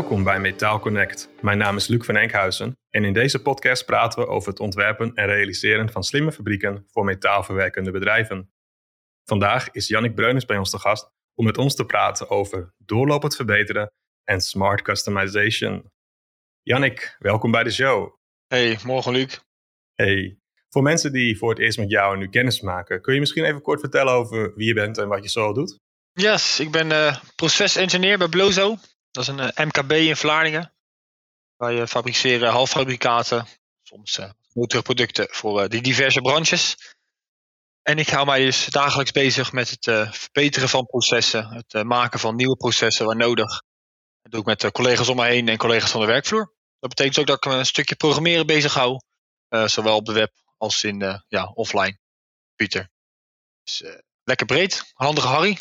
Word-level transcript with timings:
Welkom 0.00 0.24
bij 0.24 0.40
Metaal 0.40 0.78
Connect. 0.78 1.28
Mijn 1.40 1.58
naam 1.58 1.76
is 1.76 1.86
Luc 1.86 2.04
van 2.04 2.16
Enkhuizen 2.16 2.78
en 2.90 3.04
in 3.04 3.12
deze 3.12 3.42
podcast 3.42 3.86
praten 3.86 4.18
we 4.18 4.26
over 4.26 4.48
het 4.48 4.60
ontwerpen 4.60 5.14
en 5.14 5.26
realiseren 5.26 5.90
van 5.90 6.02
slimme 6.02 6.32
fabrieken 6.32 6.84
voor 6.88 7.04
metaalverwerkende 7.04 7.90
bedrijven. 7.90 8.52
Vandaag 9.24 9.70
is 9.70 9.88
Jannik 9.88 10.14
Breunens 10.14 10.44
bij 10.44 10.56
ons 10.56 10.70
te 10.70 10.78
gast 10.78 11.10
om 11.34 11.44
met 11.44 11.58
ons 11.58 11.74
te 11.74 11.84
praten 11.84 12.30
over 12.30 12.74
doorlopend 12.78 13.36
verbeteren 13.36 13.92
en 14.24 14.40
smart 14.40 14.82
customization. 14.82 15.90
Jannik, 16.62 17.16
welkom 17.18 17.50
bij 17.50 17.62
de 17.62 17.70
show. 17.70 18.14
Hey, 18.46 18.78
morgen 18.84 19.12
Luc. 19.12 19.38
Hey, 19.94 20.38
voor 20.68 20.82
mensen 20.82 21.12
die 21.12 21.38
voor 21.38 21.50
het 21.50 21.58
eerst 21.58 21.78
met 21.78 21.90
jou 21.90 22.16
nu 22.16 22.28
kennis 22.28 22.60
maken, 22.60 23.02
kun 23.02 23.14
je 23.14 23.20
misschien 23.20 23.44
even 23.44 23.62
kort 23.62 23.80
vertellen 23.80 24.12
over 24.12 24.54
wie 24.54 24.66
je 24.66 24.74
bent 24.74 24.98
en 24.98 25.08
wat 25.08 25.22
je 25.22 25.30
zo 25.30 25.52
doet? 25.52 25.78
Yes, 26.12 26.60
ik 26.60 26.70
ben 26.70 26.90
uh, 26.90 27.16
procesengineer 27.36 28.18
bij 28.18 28.28
Blozo. 28.28 28.76
Dat 29.10 29.22
is 29.22 29.28
een 29.28 29.38
uh, 29.38 29.66
MKB 29.66 29.92
in 29.92 30.16
Vlaardingen. 30.16 30.74
Wij 31.56 31.86
fabriceren 31.86 32.50
halffabrikaten, 32.50 33.46
soms 33.82 34.18
uh, 34.18 34.82
producten 34.82 35.26
voor 35.30 35.68
die 35.68 35.82
diverse 35.82 36.20
branches. 36.20 36.76
En 37.82 37.98
ik 37.98 38.08
hou 38.08 38.26
mij 38.26 38.44
dus 38.44 38.66
dagelijks 38.66 39.12
bezig 39.12 39.52
met 39.52 39.70
het 39.70 39.84
verbeteren 40.16 40.68
van 40.68 40.86
processen, 40.86 41.48
het 41.48 41.84
maken 41.84 42.20
van 42.20 42.36
nieuwe 42.36 42.56
processen 42.56 43.06
waar 43.06 43.16
nodig. 43.16 43.62
Dat 44.22 44.32
doe 44.32 44.40
ik 44.40 44.46
met 44.46 44.72
collega's 44.72 45.08
om 45.08 45.16
me 45.16 45.26
heen 45.26 45.48
en 45.48 45.56
collega's 45.56 45.90
van 45.90 46.00
de 46.00 46.06
werkvloer. 46.06 46.54
Dat 46.78 46.88
betekent 46.88 47.18
ook 47.18 47.26
dat 47.26 47.36
ik 47.36 47.52
me 47.52 47.58
een 47.58 47.66
stukje 47.66 47.96
programmeren 47.96 48.46
bezig 48.46 48.74
hou, 48.74 49.00
zowel 49.48 49.96
op 49.96 50.06
de 50.06 50.12
web 50.12 50.32
als 50.56 50.84
in 50.84 51.22
ja, 51.28 51.44
offline. 51.44 51.98
Pieter. 52.54 52.90
Dus, 53.64 53.82
lekker 54.24 54.46
breed, 54.46 54.90
handige 54.94 55.28
Harry. 55.28 55.58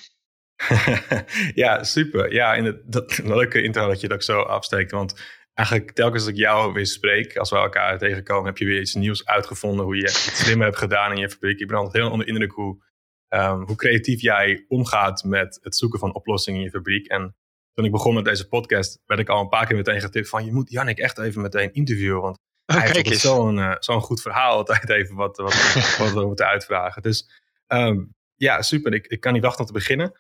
ja, 1.63 1.83
super. 1.83 2.33
Ja, 2.33 2.53
in 2.55 2.65
het, 2.65 2.81
dat, 2.85 3.17
een 3.17 3.35
leuke 3.35 3.61
intro 3.61 3.87
dat 3.87 4.01
je 4.01 4.07
dat 4.07 4.17
ook 4.17 4.23
zo 4.23 4.41
afsteekt. 4.41 4.91
Want 4.91 5.21
eigenlijk 5.53 5.91
telkens 5.91 6.21
als 6.21 6.31
ik 6.31 6.37
jou 6.37 6.73
weer 6.73 6.85
spreek, 6.85 7.37
als 7.37 7.49
we 7.49 7.55
elkaar 7.55 7.97
tegenkomen, 7.97 8.45
heb 8.45 8.57
je 8.57 8.65
weer 8.65 8.81
iets 8.81 8.93
nieuws 8.93 9.25
uitgevonden. 9.25 9.85
Hoe 9.85 9.95
je 9.95 10.01
iets 10.01 10.37
slimmer 10.43 10.65
hebt 10.65 10.79
gedaan 10.79 11.11
in 11.11 11.17
je 11.17 11.29
fabriek. 11.29 11.59
Ik 11.59 11.67
ben 11.67 11.77
altijd 11.77 12.03
heel 12.03 12.11
onder 12.11 12.27
indruk 12.27 12.51
hoe, 12.51 12.83
um, 13.29 13.63
hoe 13.65 13.75
creatief 13.75 14.21
jij 14.21 14.65
omgaat 14.67 15.23
met 15.23 15.59
het 15.61 15.75
zoeken 15.75 15.99
van 15.99 16.15
oplossingen 16.15 16.59
in 16.59 16.65
je 16.65 16.71
fabriek. 16.71 17.07
En 17.07 17.35
toen 17.73 17.85
ik 17.85 17.91
begon 17.91 18.13
met 18.13 18.25
deze 18.25 18.47
podcast, 18.47 18.99
werd 19.05 19.19
ik 19.19 19.29
al 19.29 19.41
een 19.41 19.49
paar 19.49 19.65
keer 19.65 19.75
meteen 19.75 20.01
getipt 20.01 20.29
van 20.29 20.45
je 20.45 20.53
moet 20.53 20.71
Jannik 20.71 20.97
echt 20.97 21.19
even 21.19 21.41
meteen 21.41 21.73
interviewen. 21.73 22.21
Want 22.21 22.37
oh, 22.65 22.75
hij 22.75 22.89
heeft 22.91 23.19
zo'n 23.19 23.57
uh, 23.57 23.75
zo'n 23.79 24.01
goed 24.01 24.21
verhaal 24.21 24.55
altijd 24.55 24.89
even 24.89 25.15
wat, 25.15 25.37
wat, 25.37 25.53
wat 25.97 26.13
we 26.13 26.25
moeten 26.25 26.47
uitvragen. 26.47 27.01
Dus 27.01 27.43
um, 27.67 28.13
ja, 28.35 28.61
super. 28.61 28.93
Ik, 28.93 29.07
ik 29.07 29.19
kan 29.19 29.33
niet 29.33 29.41
wachten 29.41 29.61
om 29.61 29.65
te 29.65 29.73
beginnen. 29.73 30.13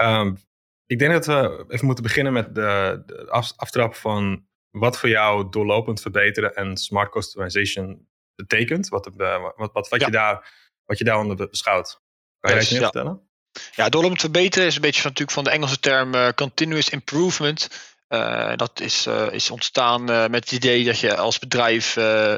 Um, 0.00 0.38
ik 0.86 0.98
denk 0.98 1.12
dat 1.12 1.26
we 1.26 1.64
even 1.68 1.86
moeten 1.86 2.04
beginnen 2.04 2.32
met 2.32 2.54
de, 2.54 3.02
de 3.06 3.30
aftrap 3.56 3.94
van 3.94 4.46
wat 4.70 4.98
voor 4.98 5.08
jou 5.08 5.50
doorlopend 5.50 6.00
verbeteren 6.00 6.54
en 6.54 6.76
smart 6.76 7.10
customization 7.10 8.08
betekent. 8.34 8.88
Wat, 8.88 9.10
wat, 9.16 9.72
wat, 9.72 9.88
wat, 9.88 10.00
je, 10.00 10.10
daar, 10.10 10.52
wat 10.84 10.98
je 10.98 11.04
daaronder 11.04 11.48
beschouwt. 11.48 12.00
Kan 12.40 12.54
je 12.54 12.60
yes, 12.60 12.70
meer 12.70 12.80
vertellen? 12.80 13.28
Ja, 13.74 13.88
doorlopend 13.88 14.20
verbeteren 14.20 14.66
is 14.66 14.74
een 14.74 14.80
beetje 14.80 15.00
van, 15.00 15.10
natuurlijk 15.10 15.36
van 15.36 15.44
de 15.44 15.50
Engelse 15.50 15.80
term 15.80 16.14
uh, 16.14 16.28
continuous 16.28 16.88
improvement. 16.88 17.94
Uh, 18.08 18.56
dat 18.56 18.80
is, 18.80 19.06
uh, 19.06 19.32
is 19.32 19.50
ontstaan 19.50 20.04
met 20.04 20.34
het 20.34 20.52
idee 20.52 20.84
dat 20.84 20.98
je 20.98 21.16
als 21.16 21.38
bedrijf 21.38 21.94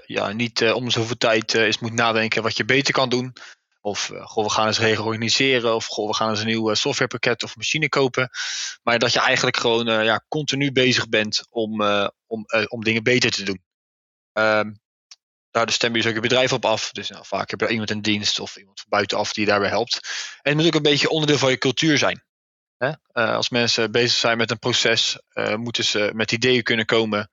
ja, 0.07 0.33
niet 0.33 0.73
om 0.73 0.91
zoveel 0.91 1.17
tijd 1.17 1.55
eens 1.55 1.79
moet 1.79 1.93
nadenken 1.93 2.43
wat 2.43 2.57
je 2.57 2.65
beter 2.65 2.95
kan 2.95 3.09
doen. 3.09 3.33
Of 3.89 4.11
uh, 4.11 4.27
goh, 4.27 4.45
we 4.45 4.51
gaan 4.51 4.67
eens 4.67 4.79
reorganiseren. 4.79 5.75
Of 5.75 5.97
we 5.97 6.15
gaan 6.15 6.31
eens 6.31 6.41
een 6.41 6.47
nieuw 6.47 6.75
softwarepakket 6.75 7.43
of 7.43 7.57
machine 7.57 7.89
kopen. 7.89 8.31
Maar 8.83 8.99
dat 8.99 9.13
je 9.13 9.21
eigenlijk 9.21 9.57
gewoon 9.57 9.89
uh, 9.89 10.05
ja, 10.05 10.25
continu 10.29 10.73
bezig 10.73 11.09
bent 11.09 11.47
om, 11.51 11.83
om, 12.27 12.45
om 12.69 12.85
dingen 12.85 13.03
beter 13.03 13.31
te 13.31 13.43
doen. 13.43 13.63
Um, 14.33 14.81
daar 15.51 15.73
stem 15.73 15.91
je 15.91 15.97
dus 15.97 16.07
ook 16.09 16.15
je 16.15 16.21
bedrijf 16.21 16.53
op 16.53 16.65
af. 16.65 16.91
Dus 16.93 17.09
nou, 17.09 17.25
vaak 17.27 17.51
heb 17.51 17.61
je 17.61 17.69
iemand 17.69 17.91
in 17.91 18.01
dienst 18.01 18.41
of 18.41 18.57
iemand 18.57 18.81
van 18.81 18.89
buitenaf 18.89 19.33
die 19.33 19.47
daarbij 19.47 19.69
helpt. 19.69 19.95
En 20.43 20.51
het 20.51 20.55
moet 20.55 20.67
ook 20.67 20.75
een 20.75 20.91
beetje 20.91 21.09
onderdeel 21.09 21.39
van 21.39 21.51
je 21.51 21.59
cultuur 21.59 21.99
zijn. 21.99 22.23
Hè? 22.77 22.93
als 23.13 23.49
mensen 23.49 23.91
bezig 23.91 24.19
zijn 24.19 24.37
met 24.37 24.51
een 24.51 24.59
proces, 24.59 25.19
moeten 25.57 25.85
ze 25.85 26.11
met 26.15 26.33
ideeën 26.33 26.63
kunnen 26.63 26.87
komen. 26.87 27.31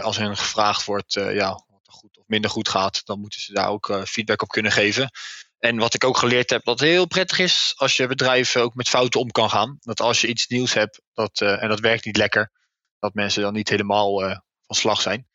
als 0.00 0.16
hen 0.16 0.36
gevraagd 0.36 0.84
wordt 0.84 1.12
ja, 1.12 1.48
wat 1.48 1.86
er 1.86 1.92
goed 1.92 2.18
of 2.18 2.24
minder 2.26 2.50
goed 2.50 2.68
gaat, 2.68 3.06
dan 3.06 3.20
moeten 3.20 3.40
ze 3.40 3.52
daar 3.52 3.68
ook 3.68 4.02
feedback 4.06 4.42
op 4.42 4.48
kunnen 4.48 4.72
geven. 4.72 5.10
En 5.58 5.78
wat 5.78 5.94
ik 5.94 6.04
ook 6.04 6.16
geleerd 6.16 6.50
heb, 6.50 6.64
dat 6.64 6.80
heel 6.80 7.06
prettig 7.06 7.38
is 7.38 7.74
als 7.76 7.96
je 7.96 8.06
bedrijf 8.06 8.56
ook 8.56 8.74
met 8.74 8.88
fouten 8.88 9.20
om 9.20 9.30
kan 9.30 9.50
gaan. 9.50 9.76
Dat 9.80 10.00
als 10.00 10.20
je 10.20 10.26
iets 10.26 10.46
nieuws 10.46 10.74
hebt 10.74 11.02
dat, 11.12 11.40
uh, 11.40 11.62
en 11.62 11.68
dat 11.68 11.80
werkt 11.80 12.04
niet 12.04 12.16
lekker, 12.16 12.52
dat 12.98 13.14
mensen 13.14 13.42
dan 13.42 13.52
niet 13.52 13.68
helemaal 13.68 14.24
uh, 14.24 14.38
van 14.66 14.76
slag 14.76 15.00
zijn. 15.00 15.26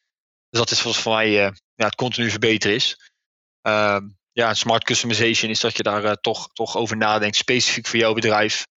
Dus 0.49 0.59
dat 0.59 0.71
is 0.71 0.81
volgens 0.81 1.05
mij 1.05 1.27
uh, 1.27 1.51
ja, 1.73 1.85
het 1.85 1.95
continu 1.95 2.29
verbeteren 2.29 2.75
is. 2.75 3.11
Ehm, 3.61 4.09
ja, 4.31 4.53
smart 4.53 4.83
customization 4.83 5.51
is 5.51 5.59
dat 5.59 5.77
je 5.77 5.83
daar 5.83 6.15
toch, 6.15 6.53
toch 6.53 6.75
over 6.75 6.97
nadenkt, 6.97 7.35
specifiek 7.35 7.88
voor 7.88 7.99
jouw 7.99 8.13
bedrijf. 8.13 8.67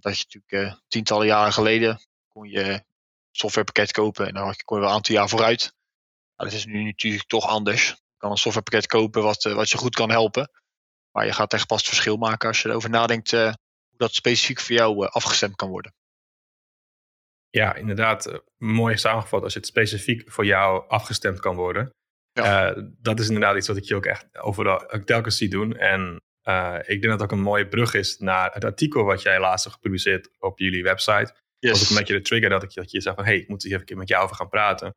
Dat 0.00 0.18
je 0.18 0.24
natuurlijk 0.24 0.80
tientallen 0.88 1.26
jaren 1.26 1.52
geleden 1.52 2.00
kon 2.28 2.48
je 2.48 2.84
softwarepakket 3.30 3.92
kopen 3.92 4.26
en 4.26 4.34
dan 4.34 4.54
kon 4.64 4.76
je 4.76 4.82
wel 4.82 4.90
een 4.90 4.96
aantal 4.96 5.14
jaar 5.14 5.28
vooruit. 5.28 5.74
Nou, 6.36 6.50
dat 6.50 6.58
is 6.58 6.64
nu 6.64 6.84
natuurlijk 6.84 7.28
toch 7.28 7.46
anders. 7.46 7.88
Je 7.88 8.16
kan 8.16 8.30
een 8.30 8.36
softwarepakket 8.36 8.86
kopen 8.86 9.22
wat, 9.22 9.42
wat 9.42 9.70
je 9.70 9.78
goed 9.78 9.94
kan 9.94 10.10
helpen. 10.10 10.50
Maar 11.12 11.26
je 11.26 11.32
gaat 11.32 11.52
echt 11.52 11.66
pas 11.66 11.78
het 11.78 11.88
verschil 11.88 12.16
maken 12.16 12.48
als 12.48 12.62
je 12.62 12.68
erover 12.68 12.90
nadenkt 12.90 13.32
uh, 13.32 13.44
hoe 13.44 13.98
dat 13.98 14.14
specifiek 14.14 14.60
voor 14.60 14.74
jou 14.74 15.08
afgestemd 15.08 15.56
kan 15.56 15.68
worden. 15.68 15.94
Ja, 17.50 17.74
inderdaad. 17.74 18.42
Mooi 18.58 18.96
samengevat 18.96 19.42
als 19.42 19.54
het 19.54 19.66
specifiek 19.66 20.30
voor 20.30 20.44
jou 20.44 20.88
afgestemd 20.88 21.40
kan 21.40 21.56
worden. 21.56 21.90
Ja. 22.32 22.74
dat 22.98 23.20
is 23.20 23.26
inderdaad 23.26 23.56
iets 23.56 23.68
wat 23.68 23.76
ik 23.76 23.84
je 23.84 23.94
ook 23.94 24.06
echt 24.06 24.38
overal 24.38 24.86
telkens 25.04 25.36
zie 25.36 25.48
doen. 25.48 25.76
En 25.76 26.16
ik 26.80 27.00
denk 27.00 27.02
dat 27.02 27.12
het 27.12 27.22
ook 27.22 27.32
een 27.32 27.40
mooie 27.40 27.68
brug 27.68 27.94
is 27.94 28.18
naar 28.18 28.52
het 28.52 28.64
artikel 28.64 29.04
wat 29.04 29.22
jij 29.22 29.40
laatst 29.40 29.64
hebt 29.64 29.76
gepubliceerd 29.76 30.30
op 30.38 30.58
jullie 30.58 30.82
website. 30.82 31.34
Yes. 31.58 31.70
was 31.70 31.82
ook 31.82 31.88
een 31.88 31.96
beetje 31.96 32.14
de 32.14 32.22
trigger 32.22 32.48
dat 32.48 32.62
ik 32.62 32.74
dat 32.74 32.90
je 32.90 33.00
zei 33.00 33.14
van... 33.14 33.24
hé, 33.24 33.30
hey, 33.30 33.40
ik 33.40 33.48
moet 33.48 33.62
hier 33.62 33.80
even 33.80 33.98
met 33.98 34.08
jou 34.08 34.24
over 34.24 34.36
gaan 34.36 34.48
praten. 34.48 34.94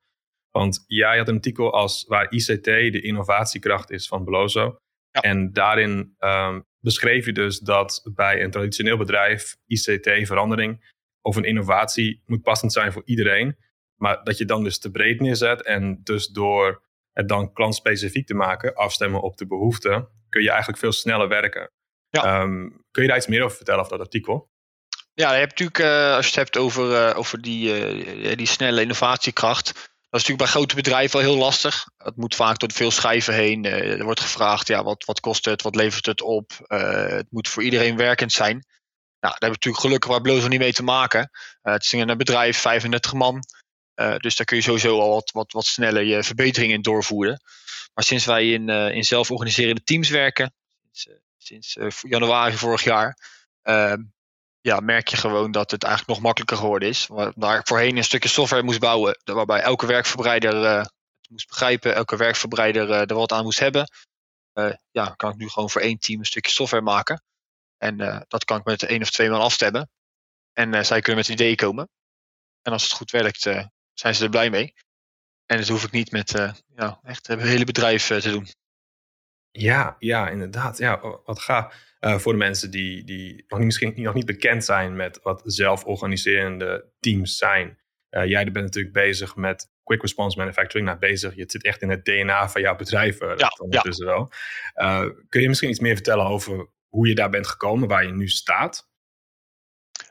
Want 0.51 0.83
jij 0.87 1.17
had 1.17 1.27
een 1.27 1.35
artikel 1.35 1.73
als 1.73 2.05
waar 2.07 2.31
ICT 2.31 2.63
de 2.63 3.01
innovatiekracht 3.01 3.91
is 3.91 4.07
van 4.07 4.23
Belozo. 4.23 4.77
En 5.21 5.53
daarin 5.53 6.15
um, 6.19 6.65
beschreef 6.79 7.25
je 7.25 7.31
dus 7.31 7.59
dat 7.59 8.09
bij 8.13 8.43
een 8.43 8.51
traditioneel 8.51 8.97
bedrijf 8.97 9.57
ICT-verandering 9.67 10.93
of 11.21 11.35
een 11.35 11.43
innovatie 11.43 12.21
moet 12.25 12.41
passend 12.41 12.73
zijn 12.73 12.91
voor 12.91 13.01
iedereen. 13.05 13.57
Maar 13.95 14.23
dat 14.23 14.37
je 14.37 14.45
dan 14.45 14.63
dus 14.63 14.79
te 14.79 14.91
breed 14.91 15.19
neerzet 15.19 15.63
en 15.63 15.99
dus 16.03 16.27
door 16.27 16.83
het 17.13 17.27
dan 17.27 17.53
klantspecifiek 17.53 18.27
te 18.27 18.33
maken, 18.33 18.75
afstemmen 18.75 19.21
op 19.21 19.37
de 19.37 19.47
behoeften, 19.47 20.07
kun 20.29 20.41
je 20.41 20.49
eigenlijk 20.49 20.79
veel 20.79 20.91
sneller 20.91 21.27
werken. 21.27 21.71
Ja. 22.09 22.41
Um, 22.41 22.85
kun 22.91 23.01
je 23.01 23.07
daar 23.07 23.17
iets 23.17 23.27
meer 23.27 23.43
over 23.43 23.55
vertellen 23.55 23.79
over 23.79 23.97
dat 23.97 24.05
artikel? 24.05 24.49
Ja, 25.13 25.33
je 25.33 25.39
hebt 25.39 25.59
natuurlijk, 25.59 25.79
uh, 25.79 26.15
als 26.15 26.25
je 26.25 26.31
het 26.31 26.39
hebt 26.39 26.57
over, 26.57 27.09
uh, 27.09 27.17
over 27.17 27.41
die, 27.41 27.89
uh, 27.95 28.35
die 28.35 28.47
snelle 28.47 28.81
innovatiekracht, 28.81 29.94
dat 30.15 30.23
is 30.23 30.29
natuurlijk 30.29 30.53
bij 30.53 30.61
grote 30.61 30.89
bedrijven 30.89 31.19
wel 31.19 31.29
heel 31.29 31.43
lastig. 31.43 31.87
Het 31.97 32.15
moet 32.15 32.35
vaak 32.35 32.59
door 32.59 32.71
veel 32.71 32.91
schijven 32.91 33.33
heen. 33.33 33.65
Eh, 33.65 33.99
er 33.99 34.03
wordt 34.03 34.19
gevraagd, 34.19 34.67
ja, 34.67 34.83
wat, 34.83 35.05
wat 35.05 35.19
kost 35.19 35.45
het? 35.45 35.61
Wat 35.61 35.75
levert 35.75 36.05
het 36.05 36.21
op? 36.21 36.51
Uh, 36.67 37.07
het 37.07 37.27
moet 37.29 37.47
voor 37.47 37.63
iedereen 37.63 37.95
werkend 37.97 38.31
zijn. 38.31 38.53
Nou, 38.53 38.65
daar 39.19 39.31
hebben 39.31 39.49
we 39.49 39.55
natuurlijk 39.55 39.83
gelukkig 39.83 40.09
waar 40.09 40.21
Blozo 40.21 40.47
niet 40.47 40.59
mee 40.59 40.73
te 40.73 40.83
maken. 40.83 41.29
Uh, 41.63 41.73
het 41.73 41.83
is 41.83 41.91
een 41.91 42.17
bedrijf, 42.17 42.57
35 42.57 43.13
man. 43.13 43.39
dus 44.17 44.35
daar 44.35 44.45
kun 44.45 44.57
je 44.57 44.63
sowieso 44.63 44.99
al 44.99 45.09
wat, 45.09 45.31
wat, 45.31 45.51
wat 45.51 45.65
sneller 45.65 46.03
je 46.03 46.23
verbeteringen 46.23 46.75
in 46.75 46.81
doorvoeren. 46.81 47.41
Maar 47.93 48.03
sinds 48.03 48.25
wij 48.25 48.51
in, 48.51 48.69
in 48.69 49.03
zelforganiserende 49.03 49.83
teams 49.83 50.09
werken, 50.09 50.53
sinds, 51.37 51.71
sinds 51.71 52.01
januari 52.01 52.55
vorig 52.55 52.83
jaar, 52.83 53.17
ehm, 53.61 54.01
ja, 54.65 54.79
merk 54.79 55.07
je 55.07 55.17
gewoon 55.17 55.51
dat 55.51 55.71
het 55.71 55.83
eigenlijk 55.83 56.13
nog 56.13 56.25
makkelijker 56.25 56.57
geworden 56.57 56.89
is. 56.89 57.07
Waar 57.35 57.61
voorheen 57.63 57.97
een 57.97 58.03
stukje 58.03 58.29
software 58.29 58.63
moest 58.63 58.79
bouwen, 58.79 59.19
waarbij 59.23 59.61
elke 59.61 59.85
werkverbreider 59.85 60.63
uh, 60.63 60.77
het 60.77 61.29
moest 61.29 61.47
begrijpen, 61.47 61.95
elke 61.95 62.17
werkverbreider 62.17 62.89
uh, 62.89 62.99
er 62.99 63.13
wat 63.15 63.31
aan 63.31 63.43
moest 63.43 63.59
hebben. 63.59 63.89
Uh, 64.53 64.73
ja, 64.91 65.09
kan 65.09 65.31
ik 65.31 65.37
nu 65.37 65.49
gewoon 65.49 65.69
voor 65.69 65.81
één 65.81 65.99
team 65.99 66.19
een 66.19 66.25
stukje 66.25 66.51
software 66.51 66.83
maken. 66.83 67.23
En 67.77 68.25
dat 68.27 68.45
kan 68.45 68.59
ik 68.59 68.65
met 68.65 68.83
één 68.83 69.01
of 69.01 69.09
twee 69.09 69.29
man 69.29 69.41
afstemmen. 69.41 69.89
En 70.53 70.85
zij 70.85 71.01
kunnen 71.01 71.25
met 71.25 71.33
ideeën 71.33 71.55
komen. 71.55 71.89
En 72.61 72.71
als 72.71 72.83
het 72.83 72.91
goed 72.91 73.11
werkt, 73.11 73.41
zijn 73.93 74.15
ze 74.15 74.23
er 74.23 74.29
blij 74.29 74.49
mee. 74.49 74.73
En 75.45 75.57
dat 75.57 75.67
hoef 75.67 75.83
ik 75.83 75.91
niet 75.91 76.11
met 76.11 76.31
ja, 76.75 76.99
echt 77.03 77.27
het 77.27 77.41
hele 77.41 77.65
bedrijf 77.65 78.07
te 78.07 78.31
doen. 78.31 78.47
Ja, 79.51 79.95
ja, 79.99 80.29
inderdaad. 80.29 80.77
Ja, 80.77 80.99
wat 80.99 81.39
gaaf. 81.39 81.75
Uh, 82.05 82.17
voor 82.17 82.31
de 82.31 82.37
mensen 82.37 82.71
die, 82.71 83.03
die 83.03 83.43
nog 83.47 83.59
niet, 83.59 83.67
misschien 83.67 83.93
nog 83.95 84.13
niet 84.13 84.25
bekend 84.25 84.65
zijn 84.65 84.95
met 84.95 85.19
wat 85.23 85.41
zelforganiserende 85.45 86.85
teams 86.99 87.37
zijn. 87.37 87.79
Uh, 88.09 88.25
jij 88.25 88.43
bent 88.43 88.65
natuurlijk 88.65 88.93
bezig 88.93 89.35
met 89.35 89.69
quick 89.83 90.01
response 90.01 90.37
manufacturing. 90.37 90.87
Nou, 90.87 90.99
bezig, 90.99 91.35
je 91.35 91.43
zit 91.47 91.63
echt 91.63 91.81
in 91.81 91.89
het 91.89 92.05
DNA 92.05 92.49
van 92.49 92.61
jouw 92.61 92.75
bedrijf. 92.75 93.21
Uh, 93.21 93.31
ja, 93.37 93.51
ondertussen 93.57 94.05
ja. 94.05 94.11
wel. 94.11 94.31
kun 95.29 95.41
je 95.41 95.47
misschien 95.47 95.69
iets 95.69 95.79
meer 95.79 95.93
vertellen 95.93 96.25
over 96.25 96.67
hoe 96.89 97.07
je 97.07 97.15
daar 97.15 97.29
bent 97.29 97.47
gekomen, 97.47 97.87
waar 97.87 98.05
je 98.05 98.11
nu 98.11 98.27
staat? 98.27 98.89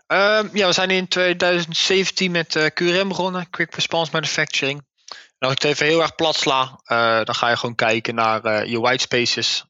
Ehm, 0.06 0.48
ja, 0.52 0.66
we 0.66 0.72
zijn 0.72 0.90
in 0.90 1.08
2017 1.08 2.30
met 2.30 2.70
QRM 2.74 3.08
begonnen, 3.08 3.50
Quick 3.50 3.74
Response 3.74 4.12
Manufacturing. 4.12 4.78
En 5.38 5.48
als 5.48 5.52
ik 5.52 5.62
het 5.62 5.70
even 5.70 5.86
heel 5.86 6.02
erg 6.02 6.14
plat 6.14 6.36
sla, 6.36 6.80
dan 7.24 7.34
ga 7.34 7.48
je 7.48 7.56
gewoon 7.56 7.74
kijken 7.74 8.14
naar 8.14 8.68
je 8.68 8.80
white 8.80 9.02
spaces, 9.02 9.64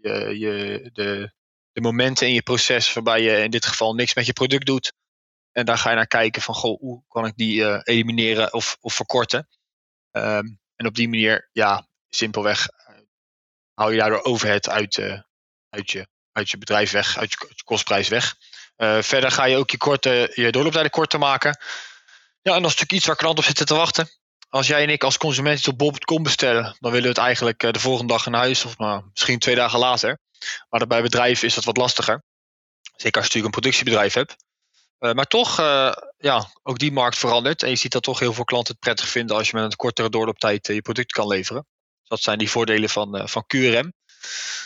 je, 0.00 0.38
je, 0.38 0.90
de, 0.92 1.32
de 1.74 1.80
momenten 1.80 2.26
in 2.26 2.34
je 2.34 2.42
proces 2.42 2.92
waarbij 2.92 3.22
je 3.22 3.42
in 3.42 3.50
dit 3.50 3.66
geval 3.66 3.94
niks 3.94 4.14
met 4.14 4.26
je 4.26 4.32
product 4.32 4.66
doet. 4.66 4.92
En 5.52 5.64
daar 5.64 5.78
ga 5.78 5.90
je 5.90 5.96
naar 5.96 6.06
kijken 6.06 6.42
van, 6.42 6.54
goh, 6.54 6.80
hoe 6.80 7.02
kan 7.08 7.26
ik 7.26 7.36
die 7.36 7.86
elimineren 7.86 8.52
of, 8.52 8.76
of 8.80 8.94
verkorten. 8.94 9.48
Um, 10.10 10.60
en 10.76 10.86
op 10.86 10.94
die 10.94 11.08
manier, 11.08 11.48
ja, 11.52 11.88
simpelweg 12.08 12.68
hou 13.74 13.92
je 13.92 13.98
daardoor 13.98 14.22
overhead 14.22 14.68
uit, 14.68 14.98
uit, 15.70 15.90
je, 15.90 16.06
uit 16.32 16.50
je 16.50 16.58
bedrijf 16.58 16.90
weg, 16.90 17.18
uit 17.18 17.30
je, 17.30 17.62
kostprijs 17.64 18.08
weg. 18.08 18.34
Uh, 18.76 19.02
verder 19.02 19.30
ga 19.30 19.44
je 19.44 19.56
ook 19.56 19.70
je, 19.70 19.76
korte, 19.76 20.30
je 20.34 20.52
doorlooptijden 20.52 20.90
korter 20.90 21.18
maken. 21.18 21.58
Ja, 22.42 22.54
en 22.54 22.62
dat 22.62 22.70
is 22.70 22.76
natuurlijk 22.76 22.92
iets 22.92 23.06
waar 23.06 23.16
klanten 23.16 23.38
op 23.38 23.44
zitten 23.44 23.66
te 23.66 23.74
wachten. 23.74 24.08
Als 24.48 24.66
jij 24.66 24.82
en 24.82 24.90
ik 24.90 25.04
als 25.04 25.16
consument 25.16 25.58
iets 25.58 25.68
op 25.68 25.78
bol.com 25.78 26.22
bestellen, 26.22 26.62
dan 26.62 26.90
willen 26.90 27.02
we 27.02 27.08
het 27.08 27.18
eigenlijk 27.18 27.62
uh, 27.62 27.72
de 27.72 27.80
volgende 27.80 28.12
dag 28.12 28.26
in 28.26 28.34
huis 28.34 28.64
of 28.64 28.78
maar 28.78 29.02
misschien 29.10 29.38
twee 29.38 29.54
dagen 29.54 29.78
later. 29.78 30.18
Maar 30.68 30.86
bij 30.86 31.02
bedrijven 31.02 31.46
is 31.46 31.54
dat 31.54 31.64
wat 31.64 31.76
lastiger. 31.76 32.22
Zeker 32.82 33.20
als 33.20 33.32
je 33.32 33.38
natuurlijk 33.38 33.44
een 33.44 33.60
productiebedrijf 33.60 34.14
hebt. 34.14 34.36
Uh, 34.98 35.12
maar 35.12 35.26
toch, 35.26 35.56
ja, 36.16 36.50
ook 36.62 36.78
die 36.78 36.92
markt 36.92 37.18
verandert. 37.18 37.62
En 37.62 37.68
je 37.68 37.76
ziet 37.76 37.92
dat 37.92 38.02
toch 38.02 38.18
heel 38.18 38.32
veel 38.32 38.44
klanten 38.44 38.72
het 38.72 38.82
prettig 38.82 39.08
vinden 39.08 39.36
als 39.36 39.50
je 39.50 39.56
met 39.56 39.64
een 39.64 39.76
kortere 39.76 40.10
doorlooptijd 40.10 40.66
je 40.66 40.82
product 40.82 41.12
kan 41.12 41.26
leveren. 41.26 41.66
Dus 42.00 42.08
dat 42.08 42.22
zijn 42.22 42.38
die 42.38 42.50
voordelen 42.50 42.88
van, 42.88 43.28
van 43.28 43.44
QRM. 43.46 43.92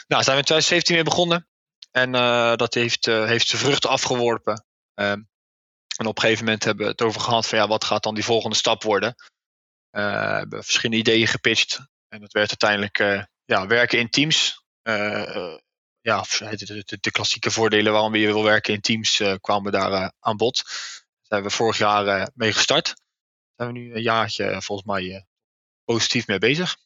Nou, 0.06 0.22
zijn 0.22 0.36
we 0.36 0.42
in 0.42 0.44
2017 0.44 0.94
weer 0.94 1.04
begonnen. 1.04 1.48
En 1.90 2.12
dat 2.56 2.74
heeft, 2.74 3.06
heeft 3.06 3.48
zijn 3.48 3.62
vruchten 3.62 3.90
afgeworpen. 3.90 4.64
Um, 4.94 5.28
en 5.96 6.06
op 6.06 6.16
een 6.16 6.22
gegeven 6.22 6.44
moment 6.44 6.64
hebben 6.64 6.84
we 6.84 6.90
het 6.90 7.02
over 7.02 7.20
gehad 7.20 7.46
van 7.46 7.58
ja, 7.58 7.68
wat 7.68 7.84
gaat 7.84 8.02
dan 8.02 8.14
die 8.14 8.24
volgende 8.24 8.56
stap 8.56 8.82
worden? 8.82 9.14
We 9.90 10.00
hebben 10.00 10.64
verschillende 10.64 11.02
ideeën 11.02 11.26
gepitcht. 11.26 11.80
En 12.08 12.20
dat 12.20 12.32
werd 12.32 12.48
uiteindelijk 12.48 13.26
ja, 13.44 13.66
werken 13.66 13.98
in 13.98 14.10
teams. 14.10 14.64
Ja, 16.00 16.24
de, 16.38 16.82
de, 16.86 16.98
de, 17.00 17.10
klassieke 17.10 17.50
voordelen 17.50 17.92
waarom 17.92 18.14
je 18.14 18.26
wil 18.26 18.44
werken 18.44 18.74
in 18.74 18.80
teams 18.80 19.22
kwamen 19.40 19.72
daar 19.72 20.12
aan 20.20 20.36
bod. 20.36 20.62
Daar 20.64 21.22
zijn 21.22 21.42
we 21.42 21.50
vorig 21.50 21.78
jaar 21.78 22.30
mee 22.34 22.52
gestart. 22.52 22.86
Daar 22.86 22.96
zijn 23.56 23.72
we 23.72 23.78
nu 23.78 23.94
een 23.94 24.02
jaartje 24.02 24.62
volgens 24.62 24.88
mij 24.88 25.26
positief 25.84 26.26
mee 26.26 26.38
bezig. 26.38 26.76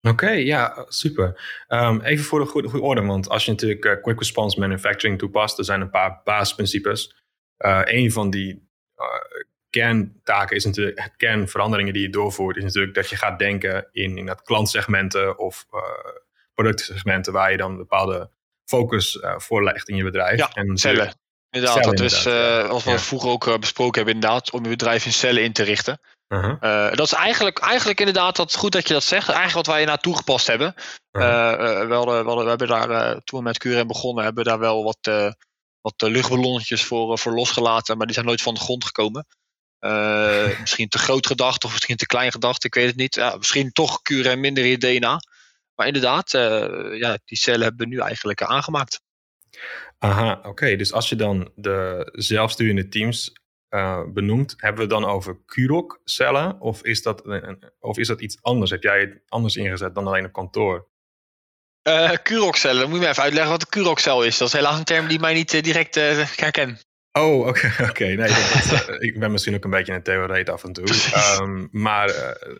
Oké, 0.00 0.30
ja, 0.30 0.84
super. 0.88 1.64
Um, 1.68 2.00
even 2.00 2.24
voor 2.24 2.40
de 2.40 2.46
goede, 2.46 2.68
goede, 2.68 2.84
orde, 2.84 3.02
want 3.02 3.28
als 3.28 3.44
je 3.44 3.50
natuurlijk 3.50 4.02
quick 4.02 4.18
response 4.18 4.60
manufacturing 4.60 5.18
toepast, 5.18 5.58
er 5.58 5.64
zijn 5.64 5.80
een 5.80 5.90
paar 5.90 6.20
basisprincipes. 6.24 7.24
Een 7.84 8.12
van 8.12 8.30
die 8.30 8.68
kerntaken 9.70 10.56
is 10.56 10.64
natuurlijk, 10.64 11.12
kernveranderingen 11.16 11.92
die 11.92 12.02
je 12.02 12.10
doorvoert, 12.10 12.56
is 12.56 12.62
natuurlijk 12.62 12.94
dat 12.94 13.08
je 13.08 13.16
gaat 13.16 13.38
denken 13.38 13.88
in, 13.92 14.16
in 14.18 14.26
dat 14.26 14.42
klantsegmenten 14.42 15.38
of 15.38 15.66
productsegmenten 16.56 17.32
waar 17.32 17.50
je 17.50 17.56
dan 17.56 17.76
bepaalde 17.76 18.30
focus 18.64 19.18
voor 19.36 19.64
legt 19.64 19.88
in 19.88 19.96
je 19.96 20.04
bedrijf. 20.04 20.38
Ja, 20.38 20.50
en 20.52 20.76
cellen. 20.76 21.14
Inderdaad, 21.50 21.82
cellen, 21.82 21.96
dat 21.96 22.06
is, 22.06 22.26
als 22.70 22.84
we 22.84 22.90
ja. 22.90 22.98
vroeger 22.98 23.30
ook 23.30 23.60
besproken 23.60 23.94
hebben, 23.94 24.14
inderdaad, 24.14 24.50
om 24.50 24.62
je 24.62 24.68
bedrijf 24.68 25.04
in 25.04 25.12
cellen 25.12 25.42
in 25.42 25.52
te 25.52 25.62
richten. 25.62 26.00
Uh-huh. 26.28 26.56
Uh, 26.60 26.96
dat 26.96 27.06
is 27.06 27.12
eigenlijk, 27.12 27.58
eigenlijk 27.58 27.98
inderdaad 27.98 28.36
dat 28.36 28.54
goed 28.54 28.72
dat 28.72 28.88
je 28.88 28.94
dat 28.94 29.04
zegt. 29.04 29.28
Eigenlijk 29.28 29.66
wat 29.66 29.74
wij 29.74 29.84
naar 29.84 29.98
toegepast 29.98 30.46
hebben. 30.46 30.74
Uh-huh. 31.12 31.60
Uh, 31.60 31.80
we, 31.80 32.24
we, 32.24 32.42
we 32.42 32.48
hebben 32.48 32.68
daar, 32.68 33.20
toen 33.24 33.38
we 33.38 33.44
met 33.44 33.58
QRM 33.58 33.86
begonnen, 33.86 34.24
hebben 34.24 34.44
we 34.44 34.50
daar 34.50 34.58
wel 34.58 34.84
wat, 34.84 35.34
wat 35.80 36.10
luchtballonnetjes 36.10 36.84
voor, 36.84 37.18
voor 37.18 37.32
losgelaten. 37.32 37.96
Maar 37.96 38.06
die 38.06 38.14
zijn 38.14 38.26
nooit 38.26 38.42
van 38.42 38.54
de 38.54 38.60
grond 38.60 38.84
gekomen. 38.84 39.26
misschien 40.60 40.88
te 40.88 40.98
groot 40.98 41.26
gedacht 41.26 41.64
of 41.64 41.72
misschien 41.72 41.96
te 41.96 42.06
klein 42.06 42.32
gedacht. 42.32 42.64
Ik 42.64 42.74
weet 42.74 42.86
het 42.86 42.96
niet. 42.96 43.14
Ja, 43.14 43.36
misschien 43.36 43.72
toch 43.72 44.00
QRM 44.02 44.40
minder 44.40 44.64
in 44.64 44.70
je 44.70 44.78
DNA. 44.78 45.20
Maar 45.76 45.86
inderdaad, 45.86 46.30
ja, 46.98 47.18
die 47.24 47.38
cellen 47.38 47.62
hebben 47.62 47.88
we 47.88 47.94
nu 47.94 48.00
eigenlijk 48.00 48.42
aangemaakt. 48.42 49.00
Aha, 49.98 50.40
oké. 50.42 50.76
Dus 50.76 50.92
als 50.92 51.08
je 51.08 51.16
dan 51.16 51.50
de 51.54 52.08
zelfsturende 52.12 52.88
teams 52.88 53.32
uh, 53.70 54.02
benoemd, 54.12 54.54
hebben 54.56 54.88
we 54.88 54.94
het 54.94 55.02
dan 55.02 55.10
over 55.10 55.38
Kurok-cellen 55.44 56.60
of, 56.60 56.82
is 56.82 57.02
dat, 57.02 57.22
of 57.80 57.98
is 57.98 58.06
dat 58.06 58.20
iets 58.20 58.42
anders? 58.42 58.70
Heb 58.70 58.82
jij 58.82 59.00
het 59.00 59.22
anders 59.28 59.56
ingezet 59.56 59.94
dan 59.94 60.06
alleen 60.06 60.24
op 60.24 60.32
kantoor? 60.32 60.88
Uh, 61.88 62.12
Kurok-cellen, 62.22 62.80
dan 62.80 62.88
moet 62.88 62.98
je 62.98 63.04
me 63.04 63.10
even 63.10 63.22
uitleggen 63.22 63.52
wat 63.52 63.62
een 63.62 63.68
Kurok-cel 63.68 64.24
is. 64.24 64.38
Dat 64.38 64.48
is 64.48 64.54
helaas 64.54 64.78
een 64.78 64.84
term 64.84 65.06
die 65.06 65.20
mij 65.20 65.34
niet 65.34 65.54
uh, 65.54 65.62
direct 65.62 65.94
herken. 65.94 66.78
Oh, 67.12 67.46
oké. 67.46 67.66
Okay, 67.80 67.88
okay. 67.88 68.14
Nee, 68.14 68.28
dat, 68.68 69.02
ik 69.02 69.18
ben 69.18 69.32
misschien 69.32 69.54
ook 69.54 69.64
een 69.64 69.70
beetje 69.70 69.92
een 69.92 70.02
theoreet 70.02 70.48
af 70.48 70.64
en 70.64 70.72
toe. 70.72 70.84
Um, 71.40 71.68
maar 71.86 72.06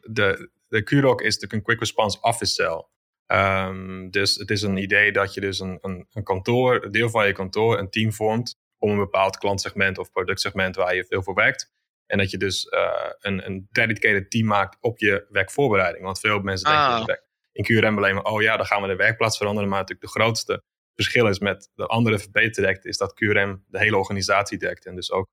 de, 0.02 0.50
de 0.68 1.20
is 1.22 1.38
de 1.38 1.62
Quick 1.62 1.78
Response 1.78 2.18
Office 2.20 2.52
Cell. 2.52 2.84
Um, 3.26 4.11
dus 4.11 4.34
het 4.34 4.50
is 4.50 4.62
een 4.62 4.76
idee 4.76 5.12
dat 5.12 5.34
je 5.34 5.40
dus 5.40 5.58
een, 5.58 5.78
een, 5.81 6.06
een 6.12 6.23
kantoor, 6.23 6.84
een 6.84 6.90
deel 6.90 7.11
van 7.11 7.26
je 7.26 7.32
kantoor, 7.32 7.78
een 7.78 7.90
team 7.90 8.12
vormt 8.12 8.56
om 8.78 8.90
een 8.90 8.99
bepaald 8.99 9.37
klantsegment 9.38 9.99
of 9.99 10.11
productsegment 10.11 10.76
waar 10.76 10.94
je 10.94 11.05
veel 11.05 11.23
voor 11.23 11.34
werkt. 11.34 11.75
En 12.06 12.19
dat 12.19 12.31
je 12.31 12.38
dus 12.38 12.64
uh, 12.64 13.11
een, 13.20 13.46
een 13.46 13.69
dedicated 13.70 14.31
team 14.31 14.46
maakt 14.46 14.76
op 14.81 14.99
je 14.99 15.26
werkvoorbereiding. 15.28 16.05
Want 16.05 16.20
veel 16.20 16.40
mensen 16.40 16.70
ah. 16.70 16.96
denken 16.96 17.25
in 17.52 17.64
QRM 17.64 17.96
alleen 17.96 18.14
maar, 18.14 18.25
oh 18.25 18.43
ja, 18.43 18.56
dan 18.56 18.67
gaan 18.67 18.82
we 18.82 18.88
de 18.88 18.96
werkplaats 18.96 19.37
veranderen. 19.37 19.69
Maar 19.69 19.81
natuurlijk 19.81 20.12
de 20.12 20.20
grootste 20.20 20.62
verschil 20.94 21.26
is 21.26 21.38
met 21.38 21.70
de 21.75 21.87
andere 21.87 22.19
VB-direct, 22.19 22.84
is 22.84 22.96
dat 22.96 23.14
QRM 23.14 23.64
de 23.67 23.78
hele 23.78 23.96
organisatie 23.96 24.58
dekt 24.58 24.87
en 24.87 24.94
dus 24.94 25.12
ook 25.12 25.28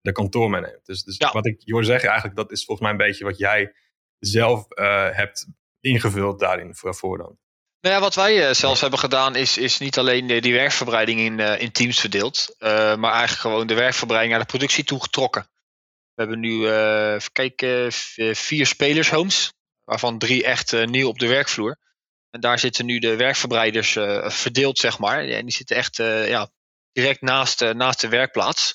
de 0.00 0.12
kantoor 0.12 0.50
meeneemt. 0.50 0.86
Dus, 0.86 1.02
dus 1.02 1.18
wat 1.32 1.46
ik 1.46 1.60
je 1.64 1.72
hoor 1.72 1.84
zeggen, 1.84 2.08
eigenlijk, 2.08 2.38
dat 2.38 2.52
is 2.52 2.64
volgens 2.64 2.88
mij 2.88 2.90
een 2.90 3.06
beetje 3.06 3.24
wat 3.24 3.38
jij 3.38 3.74
zelf 4.18 4.66
uh, 4.78 5.10
hebt 5.10 5.46
ingevuld 5.86 6.38
daarin 6.38 6.74
voor 6.74 7.18
dan. 7.18 7.38
Nou 7.80 7.94
ja, 7.94 8.00
wat 8.00 8.14
wij 8.14 8.48
uh, 8.48 8.54
zelfs 8.54 8.80
hebben 8.80 8.98
gedaan 8.98 9.34
is, 9.34 9.58
is 9.58 9.78
niet 9.78 9.98
alleen 9.98 10.26
die 10.26 10.52
werkverbreiding 10.52 11.20
in, 11.20 11.38
uh, 11.38 11.60
in 11.60 11.72
teams 11.72 12.00
verdeeld, 12.00 12.54
uh, 12.58 12.68
maar 12.96 13.12
eigenlijk 13.12 13.40
gewoon 13.40 13.66
de 13.66 13.74
werkverbreiding 13.74 14.32
naar 14.34 14.42
de 14.42 14.50
productie 14.50 14.84
toe 14.84 15.02
getrokken. 15.02 15.48
We 16.14 16.22
hebben 16.22 16.40
nu, 16.40 16.60
kijken, 17.32 17.92
vier 18.36 18.66
spelershomes, 18.66 19.52
waarvan 19.84 20.18
drie 20.18 20.44
echt 20.44 20.86
nieuw 20.86 21.08
op 21.08 21.18
de 21.18 21.26
werkvloer. 21.26 21.78
En 22.30 22.40
daar 22.40 22.58
zitten 22.58 22.86
nu 22.86 22.98
de 22.98 23.16
werkverbreiders 23.16 23.92
verdeeld, 24.36 24.78
zeg 24.78 24.98
maar. 24.98 25.18
En 25.24 25.44
die 25.44 25.54
zitten 25.54 25.76
echt 25.76 25.96
ja, 25.96 26.50
direct 26.92 27.20
naast, 27.20 27.60
naast 27.60 28.00
de 28.00 28.08
werkplaats. 28.08 28.74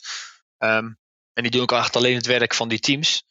Um, 0.58 1.00
en 1.34 1.44
die 1.44 1.52
doen 1.52 1.62
ook 1.62 1.72
echt 1.72 1.96
alleen 1.96 2.16
het 2.16 2.26
werk 2.26 2.54
van 2.54 2.70
die 2.70 2.80
teams. 2.80 3.24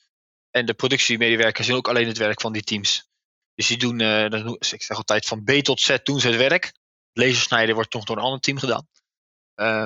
En 0.50 0.66
de 0.66 0.74
productiemedewerkers 0.74 1.66
doen 1.66 1.76
ook 1.76 1.88
alleen 1.88 2.06
het 2.06 2.18
werk 2.18 2.40
van 2.40 2.52
die 2.52 2.62
teams. 2.62 3.09
Dus 3.60 3.68
die 3.68 3.78
doen, 3.78 4.00
uh, 4.00 4.24
ik 4.70 4.82
zeg 4.82 4.96
altijd 4.96 5.26
van 5.26 5.44
B 5.44 5.50
tot 5.50 5.80
Z 5.80 5.96
doen 6.02 6.20
ze 6.20 6.28
het 6.28 6.36
werk. 6.36 6.72
Lasersnijden 7.12 7.74
wordt 7.74 7.90
toch 7.90 8.04
door 8.04 8.16
een 8.16 8.22
ander 8.22 8.40
team 8.40 8.58
gedaan. 8.58 8.88
Uh, 9.56 9.84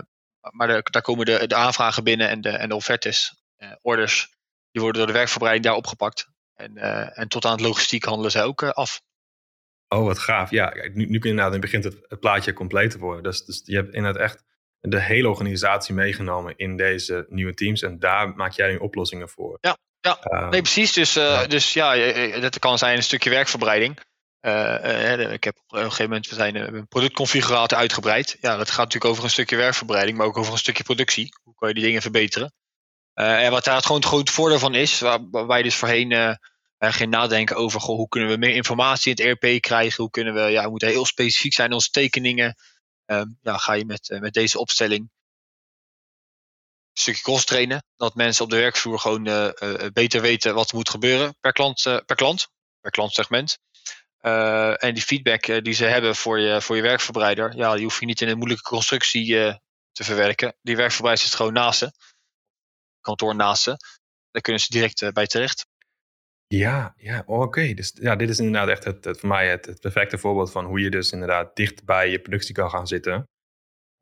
maar 0.51 0.67
de, 0.67 0.81
daar 0.91 1.03
komen 1.03 1.27
de, 1.27 1.47
de 1.47 1.55
aanvragen 1.55 2.05
binnen 2.05 2.29
en 2.29 2.41
de, 2.41 2.49
en 2.49 2.69
de 2.69 2.75
offertes, 2.75 3.43
uh, 3.59 3.73
orders, 3.83 4.29
die 4.71 4.83
worden 4.83 5.01
door 5.01 5.13
de 5.13 5.19
werkverbreiding 5.19 5.67
daar 5.67 5.77
opgepakt. 5.77 6.29
En, 6.55 6.77
en 7.15 7.29
tot 7.29 7.45
aan 7.45 7.53
het 7.53 7.61
logistiek 7.61 8.05
handelen 8.05 8.31
zij 8.31 8.43
ook 8.43 8.63
af. 8.63 9.03
Oh, 9.89 10.05
wat 10.05 10.19
gaaf. 10.19 10.51
Ja, 10.51 10.75
nu, 10.93 11.07
nu 11.07 11.19
inderdaad, 11.19 11.61
begint 11.61 11.85
het, 11.85 11.97
het 12.09 12.21
plaatje 12.21 12.53
compleet 12.53 12.91
te 12.91 12.99
worden. 12.99 13.23
Dus, 13.23 13.45
dus 13.45 13.63
je 13.65 13.77
hebt 13.77 13.95
inderdaad 13.95 14.23
echt 14.23 14.45
de 14.81 15.01
hele 15.01 15.29
organisatie 15.29 15.95
meegenomen 15.95 16.57
in 16.57 16.77
deze 16.77 17.27
nieuwe 17.29 17.55
teams. 17.55 17.83
En 17.83 17.99
daar 17.99 18.35
maak 18.35 18.53
jij 18.53 18.71
nu 18.71 18.77
oplossingen 18.77 19.29
voor. 19.29 19.59
Ja, 19.61 19.77
ja, 20.05 20.19
ehm, 20.23 20.49
nee, 20.49 20.61
precies. 20.61 20.93
Dus, 20.93 21.17
uh, 21.17 21.25
ja. 21.25 21.47
dus 21.47 21.73
ja, 21.73 21.95
dat 22.41 22.59
kan 22.59 22.79
zijn 22.79 22.97
een 22.97 23.03
stukje 23.03 23.31
werkverbreiding. 23.31 23.99
Uh, 24.41 25.33
ik 25.33 25.45
heb 25.45 25.57
op 25.67 25.73
een 25.73 25.83
gegeven 25.83 26.05
moment, 26.05 26.29
we 26.29 26.35
zijn 26.35 26.57
een 26.57 26.89
productconfigurator 26.89 27.79
uitgebreid. 27.79 28.37
Ja, 28.41 28.57
dat 28.57 28.69
gaat 28.69 28.85
natuurlijk 28.85 29.11
over 29.13 29.25
een 29.25 29.31
stukje 29.31 29.57
werkverbreiding, 29.57 30.19
maar 30.19 30.27
ook 30.27 30.37
over 30.37 30.53
een 30.53 30.59
stukje 30.59 30.83
productie. 30.83 31.29
Hoe 31.43 31.55
kan 31.55 31.69
je 31.69 31.75
die 31.75 31.85
dingen 31.85 32.03
verbeteren? 32.03 32.53
en 33.15 33.51
wat 33.51 33.65
daar 33.65 33.75
het 33.75 33.87
gewoon 33.87 34.01
het 34.01 34.11
grote 34.11 34.33
voordeel 34.33 34.59
van 34.59 34.75
is, 34.75 35.01
waar, 35.01 35.19
waar 35.31 35.47
wij 35.47 35.63
dus 35.63 35.75
voorheen 35.77 36.39
geen 36.79 37.09
nadenken 37.09 37.57
over 37.57 37.81
goh, 37.81 37.97
hoe 37.97 38.09
kunnen 38.09 38.31
we 38.31 38.37
meer 38.37 38.55
informatie 38.55 39.15
in 39.15 39.25
het 39.25 39.43
ERP 39.43 39.61
krijgen, 39.63 40.03
hoe 40.03 40.11
kunnen 40.11 40.35
we, 40.35 40.41
ja, 40.41 40.65
we 40.65 40.71
moeten 40.71 40.89
heel 40.89 41.07
specifiek 41.07 41.55
zijn 41.55 41.69
in 41.69 41.75
onze 41.75 41.91
tekeningen. 41.91 42.55
Ehm, 43.07 43.27
ja, 43.43 43.57
ga 43.57 43.73
je 43.73 43.85
met, 43.85 44.17
met 44.21 44.33
deze 44.33 44.59
opstelling 44.59 45.11
stukje 46.99 47.23
cross 47.23 47.45
trainen. 47.45 47.85
Dat 47.97 48.15
mensen 48.15 48.45
op 48.45 48.51
de 48.51 48.57
werkvloer 48.57 48.99
gewoon 48.99 49.29
uh, 49.29 49.51
uh, 49.59 49.87
beter 49.93 50.21
weten 50.21 50.55
wat 50.55 50.71
er 50.71 50.77
moet 50.77 50.89
gebeuren 50.89 51.37
per 51.41 51.53
klant, 51.53 51.85
uh, 51.87 51.99
per 52.07 52.17
klant, 52.17 52.49
per 52.81 52.91
klantsegment. 52.91 53.59
en 54.79 54.95
die 54.95 55.03
feedback 55.03 55.65
die 55.65 55.75
ze 55.75 55.85
hebben 55.85 56.17
voor 56.17 56.41
je, 56.41 56.61
voor 56.61 56.77
je 56.77 56.83
werkverbreider, 56.83 57.57
ja, 57.57 57.75
die 57.75 57.85
hoef 57.85 58.01
je 58.01 58.07
niet 58.07 58.21
in 58.21 58.29
een 58.29 58.39
moeilijke 58.39 58.69
constructie 58.69 59.27
te 59.93 60.05
verwerken. 60.05 60.57
Die 60.63 60.77
werkverbreider 60.77 61.25
zit 61.25 61.35
gewoon 61.35 61.53
naast 61.53 61.79
ze, 61.79 61.93
kantoor 63.01 63.35
naast 63.35 63.63
ze. 63.63 63.77
Daar 64.31 64.43
kunnen 64.43 64.63
ze 64.63 64.71
direct 64.71 65.13
bij 65.13 65.27
terecht. 65.27 65.67
Ja, 66.47 66.95
ja 66.97 67.23
oké. 67.27 67.43
Okay. 67.43 67.75
Dus 67.75 67.93
ja, 68.01 68.17
dit 68.17 68.29
is 68.29 68.39
inderdaad 68.39 68.69
echt 68.69 68.85
het, 68.85 69.05
het 69.05 69.19
voor 69.19 69.29
mij 69.29 69.49
het, 69.49 69.67
het, 69.67 69.81
perfecte 69.81 70.19
voorbeeld 70.19 70.51
van 70.51 70.65
hoe 70.65 70.81
je 70.81 70.91
dus 70.91 71.13
inderdaad 71.13 71.57
dicht 71.57 71.85
bij 71.85 72.11
je 72.11 72.21
productie 72.21 72.55
kan 72.55 72.71
gaan 72.71 72.87
zitten. 72.87 73.29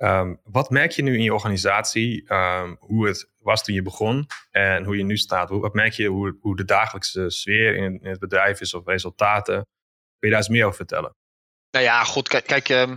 Ehm, 0.03 0.35
wat 0.45 0.71
merk 0.71 0.91
je 0.91 1.03
nu 1.03 1.15
in 1.15 1.23
je 1.23 1.35
organisatie, 1.35 2.29
ehm, 2.29 2.75
hoe 2.79 3.07
het 3.07 3.31
was 3.39 3.65
toen 3.65 3.75
je 3.75 3.83
begon 3.83 4.27
en 4.51 4.85
hoe 4.85 4.97
je 4.97 5.05
nu 5.05 5.17
staat? 5.17 5.51
Wat 5.51 5.75
merk 5.75 5.93
je 5.93 6.07
hoe, 6.07 6.37
hoe 6.41 6.57
de 6.57 6.65
dagelijkse 6.65 7.31
sfeer 7.31 7.77
in, 7.77 8.01
in, 8.03 8.11
het 8.11 8.19
bedrijf 8.19 8.61
is 8.61 8.75
of 8.75 8.87
resultaten? 8.87 9.55
Kun 9.55 9.65
je 10.19 10.29
daar 10.29 10.39
eens 10.39 10.49
meer 10.49 10.65
over 10.65 10.77
vertellen? 10.77 11.17
Nou 11.71 11.85
ja, 11.85 12.05
goed, 12.05 12.29
kijk, 12.29 12.47
kijk 12.47 12.69
ehm, 12.69 12.97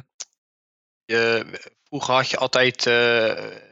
vroeger 1.84 2.14
had 2.14 2.30
je 2.30 2.38
altijd, 2.38 2.78
uh, 2.78 2.94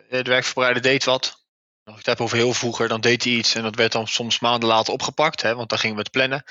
de 0.09 0.23
werkverbreider 0.23 0.81
deed 0.81 1.03
wat. 1.03 1.45
Als 1.83 1.93
ik 1.93 2.05
het 2.05 2.17
heb 2.17 2.21
over 2.21 2.37
heel 2.37 2.53
vroeger, 2.53 2.87
dan 2.87 3.01
deed 3.01 3.23
hij 3.23 3.33
iets 3.33 3.55
en 3.55 3.63
dat 3.63 3.75
werd 3.75 3.91
dan 3.91 4.07
soms 4.07 4.39
maanden 4.39 4.69
later 4.69 4.93
opgepakt, 4.93 5.41
hè, 5.41 5.55
want 5.55 5.69
dan 5.69 5.79
gingen 5.79 5.95
we 5.95 6.01
het 6.01 6.11
plannen. 6.11 6.43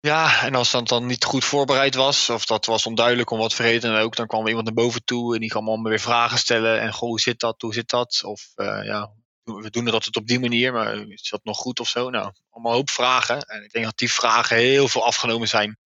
Ja, 0.00 0.42
en 0.42 0.54
als 0.54 0.70
dat 0.70 0.88
dan 0.88 1.06
niet 1.06 1.24
goed 1.24 1.44
voorbereid 1.44 1.94
was, 1.94 2.30
of 2.30 2.46
dat 2.46 2.66
was 2.66 2.86
onduidelijk 2.86 3.30
om 3.30 3.38
wat 3.38 3.54
voor 3.54 3.80
dan 3.80 3.96
ook, 3.96 4.16
dan 4.16 4.26
kwam 4.26 4.46
iemand 4.46 4.64
naar 4.64 4.74
boven 4.74 5.04
toe 5.04 5.34
en 5.34 5.40
die 5.40 5.50
kwam 5.50 5.68
allemaal 5.68 5.90
weer 5.90 6.00
vragen 6.00 6.38
stellen. 6.38 6.80
En 6.80 6.92
goh, 6.92 7.08
hoe 7.08 7.20
zit 7.20 7.40
dat, 7.40 7.60
hoe 7.60 7.74
zit 7.74 7.88
dat? 7.88 8.24
Of 8.24 8.52
uh, 8.56 8.84
ja, 8.84 9.12
we 9.42 9.70
doen 9.70 9.86
het 9.86 10.16
op 10.16 10.26
die 10.26 10.40
manier, 10.40 10.72
maar 10.72 11.08
is 11.08 11.28
dat 11.28 11.44
nog 11.44 11.56
goed 11.56 11.80
of 11.80 11.88
zo? 11.88 12.10
Nou, 12.10 12.32
allemaal 12.50 12.72
hoop 12.72 12.90
vragen. 12.90 13.40
En 13.40 13.64
ik 13.64 13.70
denk 13.70 13.84
dat 13.84 13.98
die 13.98 14.12
vragen 14.12 14.56
heel 14.56 14.88
veel 14.88 15.04
afgenomen 15.04 15.48
zijn. 15.48 15.78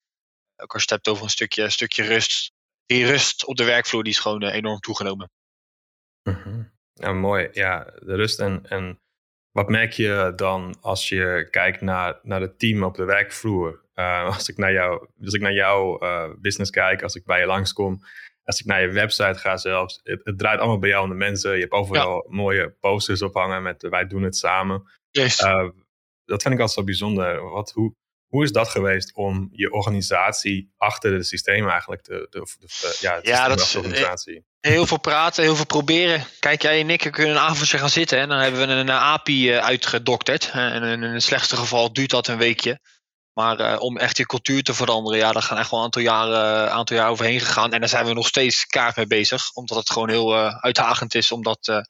Ook 0.57 0.73
als 0.73 0.85
je 0.85 0.95
het 0.95 1.05
hebt 1.05 1.09
over 1.09 1.25
een 1.25 1.31
stukje, 1.31 1.71
stukje 1.71 2.05
rust. 2.05 2.53
Die 2.87 3.07
rust 3.07 3.47
op 3.47 3.57
de 3.57 3.65
werkvloer 3.65 4.03
die 4.03 4.13
is 4.13 4.19
gewoon 4.19 4.43
uh, 4.43 4.55
enorm 4.55 4.81
toegenomen. 4.81 5.31
Mm 6.23 6.73
Ja, 6.95 7.13
mooi. 7.13 7.49
Ja, 7.53 7.85
de 7.85 8.15
rust 8.15 8.41
en, 8.41 8.67
en 8.69 9.01
wat 9.53 9.69
merk 9.69 9.93
je 9.93 10.33
dan 10.37 10.77
als 10.81 11.09
je 11.09 11.49
kijkt 11.51 11.81
naar, 11.81 12.19
naar 12.23 12.41
het 12.41 12.59
team 12.59 12.83
op 12.83 12.95
de 12.95 13.05
werkvloer? 13.05 13.81
Uh, 13.95 14.27
als 14.37 14.49
ik 14.49 14.57
naar, 14.57 14.73
jou, 14.73 15.09
als 15.25 15.35
ik 15.35 15.41
naar 15.41 15.53
jouw 15.53 16.03
uh, 16.03 16.29
business 16.41 16.71
kijk, 16.71 17.03
als 17.03 17.15
ik 17.15 17.25
bij 17.25 17.41
je 17.41 17.47
langskom, 17.47 18.03
als 18.45 18.61
ik 18.61 18.67
naar 18.67 18.81
je 18.81 18.91
website 18.91 19.39
ga 19.39 19.57
zelfs, 19.57 20.01
het, 20.03 20.21
het 20.25 20.39
draait 20.39 20.59
allemaal 20.59 20.79
bij 20.79 20.89
jou 20.89 21.03
om 21.03 21.09
de 21.09 21.15
mensen. 21.15 21.55
Je 21.55 21.61
hebt 21.61 21.73
overal 21.73 22.27
mooie 22.29 22.71
posters 22.81 23.23
ophangen 23.23 23.63
met 23.63 23.83
wij 23.83 24.07
doen 24.07 24.23
het 24.23 24.37
samen. 24.37 24.91
Yes. 25.11 25.41
Uh, 25.41 25.69
dat 26.25 26.43
vind 26.43 26.55
ik 26.55 26.61
altijd 26.61 26.71
zo 26.71 26.85
bijzonder. 26.85 27.51
Wat, 27.51 27.71
hoe, 27.73 27.95
hoe 28.27 28.43
is 28.43 28.53
dat 28.53 28.69
geweest 28.69 29.15
om 29.15 29.49
je 29.53 29.73
organisatie 29.73 30.73
achter 30.77 31.13
het 31.13 31.27
systeem 31.27 31.69
eigenlijk 31.69 32.03
te, 32.03 32.27
de, 32.31 32.39
de, 32.59 32.99
ja, 33.01 33.15
het 33.15 33.27
ja, 33.27 33.49
dat 33.49 33.61
is, 33.61 33.77
organisatie? 33.77 34.45
Heel 34.63 34.87
veel 34.87 35.01
praten, 35.01 35.43
heel 35.43 35.57
veel 35.57 35.67
proberen. 35.67 36.27
Kijk, 36.39 36.63
jij 36.63 36.81
en 36.81 36.91
ik 36.91 37.09
kunnen 37.11 37.37
een 37.37 37.43
avondje 37.43 37.79
gaan 37.79 37.91
zitten 37.91 38.19
en 38.19 38.29
dan 38.29 38.39
hebben 38.39 38.67
we 38.67 38.73
een 38.73 38.91
API 38.91 39.53
uitgedokterd. 39.53 40.51
En 40.51 40.83
in 40.83 41.03
het 41.03 41.23
slechtste 41.23 41.57
geval 41.57 41.93
duurt 41.93 42.11
dat 42.11 42.29
een 42.29 42.39
weekje. 42.39 42.81
Maar 43.33 43.61
uh, 43.61 43.81
om 43.81 43.99
echt 43.99 44.17
die 44.17 44.27
cultuur 44.27 44.63
te 44.63 44.75
veranderen, 44.75 45.19
ja, 45.19 45.33
daar 45.33 45.43
gaan 45.43 45.59
echt 45.59 45.71
wel 45.71 45.79
een 45.79 45.85
aantal 45.85 46.03
jaren, 46.03 46.73
aantal 46.73 46.97
jaar 46.97 47.11
overheen 47.11 47.41
gegaan. 47.41 47.73
En 47.73 47.81
daar 47.81 47.89
zijn 47.89 48.07
we 48.07 48.13
nog 48.13 48.27
steeds 48.27 48.67
kaart 48.67 48.97
mee 48.97 49.07
bezig. 49.07 49.53
Omdat 49.53 49.79
het 49.79 49.91
gewoon 49.91 50.09
heel 50.09 50.35
uh, 50.35 50.57
uitdagend 50.61 51.15
is 51.15 51.33
om 51.33 51.43
dat, 51.43 51.69
uh, 51.69 51.81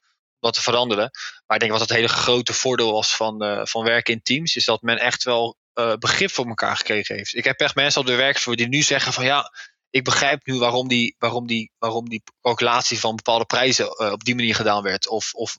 dat 0.40 0.54
te 0.54 0.62
veranderen. 0.62 1.10
Maar 1.46 1.56
ik 1.56 1.60
denk 1.60 1.72
wat 1.72 1.80
het 1.80 1.96
hele 1.96 2.08
grote 2.08 2.52
voordeel 2.52 2.92
was 2.92 3.16
van, 3.16 3.66
van 3.68 3.84
werken 3.84 4.14
in 4.14 4.22
teams, 4.22 4.56
is 4.56 4.64
dat 4.64 4.82
men 4.82 4.98
echt 4.98 5.24
wel 5.24 5.56
begrip 5.98 6.30
voor 6.30 6.46
elkaar 6.46 6.76
gekregen 6.76 7.16
heeft. 7.16 7.36
Ik 7.36 7.44
heb 7.44 7.60
echt 7.60 7.74
mensen 7.74 8.00
op 8.00 8.06
de 8.06 8.14
werkvloer 8.14 8.56
die 8.56 8.68
nu 8.68 8.82
zeggen 8.82 9.12
van 9.12 9.24
ja, 9.24 9.52
ik 9.92 10.04
begrijp 10.04 10.46
nu 10.46 10.58
waarom 10.58 10.88
die, 10.88 11.16
waarom 11.18 11.46
die, 11.46 11.72
waarom 11.78 12.08
die 12.08 12.22
calculatie 12.40 13.00
van 13.00 13.16
bepaalde 13.16 13.44
prijzen 13.44 14.12
op 14.12 14.24
die 14.24 14.34
manier 14.34 14.54
gedaan 14.54 14.82
werd. 14.82 15.08
Of, 15.08 15.34
of 15.34 15.58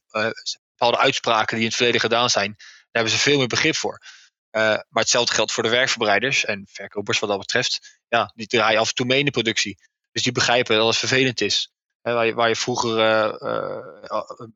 bepaalde 0.75 0.97
uitspraken 0.97 1.55
die 1.55 1.59
in 1.59 1.67
het 1.67 1.75
verleden 1.75 2.01
gedaan 2.01 2.29
zijn. 2.29 2.53
Daar 2.57 2.91
hebben 2.91 3.11
ze 3.11 3.19
veel 3.19 3.37
meer 3.37 3.47
begrip 3.47 3.75
voor. 3.75 4.01
Uh, 4.51 4.61
maar 4.61 5.01
hetzelfde 5.01 5.33
geldt 5.33 5.51
voor 5.51 5.63
de 5.63 5.69
werkverbreiders 5.69 6.45
en 6.45 6.67
verkopers 6.69 7.19
wat 7.19 7.29
dat 7.29 7.39
betreft. 7.39 7.99
Ja, 8.07 8.31
die 8.35 8.47
draaien 8.47 8.79
af 8.79 8.89
en 8.89 8.95
toe 8.95 9.05
mee 9.05 9.19
in 9.19 9.25
de 9.25 9.31
productie. 9.31 9.77
Dus 10.11 10.23
die 10.23 10.31
begrijpen 10.31 10.77
dat 10.77 10.87
het 10.87 10.97
vervelend 10.97 11.41
is. 11.41 11.71
waar, 12.01 12.25
je, 12.25 12.33
waar 12.33 12.49
je 12.49 12.55
vroeger 12.55 12.99
een 14.39 14.55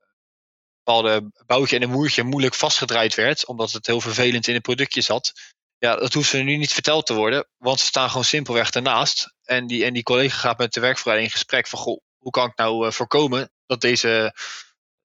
bepaalde 0.84 1.32
boutje 1.46 1.76
en 1.76 1.82
een 1.82 1.90
moertje 1.90 2.24
moeilijk 2.24 2.54
vastgedraaid 2.54 3.16
werd, 3.16 3.46
omdat 3.46 3.72
het 3.72 3.86
heel 3.86 4.02
vervelend 4.02 4.48
in 4.48 4.54
het 4.54 4.64
productje 4.64 5.02
zat. 5.02 5.34
Ja, 5.80 5.96
dat 5.96 6.14
hoeft 6.14 6.30
ze 6.30 6.38
nu 6.38 6.58
niet 6.58 6.74
verteld 6.74 7.06
te 7.06 7.14
worden, 7.14 7.48
want 7.58 7.80
ze 7.80 7.86
staan 7.86 8.10
gewoon 8.10 8.26
simpelweg 8.26 8.70
ernaast. 8.70 9.34
En 9.44 9.68
die, 9.68 9.86
en 9.86 9.94
die 9.94 10.04
collega 10.04 10.38
gaat 10.38 10.58
met 10.58 10.74
de 10.74 10.80
werkverbreider 10.80 11.28
in 11.28 11.34
gesprek 11.34 11.68
van, 11.68 11.80
goh, 11.80 12.02
hoe 12.18 12.32
kan 12.32 12.50
ik 12.50 12.58
nou 12.58 12.94
voorkomen 12.94 13.52
dat, 13.66 13.82
deze, 13.82 14.36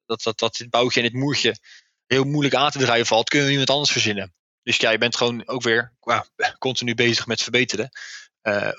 dat, 0.06 0.22
dat, 0.22 0.38
dat 0.38 0.56
dit 0.56 0.70
boutje 0.70 1.00
en 1.00 1.06
dit 1.06 1.20
moertje 1.20 1.56
heel 2.06 2.24
moeilijk 2.24 2.54
aan 2.54 2.70
te 2.70 2.78
draaien 2.78 3.06
valt? 3.06 3.28
Kunnen 3.28 3.46
we 3.46 3.52
iemand 3.52 3.70
anders 3.70 3.90
verzinnen? 3.90 4.34
Dus 4.62 4.76
ja, 4.76 4.90
je 4.90 4.98
bent 4.98 5.16
gewoon 5.16 5.48
ook 5.48 5.62
weer 5.62 5.94
continu 6.58 6.94
bezig 6.94 7.26
met 7.26 7.42
verbeteren. 7.42 7.90
Uh, 8.42 8.72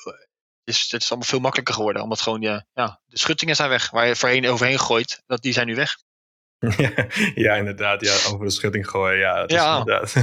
dus 0.64 0.82
het 0.92 1.02
is 1.02 1.10
allemaal 1.10 1.28
veel 1.28 1.40
makkelijker 1.40 1.74
geworden. 1.74 2.02
Omdat 2.02 2.22
gewoon 2.22 2.42
ja, 2.42 2.66
ja, 2.74 3.02
de 3.06 3.18
schuttingen 3.18 3.56
zijn 3.56 3.70
weg. 3.70 3.90
Waar 3.90 4.08
je 4.08 4.16
voorheen 4.16 4.48
overheen 4.48 4.80
gooit, 4.80 5.24
dat, 5.26 5.42
die 5.42 5.54
zijn 5.54 5.68
nu 5.68 5.76
weg. 5.76 5.98
Ja, 7.46 7.56
inderdaad. 7.56 8.02
Ja, 8.02 8.14
over 8.32 8.46
de 8.46 8.52
schutting 8.52 8.90
gooien. 8.90 9.18
Ja, 9.18 9.44
ja. 9.48 9.74
Is 9.74 9.80
inderdaad. 9.80 10.14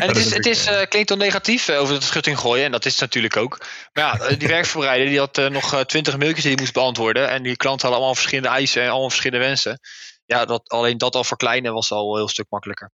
En 0.00 0.08
het, 0.08 0.16
is, 0.16 0.34
het 0.40 0.46
is, 0.46 0.68
uh, 0.68 0.82
klinkt 0.88 1.08
dan 1.08 1.18
negatief 1.18 1.68
uh, 1.68 1.80
over 1.80 1.94
de 1.94 2.04
schutting 2.04 2.38
gooien. 2.38 2.64
En 2.64 2.72
dat 2.72 2.84
is 2.84 2.92
het 2.92 3.00
natuurlijk 3.00 3.36
ook. 3.36 3.58
Maar 3.92 4.04
ja, 4.04 4.36
die 4.36 4.48
werkverbreider 4.58 5.08
die 5.08 5.18
had 5.18 5.38
uh, 5.38 5.48
nog 5.48 5.84
twintig 5.84 6.18
mailtjes 6.18 6.42
die 6.42 6.52
hij 6.52 6.60
moest 6.60 6.74
beantwoorden. 6.74 7.28
En 7.28 7.42
die 7.42 7.56
klanten 7.56 7.80
hadden 7.80 7.98
allemaal 7.98 8.14
verschillende 8.14 8.48
eisen 8.48 8.82
en 8.82 8.88
allemaal 8.88 9.10
verschillende 9.10 9.46
wensen. 9.46 9.80
Ja, 10.24 10.44
dat, 10.44 10.68
alleen 10.68 10.98
dat 10.98 11.14
al 11.14 11.24
verkleinen 11.24 11.72
was 11.72 11.92
al 11.92 12.10
een 12.10 12.16
heel 12.16 12.28
stuk 12.28 12.46
makkelijker. 12.48 12.90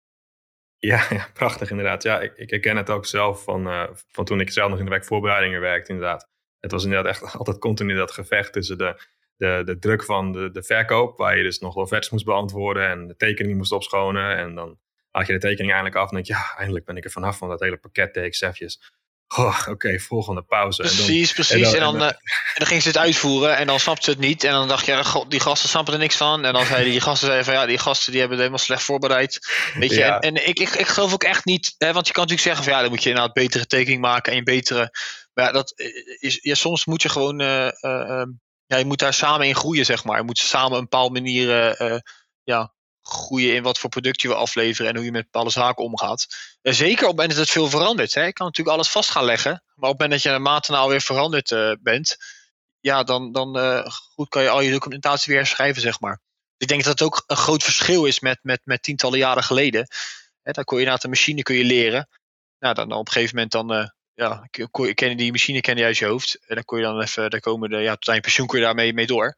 Ja, 0.77 1.05
ja, 1.09 1.27
prachtig 1.33 1.69
inderdaad. 1.69 2.03
Ja, 2.03 2.19
ik, 2.19 2.33
ik 2.35 2.49
herken 2.49 2.77
het 2.77 2.89
ook 2.89 3.05
zelf 3.05 3.43
van, 3.43 3.89
van 4.11 4.25
toen 4.25 4.39
ik 4.39 4.51
zelf 4.51 4.69
nog 4.69 4.79
in 4.79 4.85
de 4.85 4.91
werkvoorbereidingen 4.91 5.61
werkte 5.61 5.91
inderdaad. 5.91 6.27
Het 6.59 6.71
was 6.71 6.83
inderdaad 6.83 7.11
echt 7.11 7.37
altijd 7.37 7.59
continu 7.59 7.95
dat 7.95 8.11
gevecht 8.11 8.53
tussen 8.53 8.77
de, 8.77 9.01
de, 9.41 9.61
de 9.65 9.79
druk 9.79 10.03
van 10.03 10.31
de, 10.31 10.51
de 10.51 10.63
verkoop, 10.63 11.17
waar 11.17 11.37
je 11.37 11.43
dus 11.43 11.59
nog 11.59 11.75
offertes 11.75 12.09
moest 12.09 12.25
beantwoorden 12.25 12.89
en 12.89 13.07
de 13.07 13.15
tekening 13.15 13.57
moest 13.57 13.71
opschonen. 13.71 14.37
En 14.37 14.55
dan 14.55 14.77
had 15.11 15.27
je 15.27 15.33
de 15.33 15.39
tekening 15.39 15.71
eindelijk 15.71 15.95
af 15.95 16.09
en 16.09 16.15
denk 16.15 16.25
je, 16.27 16.33
ja, 16.33 16.53
eindelijk 16.57 16.85
ben 16.85 16.97
ik 16.97 17.03
er 17.03 17.11
vanaf 17.11 17.37
van 17.37 17.49
dat 17.49 17.59
hele 17.59 17.77
pakket 17.77 18.13
TXF'jes. 18.13 18.79
Oh, 19.37 19.67
Oké, 19.69 19.99
volgende 19.99 20.41
pauze. 20.41 20.81
Precies, 20.81 21.07
en 21.07 21.25
dan, 21.25 21.33
precies. 21.33 21.73
En 21.73 21.79
dan, 21.79 21.93
en, 21.93 21.99
dan, 21.99 22.07
uh, 22.07 22.07
en 22.07 22.55
dan 22.57 22.67
ging 22.67 22.81
ze 22.81 22.87
het 22.87 22.97
uitvoeren 22.97 23.57
en 23.57 23.67
dan 23.67 23.79
snapte 23.79 24.03
ze 24.03 24.09
het 24.09 24.19
niet. 24.19 24.43
En 24.43 24.51
dan 24.51 24.67
dacht 24.67 24.85
je, 24.85 25.03
god, 25.03 25.31
die 25.31 25.39
gasten 25.39 25.69
snappen 25.69 25.93
er 25.93 25.99
niks 25.99 26.15
van. 26.15 26.45
En 26.45 26.53
dan 26.53 26.65
zeiden 26.65 26.91
die 26.91 27.01
gasten 27.01 27.27
zeiden 27.27 27.45
van 27.45 27.55
ja, 27.55 27.65
die 27.65 27.77
gasten 27.77 28.11
die 28.11 28.19
hebben 28.19 28.37
het 28.37 28.47
helemaal 28.47 28.65
slecht 28.65 28.83
voorbereid. 28.83 29.39
Weet 29.73 29.89
je, 29.89 29.95
ja. 29.95 30.19
en, 30.19 30.35
en 30.35 30.47
ik, 30.47 30.59
ik, 30.59 30.69
ik 30.69 30.87
geloof 30.87 31.13
ook 31.13 31.23
echt 31.23 31.45
niet, 31.45 31.75
hè, 31.77 31.93
want 31.93 32.07
je 32.07 32.13
kan 32.13 32.23
natuurlijk 32.23 32.47
zeggen 32.47 32.63
van 32.63 32.73
ja, 32.73 32.81
dan 32.81 32.89
moet 32.89 33.03
je 33.03 33.09
inderdaad 33.09 33.33
betere 33.33 33.65
tekening 33.65 34.01
maken 34.01 34.31
en 34.31 34.37
een 34.37 34.43
betere. 34.43 34.89
Maar 35.33 35.45
ja, 35.45 35.51
dat 35.51 35.73
is, 36.19 36.39
ja, 36.41 36.55
soms 36.55 36.85
moet 36.85 37.01
je 37.01 37.09
gewoon, 37.09 37.41
uh, 37.41 37.71
uh, 37.81 38.23
ja, 38.71 38.77
je 38.77 38.85
moet 38.85 38.99
daar 38.99 39.13
samen 39.13 39.47
in 39.47 39.55
groeien, 39.55 39.85
zeg 39.85 40.03
maar. 40.03 40.17
Je 40.17 40.23
moet 40.23 40.37
samen 40.37 40.77
een 40.77 40.83
bepaalde 40.83 41.13
manier 41.13 41.75
ja, 42.43 42.73
groeien 43.01 43.55
in 43.55 43.63
wat 43.63 43.79
voor 43.79 43.89
product 43.89 44.21
je 44.21 44.27
wil 44.27 44.37
afleveren 44.37 44.89
en 44.89 44.95
hoe 44.95 45.05
je 45.05 45.11
met 45.11 45.23
bepaalde 45.23 45.49
zaken 45.49 45.83
omgaat. 45.83 46.27
En 46.61 46.75
zeker 46.75 47.01
op 47.01 47.07
het 47.07 47.17
moment 47.17 47.29
dat 47.29 47.39
het 47.39 47.49
veel 47.49 47.69
verandert. 47.69 48.13
Hè. 48.13 48.23
Je 48.23 48.33
kan 48.33 48.45
natuurlijk 48.45 48.75
alles 48.75 48.89
vast 48.89 49.09
gaan 49.09 49.23
leggen, 49.23 49.51
maar 49.51 49.89
op 49.89 49.99
het 49.99 50.01
moment 50.01 50.11
dat 50.11 50.21
je 50.21 50.29
een 50.29 50.41
maand 50.41 50.69
alweer 50.69 51.01
veranderd 51.01 51.77
bent, 51.81 52.17
ja, 52.79 53.03
dan, 53.03 53.31
dan 53.31 53.57
goed 53.91 54.29
kan 54.29 54.43
je 54.43 54.49
al 54.49 54.61
je 54.61 54.71
documentatie 54.71 55.33
weer 55.33 55.45
schrijven, 55.45 55.81
zeg 55.81 55.99
maar. 55.99 56.21
Ik 56.57 56.67
denk 56.67 56.83
dat 56.83 56.99
het 56.99 57.01
ook 57.01 57.23
een 57.27 57.37
groot 57.37 57.63
verschil 57.63 58.05
is 58.05 58.19
met, 58.19 58.39
met, 58.41 58.61
met 58.63 58.83
tientallen 58.83 59.19
jaren 59.19 59.43
geleden. 59.43 59.87
Hè, 60.41 60.51
dan 60.51 60.63
kon 60.63 60.77
je 60.77 60.83
inderdaad 60.83 61.03
een 61.03 61.15
machine 61.15 61.41
kun 61.41 61.55
je 61.55 61.63
leren. 61.63 62.09
Nou, 62.59 62.73
dan, 62.73 62.89
dan 62.89 62.97
op 62.97 63.05
een 63.05 63.13
gegeven 63.13 63.35
moment 63.35 63.51
dan, 63.51 63.91
ja, 64.13 64.47
kon 64.71 64.87
je, 64.87 64.93
ken 64.93 65.17
die 65.17 65.31
machine 65.31 65.61
ken 65.61 65.77
je 65.77 65.83
uit 65.83 65.97
je 65.97 66.05
hoofd. 66.05 66.39
En 66.47 66.55
dan 66.55 66.63
kon 66.63 66.77
je 66.77 66.83
dan 66.83 67.01
even, 67.01 67.29
daar 67.29 67.39
komen 67.39 67.69
de, 67.69 67.77
ja, 67.77 67.95
tot 67.95 68.07
aan 68.07 68.15
je 68.15 68.21
pensioen 68.21 68.47
kun 68.47 68.59
je 68.59 68.65
daarmee 68.65 68.93
mee 68.93 69.07
door. 69.07 69.35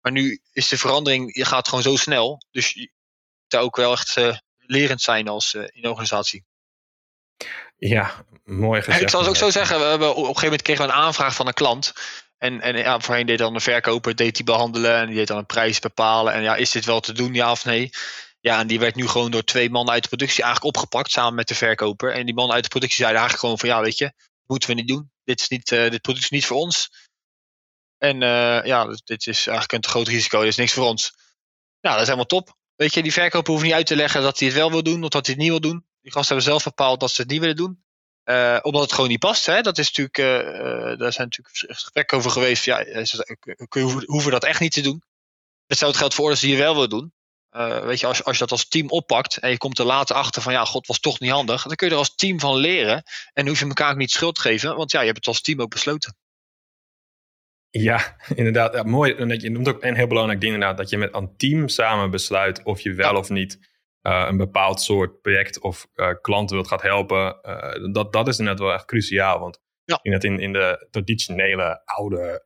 Maar 0.00 0.12
nu 0.12 0.40
is 0.52 0.68
de 0.68 0.78
verandering, 0.78 1.36
je 1.36 1.44
gaat 1.44 1.68
gewoon 1.68 1.84
zo 1.84 1.96
snel. 1.96 2.42
Dus 2.50 2.70
je 2.70 2.90
moet 3.48 3.60
ook 3.62 3.76
wel 3.76 3.92
echt 3.92 4.16
uh, 4.16 4.36
lerend 4.58 5.00
zijn 5.00 5.28
als 5.28 5.54
uh, 5.54 5.62
in 5.62 5.82
de 5.82 5.88
organisatie. 5.88 6.44
Ja, 7.76 8.24
mooi 8.44 8.82
gezegd. 8.82 9.02
Ik 9.02 9.08
zal 9.08 9.20
het 9.20 9.28
ook 9.28 9.36
zo 9.36 9.50
zeggen, 9.50 9.78
we 9.78 9.84
hebben, 9.84 10.10
op 10.10 10.16
een 10.16 10.24
gegeven 10.24 10.42
moment 10.42 10.62
kregen 10.62 10.86
we 10.86 10.92
een 10.92 10.98
aanvraag 10.98 11.34
van 11.34 11.46
een 11.46 11.54
klant. 11.54 11.92
En, 12.38 12.60
en 12.60 12.76
ja, 12.76 13.00
voorheen 13.00 13.26
deed 13.26 13.38
dan 13.38 13.52
de 13.52 13.60
verkoper, 13.60 14.16
deed 14.16 14.36
die 14.36 14.44
behandelen 14.44 14.94
en 14.94 15.06
die 15.06 15.16
deed 15.16 15.26
dan 15.26 15.38
een 15.38 15.46
prijs 15.46 15.78
bepalen. 15.78 16.32
En 16.32 16.42
ja, 16.42 16.56
is 16.56 16.70
dit 16.70 16.84
wel 16.84 17.00
te 17.00 17.12
doen, 17.12 17.34
ja 17.34 17.50
of 17.50 17.64
nee? 17.64 17.90
Ja, 18.48 18.58
en 18.58 18.66
die 18.66 18.78
werd 18.78 18.94
nu 18.94 19.08
gewoon 19.08 19.30
door 19.30 19.44
twee 19.44 19.70
mannen 19.70 19.94
uit 19.94 20.02
de 20.02 20.08
productie 20.08 20.42
eigenlijk 20.42 20.76
opgepakt 20.76 21.10
samen 21.10 21.34
met 21.34 21.48
de 21.48 21.54
verkoper. 21.54 22.12
En 22.12 22.26
die 22.26 22.34
man 22.34 22.52
uit 22.52 22.62
de 22.62 22.68
productie 22.68 22.98
zeiden 22.98 23.20
eigenlijk 23.20 23.40
gewoon 23.44 23.58
van 23.58 23.68
ja, 23.68 23.84
weet 23.84 23.98
je, 23.98 24.12
moeten 24.46 24.68
we 24.68 24.74
niet 24.74 24.88
doen. 24.88 25.10
Dit, 25.24 25.40
is 25.40 25.48
niet, 25.48 25.70
uh, 25.70 25.90
dit 25.90 26.00
product 26.00 26.24
is 26.24 26.30
niet 26.30 26.46
voor 26.46 26.56
ons. 26.56 26.90
En 27.98 28.14
uh, 28.22 28.64
ja, 28.64 28.86
dit 29.04 29.26
is 29.26 29.46
eigenlijk 29.46 29.72
een 29.72 29.80
te 29.80 29.88
groot 29.88 30.08
risico, 30.08 30.40
dit 30.40 30.48
is 30.48 30.56
niks 30.56 30.72
voor 30.72 30.84
ons. 30.84 31.12
Nou, 31.80 31.94
dat 31.94 32.00
is 32.00 32.04
helemaal 32.04 32.26
top. 32.26 32.56
Weet 32.74 32.94
je, 32.94 33.02
die 33.02 33.12
verkoper 33.12 33.52
hoeft 33.52 33.64
niet 33.64 33.72
uit 33.72 33.86
te 33.86 33.96
leggen 33.96 34.22
dat 34.22 34.38
hij 34.38 34.48
het 34.48 34.56
wel 34.56 34.70
wil 34.70 34.82
doen 34.82 35.02
of 35.02 35.08
dat 35.08 35.26
hij 35.26 35.34
het 35.34 35.42
niet 35.42 35.52
wil 35.52 35.70
doen. 35.70 35.86
Die 36.00 36.12
gasten 36.12 36.34
hebben 36.34 36.52
zelf 36.52 36.64
bepaald 36.64 37.00
dat 37.00 37.10
ze 37.10 37.20
het 37.22 37.30
niet 37.30 37.40
willen 37.40 37.56
doen. 37.56 37.84
Uh, 38.24 38.58
omdat 38.62 38.82
het 38.82 38.92
gewoon 38.92 39.08
niet 39.08 39.18
past. 39.18 39.46
Hè? 39.46 39.60
Dat 39.60 39.78
is 39.78 39.92
natuurlijk, 39.92 40.16
daar 40.98 41.12
zijn 41.12 41.28
natuurlijk 41.28 41.56
gesprekken 41.72 42.16
over 42.16 42.30
geweest. 42.30 42.64
Ja, 42.64 42.84
we 42.84 44.02
hoeven 44.06 44.30
dat 44.30 44.44
echt 44.44 44.60
niet 44.60 44.72
te 44.72 44.80
doen. 44.80 45.02
Hetzelfde 45.66 45.98
geldt 45.98 46.14
voor 46.14 46.24
orders 46.24 46.40
die 46.40 46.50
je 46.50 46.56
wel 46.56 46.74
wil 46.74 46.88
doen. 46.88 47.12
Uh, 47.56 47.80
weet 47.80 48.00
je, 48.00 48.06
als, 48.06 48.24
als 48.24 48.36
je 48.36 48.42
dat 48.42 48.50
als 48.50 48.68
team 48.68 48.88
oppakt 48.88 49.36
en 49.36 49.50
je 49.50 49.58
komt 49.58 49.78
er 49.78 49.84
later 49.84 50.16
achter 50.16 50.42
van 50.42 50.52
ja, 50.52 50.64
god 50.64 50.86
was 50.86 51.00
toch 51.00 51.20
niet 51.20 51.30
handig. 51.30 51.62
Dan 51.62 51.76
kun 51.76 51.86
je 51.86 51.92
er 51.92 51.98
als 51.98 52.14
team 52.14 52.40
van 52.40 52.56
leren. 52.56 53.02
En 53.32 53.48
hoef 53.48 53.58
je 53.58 53.66
elkaar 53.66 53.90
ook 53.90 53.96
niet 53.96 54.10
schuld 54.10 54.34
te 54.34 54.40
geven. 54.40 54.76
Want 54.76 54.90
ja, 54.90 55.00
je 55.00 55.06
hebt 55.06 55.18
het 55.18 55.26
als 55.26 55.42
team 55.42 55.60
ook 55.60 55.70
besloten. 55.70 56.16
Ja, 57.70 58.16
inderdaad. 58.34 58.74
Ja, 58.74 58.82
mooi. 58.82 59.12
En 59.12 59.40
je 59.40 59.50
noemt 59.50 59.68
ook 59.68 59.82
een 59.82 59.94
heel 59.94 60.06
belangrijk 60.06 60.40
ding 60.40 60.52
inderdaad. 60.52 60.78
Dat 60.78 60.90
je 60.90 60.98
met 60.98 61.14
een 61.14 61.36
team 61.36 61.68
samen 61.68 62.10
besluit 62.10 62.62
of 62.62 62.80
je 62.80 62.94
wel 62.94 63.16
of 63.16 63.28
niet 63.28 63.58
uh, 64.02 64.26
een 64.28 64.36
bepaald 64.36 64.80
soort 64.80 65.20
project 65.20 65.60
of 65.60 65.86
uh, 65.94 66.10
klanten 66.20 66.56
wilt 66.56 66.68
gaat 66.68 66.82
helpen. 66.82 67.38
Dat, 67.92 68.12
dat 68.12 68.28
is 68.28 68.38
inderdaad 68.38 68.64
wel 68.64 68.74
echt 68.74 68.84
cruciaal. 68.84 69.38
Want 69.38 69.60
ja. 69.84 69.98
in, 70.02 70.12
het 70.12 70.24
in, 70.24 70.38
in 70.38 70.52
de 70.52 70.86
traditionele 70.90 71.82
oude 71.84 72.42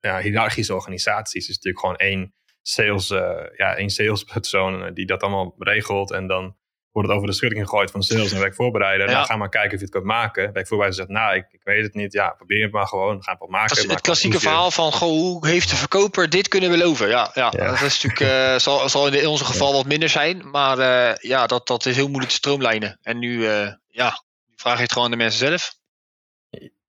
ja, 0.00 0.20
hiërarchische 0.20 0.74
organisaties 0.74 1.48
is 1.48 1.54
natuurlijk 1.54 1.78
gewoon 1.78 1.96
één 1.96 2.34
sales, 2.66 3.08
ja, 3.56 3.76
één 3.76 3.90
salespersoon 3.90 4.94
die 4.94 5.06
dat 5.06 5.22
allemaal 5.22 5.54
regelt. 5.58 6.12
En 6.12 6.26
dan 6.26 6.56
wordt 6.94 7.08
het 7.08 7.16
over 7.16 7.30
de 7.30 7.36
schutting 7.36 7.62
gegooid 7.62 7.90
van 7.90 8.02
sales 8.02 8.32
en 8.32 8.38
werk 8.38 8.54
voorbereiden. 8.54 9.06
Ja. 9.06 9.12
Nou, 9.12 9.26
ga 9.26 9.36
maar 9.36 9.48
kijken 9.48 9.72
of 9.72 9.78
je 9.78 9.84
het 9.84 9.90
kunt 9.90 10.04
maken. 10.04 10.52
Werk 10.52 10.66
voorbereiden 10.66 11.04
zegt, 11.04 11.18
nou, 11.18 11.36
ik, 11.36 11.46
ik, 11.50 11.60
weet 11.64 11.82
het 11.82 11.94
niet. 11.94 12.12
Ja, 12.12 12.28
probeer 12.28 12.62
het 12.62 12.72
maar 12.72 12.86
gewoon. 12.86 13.22
Ga 13.22 13.30
het 13.30 13.40
wel 13.40 13.48
maken. 13.48 13.76
Het, 13.76 13.90
het 13.90 14.00
klassieke 14.00 14.40
verhaal 14.40 14.70
van, 14.70 14.92
goh, 14.92 15.08
hoe 15.08 15.46
heeft 15.46 15.70
de 15.70 15.76
verkoper 15.76 16.30
dit 16.30 16.48
kunnen 16.48 16.70
beloven? 16.70 17.08
Ja, 17.08 17.30
ja, 17.34 17.52
ja. 17.56 17.66
dat 17.66 17.80
is 17.80 18.02
natuurlijk, 18.02 18.20
uh, 18.20 18.58
zal, 18.66 18.88
zal 18.88 19.08
in 19.08 19.26
ons 19.26 19.40
geval 19.40 19.72
wat 19.72 19.86
minder 19.86 20.08
zijn. 20.08 20.50
Maar 20.50 20.78
uh, 20.78 21.16
ja, 21.16 21.46
dat, 21.46 21.66
dat 21.66 21.86
is 21.86 21.96
heel 21.96 22.08
moeilijk 22.08 22.30
te 22.30 22.36
stroomlijnen. 22.36 22.98
En 23.02 23.18
nu, 23.18 23.38
uh, 23.38 23.68
ja, 23.88 24.24
vraag 24.56 24.76
je 24.76 24.82
het 24.82 24.92
gewoon 24.92 25.04
aan 25.04 25.18
de 25.18 25.22
mensen 25.22 25.46
zelf. 25.46 25.74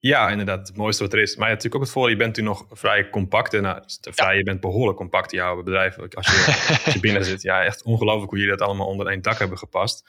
Ja, 0.08 0.30
inderdaad. 0.30 0.68
Het 0.68 0.78
mooiste 0.78 1.04
wat 1.04 1.14
er 1.14 1.20
is. 1.20 1.36
Maar 1.36 1.48
je 1.48 1.54
hebt 1.54 1.64
natuurlijk 1.64 1.76
ook 1.76 1.82
het 1.82 1.92
voordeel, 1.92 2.12
je 2.12 2.24
bent 2.24 2.38
nu 2.38 2.44
nog 2.44 2.66
vrij 2.70 3.10
compact. 3.10 3.54
En 3.54 3.62
nou, 3.62 3.82
vrij, 4.02 4.32
ja. 4.32 4.38
je 4.38 4.44
bent 4.44 4.60
behoorlijk 4.60 4.98
compact 4.98 5.32
in 5.32 5.38
jouw 5.38 5.56
bedrijf. 5.56 5.98
Als 5.98 6.10
je, 6.12 6.80
als 6.86 6.94
je 6.94 7.00
binnen 7.08 7.26
zit. 7.26 7.42
Ja, 7.42 7.64
echt 7.64 7.84
ongelooflijk 7.84 8.30
hoe 8.30 8.40
jullie 8.40 8.58
dat 8.58 8.68
allemaal 8.68 8.88
onder 8.88 9.08
één 9.08 9.22
dak 9.22 9.40
hebben 9.40 9.58
gepast. 9.58 10.04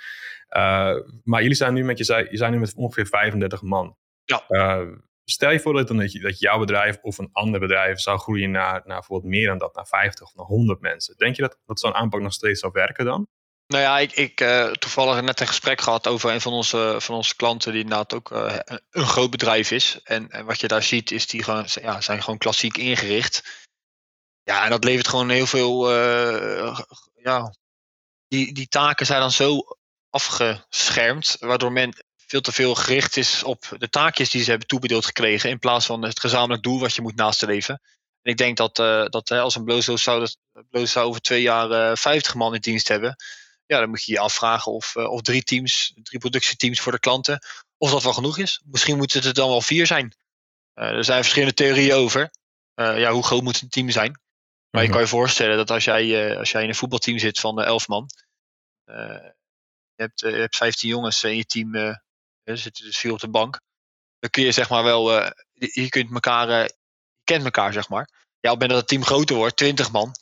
Uh, 0.57 0.97
maar 1.25 1.43
jullie 1.43 1.57
zijn 1.57 1.75
nu 1.75 1.85
met, 1.85 1.99
je, 1.99 2.05
zei, 2.05 2.26
je 2.31 2.37
zijn 2.37 2.53
nu 2.53 2.59
met 2.59 2.75
ongeveer 2.75 3.07
35 3.07 3.62
man. 3.62 3.97
Ja. 4.25 4.45
Uh, 4.49 4.93
stel 5.25 5.50
je 5.50 5.61
voor 5.61 5.73
dat, 5.73 5.88
dat, 5.88 6.12
je, 6.12 6.21
dat 6.21 6.38
jouw 6.38 6.59
bedrijf 6.59 6.99
of 7.03 7.19
een 7.19 7.31
ander 7.33 7.61
bedrijf 7.61 7.99
zou 7.99 8.19
groeien 8.19 8.50
naar, 8.50 8.73
naar 8.73 8.99
bijvoorbeeld 8.99 9.33
meer 9.33 9.47
dan 9.47 9.59
dat, 9.59 9.75
naar 9.75 9.87
50 9.87 10.26
of 10.26 10.35
naar 10.35 10.47
100 10.47 10.81
mensen. 10.81 11.17
Denk 11.17 11.37
je 11.37 11.43
dat, 11.43 11.59
dat 11.67 11.81
zo'n 11.81 11.95
aanpak 11.95 12.21
nog 12.21 12.33
steeds 12.33 12.61
zou 12.61 12.73
werken 12.73 13.05
dan? 13.05 13.29
Nou 13.66 13.82
ja, 13.82 13.99
ik, 13.99 14.12
ik 14.12 14.40
uh, 14.40 14.70
toevallig 14.70 15.23
net 15.23 15.40
een 15.40 15.46
gesprek 15.46 15.80
gehad 15.80 16.06
over 16.06 16.30
een 16.30 16.40
van 16.40 16.52
onze, 16.52 16.96
van 16.99 17.14
onze 17.14 17.37
klanten 17.37 17.73
die 17.73 17.82
inderdaad 17.82 18.14
ook 18.14 18.30
uh, 18.30 18.56
een 18.90 19.06
groot 19.06 19.30
bedrijf 19.30 19.70
is. 19.70 20.00
En, 20.04 20.30
en, 20.30 20.44
wat 20.44 20.61
je 20.61 20.68
daar 20.68 20.82
ziet 20.82 21.11
is 21.11 21.26
die 21.26 21.42
gewoon, 21.42 21.66
ja, 21.68 22.00
zijn 22.00 22.23
gewoon 22.23 22.38
klassiek 22.38 22.76
ingericht. 22.76 23.66
Ja, 24.42 24.64
en 24.64 24.70
dat 24.70 24.85
levert 24.85 25.08
gewoon 25.08 25.28
heel 25.28 25.46
veel, 25.46 25.92
uh, 25.92 26.80
ja, 27.14 27.54
die, 28.28 28.52
die 28.52 28.68
taken 28.68 29.06
zijn 29.06 29.20
dan 29.20 29.30
zo 29.30 29.76
afgeschermd, 30.11 31.37
waardoor 31.40 31.73
men 31.73 32.04
veel 32.16 32.40
te 32.40 32.52
veel 32.52 32.75
gericht 32.75 33.16
is 33.16 33.42
op 33.42 33.75
de 33.78 33.88
taakjes 33.88 34.30
die 34.30 34.42
ze 34.42 34.50
hebben 34.50 34.68
toebedeeld 34.68 35.06
gekregen, 35.06 35.50
in 35.50 35.58
plaats 35.58 35.87
van 35.87 36.02
het 36.02 36.20
gezamenlijk 36.20 36.62
doel 36.62 36.80
wat 36.80 36.94
je 36.94 37.02
moet 37.02 37.16
nastreven. 37.16 37.80
En 38.23 38.30
ik 38.32 38.37
denk 38.37 38.56
dat, 38.56 38.76
dat 39.12 39.30
als 39.30 39.54
een 39.54 39.64
Blozo 39.64 39.96
zou, 39.96 40.28
zou 40.70 41.08
over 41.08 41.20
twee 41.20 41.42
jaar 41.42 41.99
50 41.99 42.35
man 42.35 42.54
in 42.54 42.61
dienst 42.61 42.88
hebben, 42.88 43.16
ja, 43.66 43.78
dan 43.78 43.88
moet 43.88 44.04
je 44.04 44.12
je 44.12 44.18
afvragen 44.18 44.73
of, 44.73 44.94
uh, 44.94 45.11
of 45.11 45.23
drie 45.23 45.42
teams, 45.42 45.92
drie 46.02 46.20
productieteams 46.20 46.80
voor 46.80 46.92
de 46.92 46.99
klanten, 46.99 47.38
of 47.78 47.90
dat 47.90 48.02
wel 48.02 48.12
genoeg 48.12 48.38
is. 48.38 48.62
Misschien 48.64 48.96
moeten 48.96 49.18
het 49.18 49.26
er 49.26 49.35
dan 49.35 49.49
wel 49.49 49.61
vier 49.61 49.87
zijn. 49.87 50.16
Uh, 50.75 50.90
er 50.90 51.04
zijn 51.04 51.20
verschillende 51.20 51.54
theorieën 51.54 51.94
over. 51.94 52.30
Uh, 52.75 52.99
ja, 52.99 53.11
hoe 53.11 53.25
groot 53.25 53.42
moet 53.42 53.62
een 53.62 53.68
team 53.68 53.90
zijn? 53.90 54.20
Maar 54.70 54.85
je 54.85 54.90
kan 54.90 55.00
je 55.00 55.06
voorstellen 55.06 55.56
dat 55.56 55.70
als 55.70 55.85
jij, 55.85 56.37
als 56.38 56.50
jij 56.50 56.62
in 56.62 56.68
een 56.68 56.75
voetbalteam 56.75 57.18
zit 57.18 57.40
van 57.40 57.62
elf 57.62 57.88
man, 57.88 58.11
je, 58.85 59.32
hebt, 59.94 60.20
je 60.20 60.26
hebt 60.26 60.56
15 60.56 60.88
jongens 60.88 61.25
in 61.25 61.37
je 61.37 61.44
team, 61.44 61.75
er 61.75 62.58
zitten 62.58 62.85
dus 62.85 62.99
vier 62.99 63.12
op 63.12 63.20
de 63.20 63.28
bank, 63.28 63.61
dan 64.18 64.30
kun 64.30 64.42
je 64.42 64.52
zeg 64.52 64.68
maar 64.68 64.85
wel, 64.85 65.12
je 65.52 65.88
kunt 65.88 66.12
elkaar, 66.12 66.49
je 66.49 66.75
kent 67.25 67.44
elkaar 67.44 67.73
zeg 67.73 67.88
maar. 67.88 68.08
Ja, 68.40 68.52
op 68.52 68.61
het 68.61 68.68
moment 68.68 68.70
dat 68.70 68.78
het 68.78 68.88
team 68.88 69.04
groter 69.04 69.36
wordt, 69.36 69.56
20 69.56 69.91
man, 69.91 70.14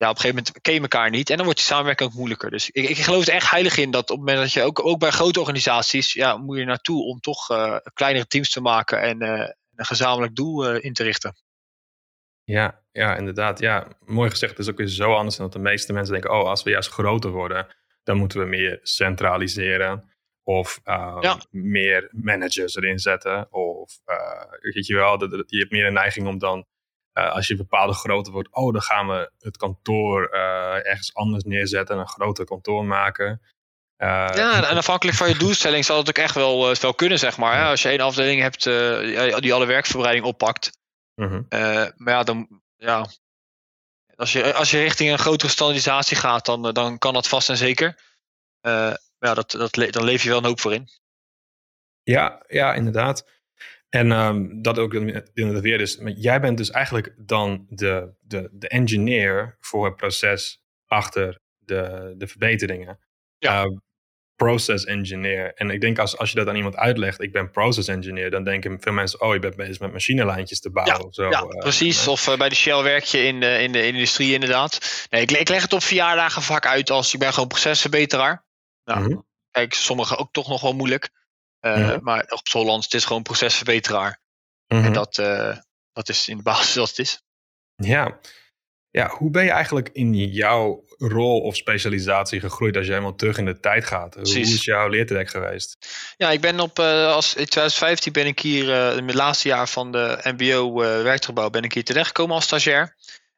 ja, 0.00 0.08
op 0.08 0.14
een 0.14 0.20
gegeven 0.20 0.42
moment 0.44 0.60
ken 0.60 0.74
je 0.74 0.80
elkaar 0.80 1.10
niet. 1.10 1.30
En 1.30 1.36
dan 1.36 1.44
wordt 1.44 1.60
die 1.60 1.68
samenwerking 1.68 2.10
ook 2.10 2.16
moeilijker. 2.16 2.50
Dus 2.50 2.70
ik, 2.70 2.88
ik 2.88 2.96
geloof 2.96 3.26
er 3.26 3.34
echt 3.34 3.50
heilig 3.50 3.76
in 3.76 3.90
dat 3.90 4.10
op 4.10 4.16
het 4.16 4.18
moment 4.18 4.38
dat 4.38 4.52
je 4.52 4.62
ook, 4.62 4.84
ook 4.84 4.98
bij 4.98 5.10
grote 5.10 5.40
organisaties, 5.40 6.12
ja, 6.12 6.36
moet 6.36 6.58
je 6.58 6.64
naartoe 6.64 7.04
om 7.04 7.20
toch 7.20 7.50
uh, 7.50 7.76
kleinere 7.94 8.26
teams 8.26 8.50
te 8.50 8.60
maken 8.60 9.00
en 9.00 9.22
uh, 9.22 9.48
een 9.74 9.84
gezamenlijk 9.84 10.34
doel 10.34 10.74
uh, 10.74 10.84
in 10.84 10.92
te 10.92 11.02
richten. 11.02 11.34
Ja, 12.44 12.82
ja, 12.92 13.16
inderdaad. 13.16 13.58
Ja, 13.58 13.86
mooi 14.04 14.30
gezegd. 14.30 14.52
Het 14.56 14.60
is 14.60 14.72
ook 14.72 14.78
weer 14.78 14.86
zo 14.86 15.14
anders 15.14 15.36
dan 15.36 15.44
dat 15.44 15.54
de 15.54 15.68
meeste 15.68 15.92
mensen 15.92 16.12
denken, 16.12 16.30
oh, 16.30 16.48
als 16.48 16.62
we 16.62 16.70
juist 16.70 16.90
groter 16.90 17.30
worden, 17.30 17.66
dan 18.02 18.16
moeten 18.16 18.40
we 18.40 18.46
meer 18.46 18.78
centraliseren. 18.82 20.12
Of 20.42 20.80
ja. 20.84 21.40
meer 21.50 22.08
managers 22.10 22.76
erin 22.76 22.98
zetten. 22.98 23.52
Of 23.52 24.00
weet 24.60 24.86
je 24.86 24.94
wel, 24.94 25.20
je 25.46 25.58
hebt 25.58 25.70
meer 25.70 25.86
een 25.86 25.92
neiging 25.92 26.26
om 26.26 26.38
dan 26.38 26.66
uh, 27.20 27.32
als 27.32 27.46
je 27.46 27.56
bepaalde 27.56 27.92
grootte 27.92 28.30
wordt, 28.30 28.48
oh, 28.52 28.72
dan 28.72 28.82
gaan 28.82 29.06
we 29.06 29.30
het 29.38 29.56
kantoor 29.56 30.28
uh, 30.34 30.86
ergens 30.86 31.14
anders 31.14 31.44
neerzetten 31.44 31.94
en 31.94 32.00
een 32.00 32.08
groter 32.08 32.44
kantoor 32.44 32.84
maken. 32.84 33.40
Uh, 33.98 34.08
ja, 34.34 34.68
en 34.68 34.76
afhankelijk 34.76 35.16
van 35.16 35.28
je 35.28 35.38
doelstelling 35.38 35.84
zal 35.84 35.98
het 35.98 36.08
ook 36.08 36.18
echt 36.18 36.34
wel, 36.34 36.76
wel 36.80 36.94
kunnen, 36.94 37.18
zeg 37.18 37.36
maar. 37.36 37.56
Ja. 37.56 37.70
Als 37.70 37.82
je 37.82 37.88
één 37.88 38.00
afdeling 38.00 38.40
hebt 38.40 38.62
die 39.42 39.54
alle 39.54 39.66
werkverbreiding 39.66 40.26
oppakt. 40.26 40.70
-huh. 41.14 41.40
maar 41.96 42.14
ja, 42.14 42.22
dan, 42.22 42.60
ja 42.76 43.06
als, 44.16 44.32
je, 44.32 44.54
als 44.54 44.70
je 44.70 44.78
richting 44.78 45.10
een 45.10 45.18
grotere 45.18 45.50
standaardisatie 45.50 46.16
gaat, 46.16 46.44
dan, 46.44 46.72
dan 46.72 46.98
kan 46.98 47.14
dat 47.14 47.28
vast 47.28 47.48
en 47.48 47.56
zeker. 47.56 48.02
maar 48.60 48.98
ja, 49.18 49.34
dat, 49.34 49.50
dat, 49.50 49.72
dan 49.72 50.04
leef 50.04 50.22
je 50.22 50.28
wel 50.28 50.38
een 50.38 50.44
hoop 50.44 50.60
voor 50.60 50.74
in. 50.74 50.88
Ja, 52.02 52.42
ja 52.46 52.74
inderdaad. 52.74 53.24
En 53.90 54.10
um, 54.10 54.62
dat 54.62 54.78
ook 54.78 54.94
in 54.94 55.60
weer 55.60 55.80
is. 55.80 55.98
Jij 56.04 56.40
bent 56.40 56.56
dus 56.56 56.70
eigenlijk 56.70 57.14
dan 57.16 57.66
de, 57.68 58.14
de, 58.20 58.48
de 58.52 58.68
engineer 58.68 59.56
voor 59.60 59.84
het 59.84 59.96
proces 59.96 60.62
achter 60.86 61.40
de, 61.58 62.14
de 62.16 62.26
verbeteringen. 62.26 62.98
Ja. 63.38 63.64
Uh, 63.64 63.76
process 64.36 64.84
engineer. 64.84 65.54
En 65.54 65.70
ik 65.70 65.80
denk 65.80 65.98
als, 65.98 66.18
als 66.18 66.30
je 66.30 66.36
dat 66.36 66.48
aan 66.48 66.56
iemand 66.56 66.76
uitlegt, 66.76 67.22
ik 67.22 67.32
ben 67.32 67.50
process 67.50 67.88
engineer, 67.88 68.30
dan 68.30 68.44
denken 68.44 68.80
veel 68.80 68.92
mensen, 68.92 69.20
oh, 69.20 69.34
je 69.34 69.38
bent 69.38 69.56
bezig 69.56 69.80
met 69.80 69.92
machinelijntjes 69.92 70.60
te 70.60 70.70
bouwen 70.70 70.98
ja, 70.98 71.06
of 71.06 71.14
zo. 71.14 71.30
Ja, 71.30 71.42
uh, 71.42 71.48
precies. 71.48 72.02
Uh, 72.04 72.08
of 72.08 72.28
uh, 72.28 72.36
bij 72.36 72.48
de 72.48 72.54
Shell 72.54 72.82
werk 72.82 73.04
je 73.04 73.22
in 73.22 73.40
de, 73.40 73.58
in 73.62 73.72
de 73.72 73.86
industrie 73.86 74.32
inderdaad. 74.32 75.06
Nee, 75.10 75.22
ik, 75.22 75.30
ik 75.30 75.48
leg 75.48 75.62
het 75.62 75.72
op 75.72 75.82
verjaardagen 75.82 76.42
vaak 76.42 76.66
uit 76.66 76.90
als 76.90 77.14
ik 77.14 77.20
ben 77.20 77.32
gewoon 77.32 77.48
procesverbeteraar. 77.48 78.44
Nou, 78.84 79.04
-hmm. 79.04 79.26
Kijk, 79.50 79.74
sommigen 79.74 80.18
ook 80.18 80.32
toch 80.32 80.48
nog 80.48 80.60
wel 80.60 80.74
moeilijk. 80.74 81.10
Uh, 81.60 81.74
-hmm. 81.74 81.98
Maar 82.02 82.26
op 82.28 82.48
zo'n 82.48 82.66
land, 82.66 82.84
het 82.84 82.94
is 82.94 83.04
gewoon 83.04 83.22
procesverbeteraar. 83.22 84.20
Mm 84.66 84.78
-hmm. 84.78 84.86
En 84.86 84.92
dat, 84.92 85.18
uh, 85.18 85.56
dat 85.92 86.08
is 86.08 86.28
in 86.28 86.36
de 86.36 86.42
basis 86.42 86.74
wat 86.74 86.88
het 86.88 86.98
is. 86.98 87.22
Ja. 87.74 88.18
ja, 88.90 89.08
hoe 89.08 89.30
ben 89.30 89.44
je 89.44 89.50
eigenlijk 89.50 89.88
in 89.92 90.14
jouw 90.14 90.84
rol 90.98 91.40
of 91.40 91.56
specialisatie 91.56 92.40
gegroeid 92.40 92.76
als 92.76 92.86
je 92.86 92.92
helemaal 92.92 93.14
terug 93.14 93.38
in 93.38 93.44
de 93.44 93.60
tijd 93.60 93.84
gaat? 93.84 94.10
Precies. 94.10 94.46
Hoe 94.46 94.56
is 94.56 94.64
jouw 94.64 94.88
leertraject 94.88 95.30
geweest? 95.30 95.76
Ja, 96.16 96.30
ik 96.30 96.40
ben 96.40 96.60
op, 96.60 96.78
uh, 96.78 97.12
als, 97.12 97.28
in 97.34 97.46
2015 97.46 98.12
ben 98.12 98.26
ik 98.26 98.40
hier, 98.40 98.96
in 98.96 99.06
het 99.06 99.16
laatste 99.16 99.48
jaar 99.48 99.68
van 99.68 99.92
de 99.92 100.18
MBO 100.36 100.74
werkgebouw, 101.02 101.50
ben 101.50 101.62
ik 101.62 101.72
hier 101.72 101.84
terechtgekomen 101.84 102.34
als 102.34 102.44
stagiair. 102.44 102.96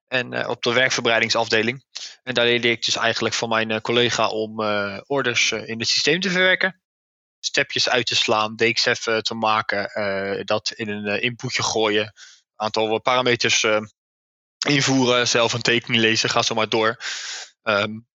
En 0.08 0.48
op 0.48 0.62
de 0.62 0.72
werkverbreidingsafdeling. 0.72 1.84
En 2.22 2.34
daar 2.34 2.44
leerde 2.44 2.70
ik 2.70 2.84
dus 2.84 2.96
eigenlijk 2.96 3.34
van 3.34 3.48
mijn 3.48 3.80
collega 3.80 4.28
om 4.28 4.60
orders 5.06 5.52
in 5.52 5.78
het 5.78 5.88
systeem 5.88 6.20
te 6.20 6.30
verwerken 6.30 6.81
stepjes 7.44 7.88
uit 7.88 8.06
te 8.06 8.14
slaan, 8.14 8.56
DXF 8.56 9.02
te 9.02 9.34
maken, 9.34 9.90
uh, 9.94 10.44
dat 10.44 10.70
in 10.70 10.88
een 10.88 11.06
uh, 11.06 11.22
inputje 11.22 11.62
gooien, 11.62 12.04
een 12.04 12.12
aantal 12.56 13.00
parameters 13.00 13.62
uh, 13.62 13.80
invoeren, 14.66 15.28
zelf 15.28 15.52
een 15.52 15.62
tekening 15.62 16.02
lezen, 16.02 16.30
ga 16.30 16.42
zo 16.42 16.54
maar 16.54 16.68
door. 16.68 16.96
Um, 17.62 18.06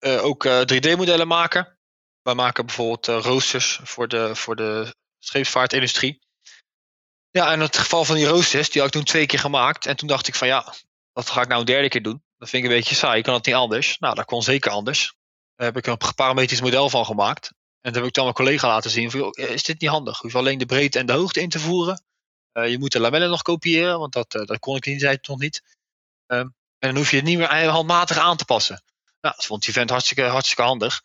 ook 0.00 0.46
3D-modellen 0.46 1.26
maken. 1.26 1.78
Wij 2.22 2.34
maken 2.34 2.66
bijvoorbeeld 2.66 3.24
roosters 3.24 3.80
voor 3.82 4.08
de, 4.08 4.36
voor 4.36 4.56
de 4.56 4.94
scheepsvaartindustrie. 5.18 6.22
Ja, 7.30 7.52
en 7.52 7.60
het 7.60 7.76
geval 7.76 8.04
van 8.04 8.16
die 8.16 8.26
roosters, 8.26 8.70
die 8.70 8.80
had 8.80 8.90
ik 8.90 8.96
toen 8.96 9.04
twee 9.04 9.26
keer 9.26 9.38
gemaakt. 9.38 9.86
En 9.86 9.96
toen 9.96 10.08
dacht 10.08 10.28
ik 10.28 10.34
van 10.34 10.46
ja, 10.46 10.74
dat 11.12 11.30
ga 11.30 11.40
ik 11.40 11.48
nou 11.48 11.60
een 11.60 11.66
derde 11.66 11.88
keer 11.88 12.02
doen. 12.02 12.22
Dat 12.38 12.48
vind 12.48 12.64
ik 12.64 12.70
een 12.70 12.76
beetje 12.76 12.94
saai, 12.94 13.22
kan 13.22 13.34
het 13.34 13.46
niet 13.46 13.54
anders? 13.54 13.98
Nou, 13.98 14.14
dat 14.14 14.24
kon 14.24 14.42
zeker 14.42 14.70
anders. 14.70 15.14
Daar 15.56 15.66
heb 15.66 15.76
ik 15.76 15.86
een 15.86 16.02
geparametrisch 16.02 16.60
model 16.60 16.90
van 16.90 17.04
gemaakt. 17.04 17.52
En 17.84 17.92
dat 17.92 17.94
heb 17.94 18.04
ik 18.04 18.14
dan 18.14 18.24
mijn 18.24 18.36
collega 18.36 18.68
laten 18.68 18.90
zien. 18.90 19.32
Is 19.32 19.62
dit 19.62 19.80
niet 19.80 19.90
handig? 19.90 20.14
Je 20.14 20.22
hoeft 20.22 20.34
alleen 20.34 20.58
de 20.58 20.66
breedte 20.66 20.98
en 20.98 21.06
de 21.06 21.12
hoogte 21.12 21.40
in 21.40 21.48
te 21.48 21.58
voeren. 21.58 22.02
Uh, 22.52 22.68
je 22.68 22.78
moet 22.78 22.92
de 22.92 23.00
lamellen 23.00 23.30
nog 23.30 23.42
kopiëren, 23.42 23.98
want 23.98 24.12
dat, 24.12 24.34
uh, 24.34 24.44
dat 24.44 24.58
kon 24.58 24.76
ik 24.76 24.82
die 24.82 24.98
tijd 24.98 25.28
nog 25.28 25.38
niet. 25.38 25.62
Um, 26.26 26.54
en 26.78 26.88
dan 26.88 26.96
hoef 26.96 27.10
je 27.10 27.16
het 27.16 27.24
niet 27.24 27.38
meer 27.38 27.66
handmatig 27.68 28.18
aan 28.18 28.36
te 28.36 28.44
passen. 28.44 28.82
Nou, 29.20 29.34
dat 29.36 29.44
vond 29.44 29.64
die 29.64 29.72
vent 29.72 29.90
hartstikke, 29.90 30.22
hartstikke 30.22 30.62
handig. 30.62 31.02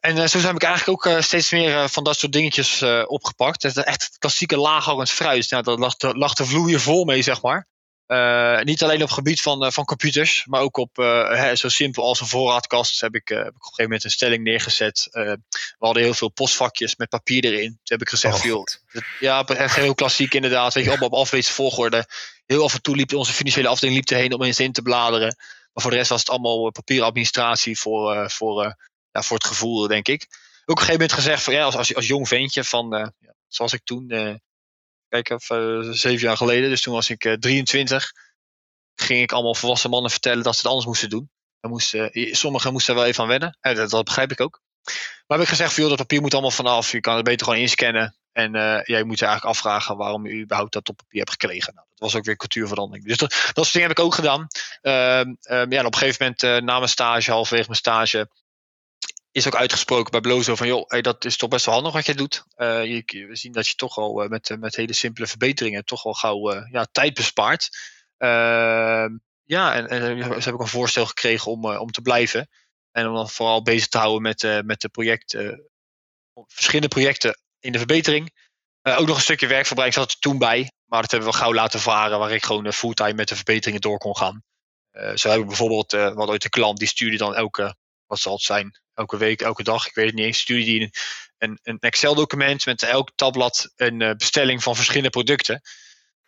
En 0.00 0.16
uh, 0.16 0.26
zo 0.26 0.38
heb 0.38 0.54
ik 0.54 0.62
eigenlijk 0.62 1.06
ook 1.06 1.22
steeds 1.22 1.50
meer 1.50 1.88
van 1.88 2.04
dat 2.04 2.18
soort 2.18 2.32
dingetjes 2.32 2.82
opgepakt. 3.06 3.62
Dat 3.62 3.76
is 3.76 3.82
echt 3.82 4.02
het 4.02 4.18
klassieke 4.18 4.56
laaghangend 4.56 5.10
fruit. 5.10 5.50
Nou, 5.50 5.62
dat 5.62 5.78
lag 5.78 5.96
de, 5.96 6.14
lag 6.14 6.34
de 6.34 6.78
vol 6.78 7.04
mee, 7.04 7.22
zeg 7.22 7.42
maar. 7.42 7.66
Uh, 8.08 8.60
niet 8.60 8.82
alleen 8.82 9.02
op 9.02 9.08
het 9.08 9.12
gebied 9.12 9.40
van, 9.40 9.64
uh, 9.64 9.70
van 9.70 9.84
computers, 9.84 10.44
maar 10.46 10.60
ook 10.60 10.76
op 10.76 10.98
uh, 10.98 11.28
hè, 11.28 11.56
zo 11.56 11.68
simpel 11.68 12.04
als 12.04 12.20
een 12.20 12.26
voorraadkast 12.26 13.00
heb 13.00 13.14
ik, 13.14 13.28
heb 13.28 13.38
ik 13.38 13.46
op 13.46 13.54
een 13.54 13.60
gegeven 13.60 13.84
moment 13.84 14.04
een 14.04 14.10
stelling 14.10 14.42
neergezet. 14.42 15.08
we 15.10 15.38
hadden 15.78 16.02
heel 16.02 16.14
veel 16.14 16.30
postvakjes 16.30 16.96
met 16.96 17.08
papier 17.08 17.44
erin. 17.44 17.68
Toen 17.68 17.78
heb 17.82 18.00
ik 18.00 18.08
gezegd, 18.08 18.50
oh, 18.50 18.62
ja, 19.20 19.44
echt 19.44 19.76
heel 19.76 19.94
klassiek 19.94 20.34
inderdaad. 20.34 20.74
Weet 20.74 20.84
je, 20.84 20.90
allemaal 20.90 21.08
op 21.08 21.14
afwezen 21.14 21.54
volgorde. 21.54 22.06
Heel 22.46 22.64
af 22.64 22.74
en 22.74 22.82
toe 22.82 22.96
liep 22.96 23.14
onze 23.14 23.32
financiële 23.32 23.68
afdeling 23.68 23.98
liep 23.98 24.10
erheen 24.10 24.34
om 24.34 24.42
eens 24.42 24.60
in 24.60 24.72
te 24.72 24.82
bladeren. 24.82 25.36
Maar 25.72 25.82
voor 25.82 25.90
de 25.90 25.96
rest 25.96 26.10
was 26.10 26.20
het 26.20 26.30
allemaal 26.30 26.70
papieradministratie 26.70 27.78
voor, 27.78 28.30
voor, 28.30 28.76
ja, 29.12 29.22
voor 29.22 29.36
het 29.36 29.46
gevoel, 29.46 29.86
denk 29.86 30.08
ik. 30.08 30.22
Ook 30.22 30.30
op 30.64 30.68
een 30.68 30.76
gegeven 30.76 30.92
moment 30.92 31.12
gezegd, 31.12 31.42
van, 31.42 31.54
ja, 31.54 31.64
als, 31.64 31.76
als, 31.76 31.94
als 31.94 32.06
jong 32.06 32.28
ventje, 32.28 32.64
van, 32.64 33.12
zoals 33.48 33.72
ik 33.72 33.80
toen 33.84 34.40
kijk, 35.08 35.30
even, 35.30 35.94
zeven 35.94 36.26
jaar 36.26 36.36
geleden, 36.36 36.70
dus 36.70 36.80
toen 36.80 36.94
was 36.94 37.10
ik 37.10 37.36
23, 37.40 38.12
ging 38.94 39.22
ik 39.22 39.32
allemaal 39.32 39.54
volwassen 39.54 39.90
mannen 39.90 40.10
vertellen 40.10 40.42
dat 40.42 40.52
ze 40.54 40.60
het 40.60 40.68
anders 40.68 40.86
moesten 40.86 41.08
doen. 41.08 41.30
Dan 41.60 41.70
moesten, 41.70 42.10
sommigen 42.36 42.72
moesten 42.72 42.94
er 42.94 43.00
wel 43.00 43.08
even 43.08 43.22
aan 43.22 43.28
wennen, 43.28 43.58
en 43.60 43.74
dat, 43.74 44.04
begrijp 44.04 44.30
ik 44.30 44.40
ook. 44.40 44.60
Maar 45.26 45.38
heb 45.38 45.46
ik 45.46 45.52
gezegd, 45.52 45.76
dat 45.76 45.96
papier 45.96 46.20
moet 46.20 46.32
allemaal 46.32 46.50
vanaf, 46.50 46.92
je 46.92 47.00
kan 47.00 47.14
het 47.14 47.24
beter 47.24 47.46
gewoon 47.46 47.60
inscannen. 47.60 48.16
En 48.32 48.52
jij 48.84 49.02
moet 49.04 49.18
je 49.18 49.24
eigenlijk 49.24 49.44
afvragen 49.44 49.96
waarom 49.96 50.26
je 50.26 50.42
überhaupt 50.42 50.72
dat 50.72 50.88
op 50.88 50.96
papier 50.96 51.18
hebt 51.18 51.30
gekregen. 51.30 51.74
Nou, 51.74 51.86
dat 51.90 51.98
was 51.98 52.14
ook 52.14 52.24
weer 52.24 52.36
cultuurverandering. 52.36 53.06
Dus 53.06 53.16
dat, 53.16 53.30
dat 53.30 53.54
soort 53.54 53.72
dingen 53.72 53.88
heb 53.88 53.98
ik 53.98 54.04
ook 54.04 54.14
gedaan. 54.14 54.46
Uh, 54.82 54.92
ja, 55.42 55.78
en 55.78 55.86
op 55.86 55.92
een 55.92 55.98
gegeven 55.98 56.34
moment, 56.40 56.64
na 56.64 56.76
mijn 56.76 56.88
stage, 56.88 57.30
halverwege 57.30 57.66
mijn 57.66 57.78
stage, 57.78 58.28
is 59.38 59.46
ook 59.46 59.56
uitgesproken 59.56 60.10
bij 60.10 60.20
Blozo 60.20 60.54
van, 60.54 60.66
joh, 60.66 61.00
dat 61.00 61.24
is 61.24 61.36
toch 61.36 61.48
best 61.48 61.64
wel 61.64 61.74
handig 61.74 61.92
wat 61.92 62.06
je 62.06 62.14
doet. 62.14 62.44
Uh, 62.56 62.84
je, 62.84 63.26
we 63.26 63.36
zien 63.36 63.52
dat 63.52 63.68
je 63.68 63.74
toch 63.74 63.96
al 63.96 64.22
uh, 64.22 64.28
met, 64.28 64.56
met 64.60 64.76
hele 64.76 64.92
simpele 64.92 65.26
verbeteringen 65.26 65.84
toch 65.84 66.02
wel 66.02 66.12
gauw 66.12 66.54
uh, 66.54 66.62
ja, 66.70 66.86
tijd 66.92 67.14
bespaart. 67.14 67.68
Ehm, 68.16 69.16
ja, 69.44 69.74
en, 69.74 69.88
en 69.88 70.00
ze 70.00 70.24
hebben 70.24 70.52
ook 70.52 70.60
een 70.60 70.66
voorstel 70.66 71.06
gekregen 71.06 71.50
om, 71.50 71.64
om 71.64 71.90
te 71.90 72.00
blijven. 72.00 72.48
En 72.90 73.08
om 73.08 73.14
dan 73.14 73.28
vooral 73.28 73.62
bezig 73.62 73.88
te 73.88 73.98
houden 73.98 74.22
met, 74.22 74.64
met 74.64 74.80
de 74.80 74.88
projecten, 74.88 75.70
verschillende 76.46 76.88
projecten 76.88 77.40
in 77.58 77.72
de 77.72 77.78
verbetering. 77.78 78.30
ook 78.82 79.06
nog 79.06 79.16
een 79.16 79.22
stukje 79.22 79.46
werkverbruik 79.46 79.92
zat 79.92 80.10
er 80.10 80.18
toen 80.18 80.38
bij. 80.38 80.70
Maar 80.84 81.00
dat 81.00 81.10
hebben 81.10 81.30
we 81.30 81.36
gauw 81.36 81.54
laten 81.54 81.80
varen, 81.80 82.18
waar 82.18 82.32
ik 82.32 82.44
gewoon 82.44 82.72
fulltime 82.72 83.12
met 83.12 83.28
de 83.28 83.36
verbeteringen 83.36 83.80
door 83.80 83.98
kon 83.98 84.16
gaan. 84.16 84.42
zo 85.14 85.30
heb 85.30 85.40
ik 85.40 85.46
bijvoorbeeld, 85.46 85.92
uh, 85.92 86.12
wat 86.12 86.28
ooit 86.28 86.42
de 86.42 86.48
klant, 86.48 86.78
die 86.78 86.88
stuurde 86.88 87.16
dan 87.16 87.34
elke, 87.34 87.76
wat 88.06 88.18
zal 88.18 88.32
het 88.32 88.42
zijn, 88.42 88.80
elke 88.98 89.16
week, 89.16 89.40
elke 89.40 89.62
dag, 89.62 89.86
ik 89.86 89.94
weet 89.94 90.06
het 90.06 90.14
niet 90.14 90.24
eens, 90.24 90.38
stuurde 90.38 90.64
die 90.64 90.90
een, 91.38 91.58
een 91.62 91.78
Excel-document 91.78 92.66
met 92.66 92.82
elk 92.82 93.10
tabblad 93.14 93.72
een 93.76 94.00
uh, 94.00 94.10
bestelling 94.16 94.62
van 94.62 94.76
verschillende 94.76 95.10
producten. 95.10 95.60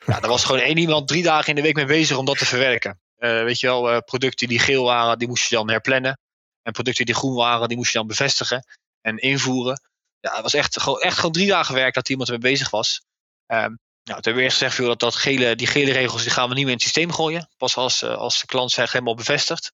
Ja, 0.06 0.20
daar 0.20 0.30
was 0.30 0.44
gewoon 0.44 0.60
één 0.60 0.76
iemand 0.76 1.08
drie 1.08 1.22
dagen 1.22 1.48
in 1.48 1.54
de 1.54 1.62
week 1.62 1.74
mee 1.74 1.84
bezig 1.84 2.16
om 2.16 2.24
dat 2.24 2.38
te 2.38 2.46
verwerken. 2.46 3.00
Uh, 3.18 3.42
weet 3.42 3.60
je 3.60 3.66
wel, 3.66 3.92
uh, 3.92 3.98
producten 3.98 4.48
die 4.48 4.58
geel 4.58 4.84
waren, 4.84 5.18
die 5.18 5.28
moest 5.28 5.48
je 5.48 5.54
dan 5.54 5.70
herplannen. 5.70 6.18
En 6.62 6.72
producten 6.72 7.06
die 7.06 7.14
groen 7.14 7.34
waren, 7.34 7.68
die 7.68 7.76
moest 7.76 7.92
je 7.92 7.98
dan 7.98 8.06
bevestigen 8.06 8.64
en 9.00 9.16
invoeren. 9.16 9.80
Ja, 10.20 10.32
het 10.32 10.42
was 10.42 10.54
echt 10.54 10.80
gewoon, 10.80 11.00
echt 11.00 11.16
gewoon 11.16 11.32
drie 11.32 11.48
dagen 11.48 11.74
werk 11.74 11.94
dat 11.94 12.08
iemand 12.08 12.28
ermee 12.28 12.50
bezig 12.52 12.70
was. 12.70 13.02
Um, 13.46 13.78
nou, 14.02 14.22
toen 14.22 14.32
hebben 14.32 14.34
we 14.34 14.42
eerst 14.42 14.58
gezegd, 14.58 14.76
dat, 14.76 15.00
dat 15.00 15.14
gele, 15.14 15.56
die 15.56 15.66
gele 15.66 15.92
regels 15.92 16.22
die 16.22 16.30
gaan 16.30 16.48
we 16.48 16.54
niet 16.54 16.64
meer 16.64 16.72
in 16.72 16.78
het 16.78 16.82
systeem 16.82 17.12
gooien. 17.12 17.48
Pas 17.56 17.76
als, 17.76 18.04
als 18.04 18.40
de 18.40 18.46
klant 18.46 18.70
zich 18.70 18.92
helemaal 18.92 19.14
bevestigt. 19.14 19.72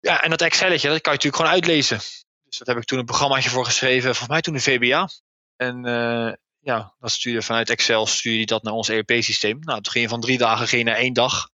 Ja, 0.00 0.22
en 0.22 0.30
dat 0.30 0.40
Excelletje, 0.40 0.88
dat 0.88 1.00
kan 1.00 1.12
je 1.12 1.18
natuurlijk 1.18 1.36
gewoon 1.36 1.52
uitlezen. 1.52 1.98
Dus 2.44 2.58
dat 2.58 2.66
heb 2.66 2.76
ik 2.76 2.84
toen 2.84 2.98
een 2.98 3.04
programmaatje 3.04 3.50
voor 3.50 3.64
geschreven, 3.64 4.02
volgens 4.02 4.28
mij 4.28 4.40
toen 4.40 4.54
de 4.54 4.60
VBA. 4.60 5.08
En 5.56 5.86
uh, 5.86 6.32
ja, 6.58 6.94
dat 6.98 7.10
stuurde 7.10 7.42
vanuit 7.42 7.70
Excel 7.70 8.06
stuurde 8.06 8.44
dat 8.44 8.62
naar 8.62 8.72
ons 8.72 8.88
ERP-systeem. 8.88 9.58
Nou, 9.60 9.80
toen 9.80 9.92
ging 9.92 10.04
je 10.04 10.10
van 10.10 10.20
drie 10.20 10.38
dagen 10.38 10.68
ging 10.68 10.84
naar 10.84 10.96
één 10.96 11.12
dag. 11.12 11.50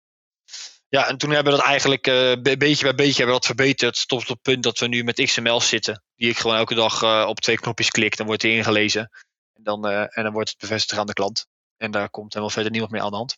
Ja, 0.88 1.08
en 1.08 1.18
toen 1.18 1.30
hebben 1.30 1.52
we 1.52 1.58
dat 1.58 1.68
eigenlijk 1.68 2.06
uh, 2.06 2.32
beetje 2.42 2.84
bij 2.84 2.94
beetje 2.94 3.16
hebben 3.16 3.26
we 3.26 3.32
dat 3.32 3.46
verbeterd. 3.46 4.08
Tot 4.08 4.20
op 4.20 4.28
het 4.28 4.42
punt 4.42 4.62
dat 4.62 4.78
we 4.78 4.86
nu 4.86 5.04
met 5.04 5.24
XML 5.24 5.60
zitten. 5.60 6.04
Die 6.16 6.30
ik 6.30 6.38
gewoon 6.38 6.56
elke 6.56 6.74
dag 6.74 7.02
uh, 7.02 7.24
op 7.28 7.40
twee 7.40 7.56
knopjes 7.56 7.90
klik, 7.90 8.16
dan 8.16 8.26
wordt 8.26 8.42
die 8.42 8.56
ingelezen. 8.56 9.10
En 9.52 9.62
dan, 9.62 9.88
en 9.88 10.22
dan 10.22 10.32
wordt 10.32 10.48
het 10.48 10.58
bevestigd 10.58 11.00
aan 11.00 11.06
de 11.06 11.12
klant. 11.12 11.46
En 11.76 11.90
daar 11.90 12.10
komt 12.10 12.32
helemaal 12.32 12.54
verder 12.54 12.70
niemand 12.70 12.92
meer 12.92 13.02
aan 13.02 13.10
de 13.10 13.16
hand. 13.16 13.36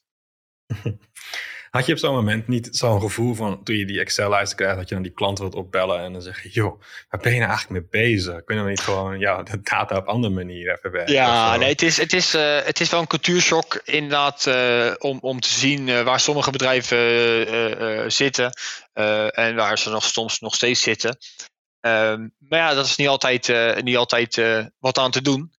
Had 1.72 1.86
je 1.86 1.92
op 1.92 1.98
zo'n 1.98 2.14
moment 2.14 2.48
niet 2.48 2.68
zo'n 2.70 3.00
gevoel 3.00 3.34
van, 3.34 3.62
toen 3.62 3.76
je 3.76 3.86
die 3.86 4.00
Excel-lijsten 4.00 4.56
krijgt, 4.56 4.76
dat 4.76 4.88
je 4.88 4.94
dan 4.94 5.02
die 5.02 5.12
klant 5.12 5.38
wilt 5.38 5.54
opbellen 5.54 6.00
en 6.00 6.12
dan 6.12 6.22
zeg 6.22 6.42
je, 6.42 6.48
joh, 6.48 6.82
waar 7.08 7.20
ben 7.20 7.32
je 7.32 7.38
nou 7.38 7.50
eigenlijk 7.50 7.92
mee 7.92 8.02
bezig? 8.02 8.44
Kunnen 8.44 8.64
we 8.64 8.70
niet 8.70 8.80
gewoon 8.80 9.18
ja, 9.18 9.42
de 9.42 9.60
data 9.60 9.96
op 9.96 10.06
andere 10.06 10.34
manier 10.34 10.72
even 10.72 10.90
werken? 10.90 11.14
Ja, 11.14 11.56
nee, 11.56 11.68
het 11.68 11.82
is, 11.82 11.96
het, 11.96 12.12
is, 12.12 12.34
uh, 12.34 12.58
het 12.62 12.80
is 12.80 12.90
wel 12.90 13.00
een 13.00 13.06
cultuurshock 13.06 13.80
inderdaad 13.84 14.46
uh, 14.46 14.94
om, 14.98 15.18
om 15.20 15.40
te 15.40 15.48
zien 15.48 15.86
uh, 15.86 16.02
waar 16.02 16.20
sommige 16.20 16.50
bedrijven 16.50 18.12
zitten 18.12 18.52
en 19.32 19.54
waar 19.54 19.78
ze 19.78 19.90
nog 19.90 20.04
soms 20.04 20.40
nog 20.40 20.54
steeds 20.54 20.82
zitten. 20.82 21.16
Um, 21.80 22.34
maar 22.38 22.58
ja, 22.58 22.74
dat 22.74 22.86
is 22.86 22.96
niet 22.96 23.08
altijd, 23.08 23.52
niet 23.82 23.96
altijd 23.96 24.42
wat 24.78 24.98
aan 24.98 25.10
te 25.10 25.22
doen. 25.22 25.52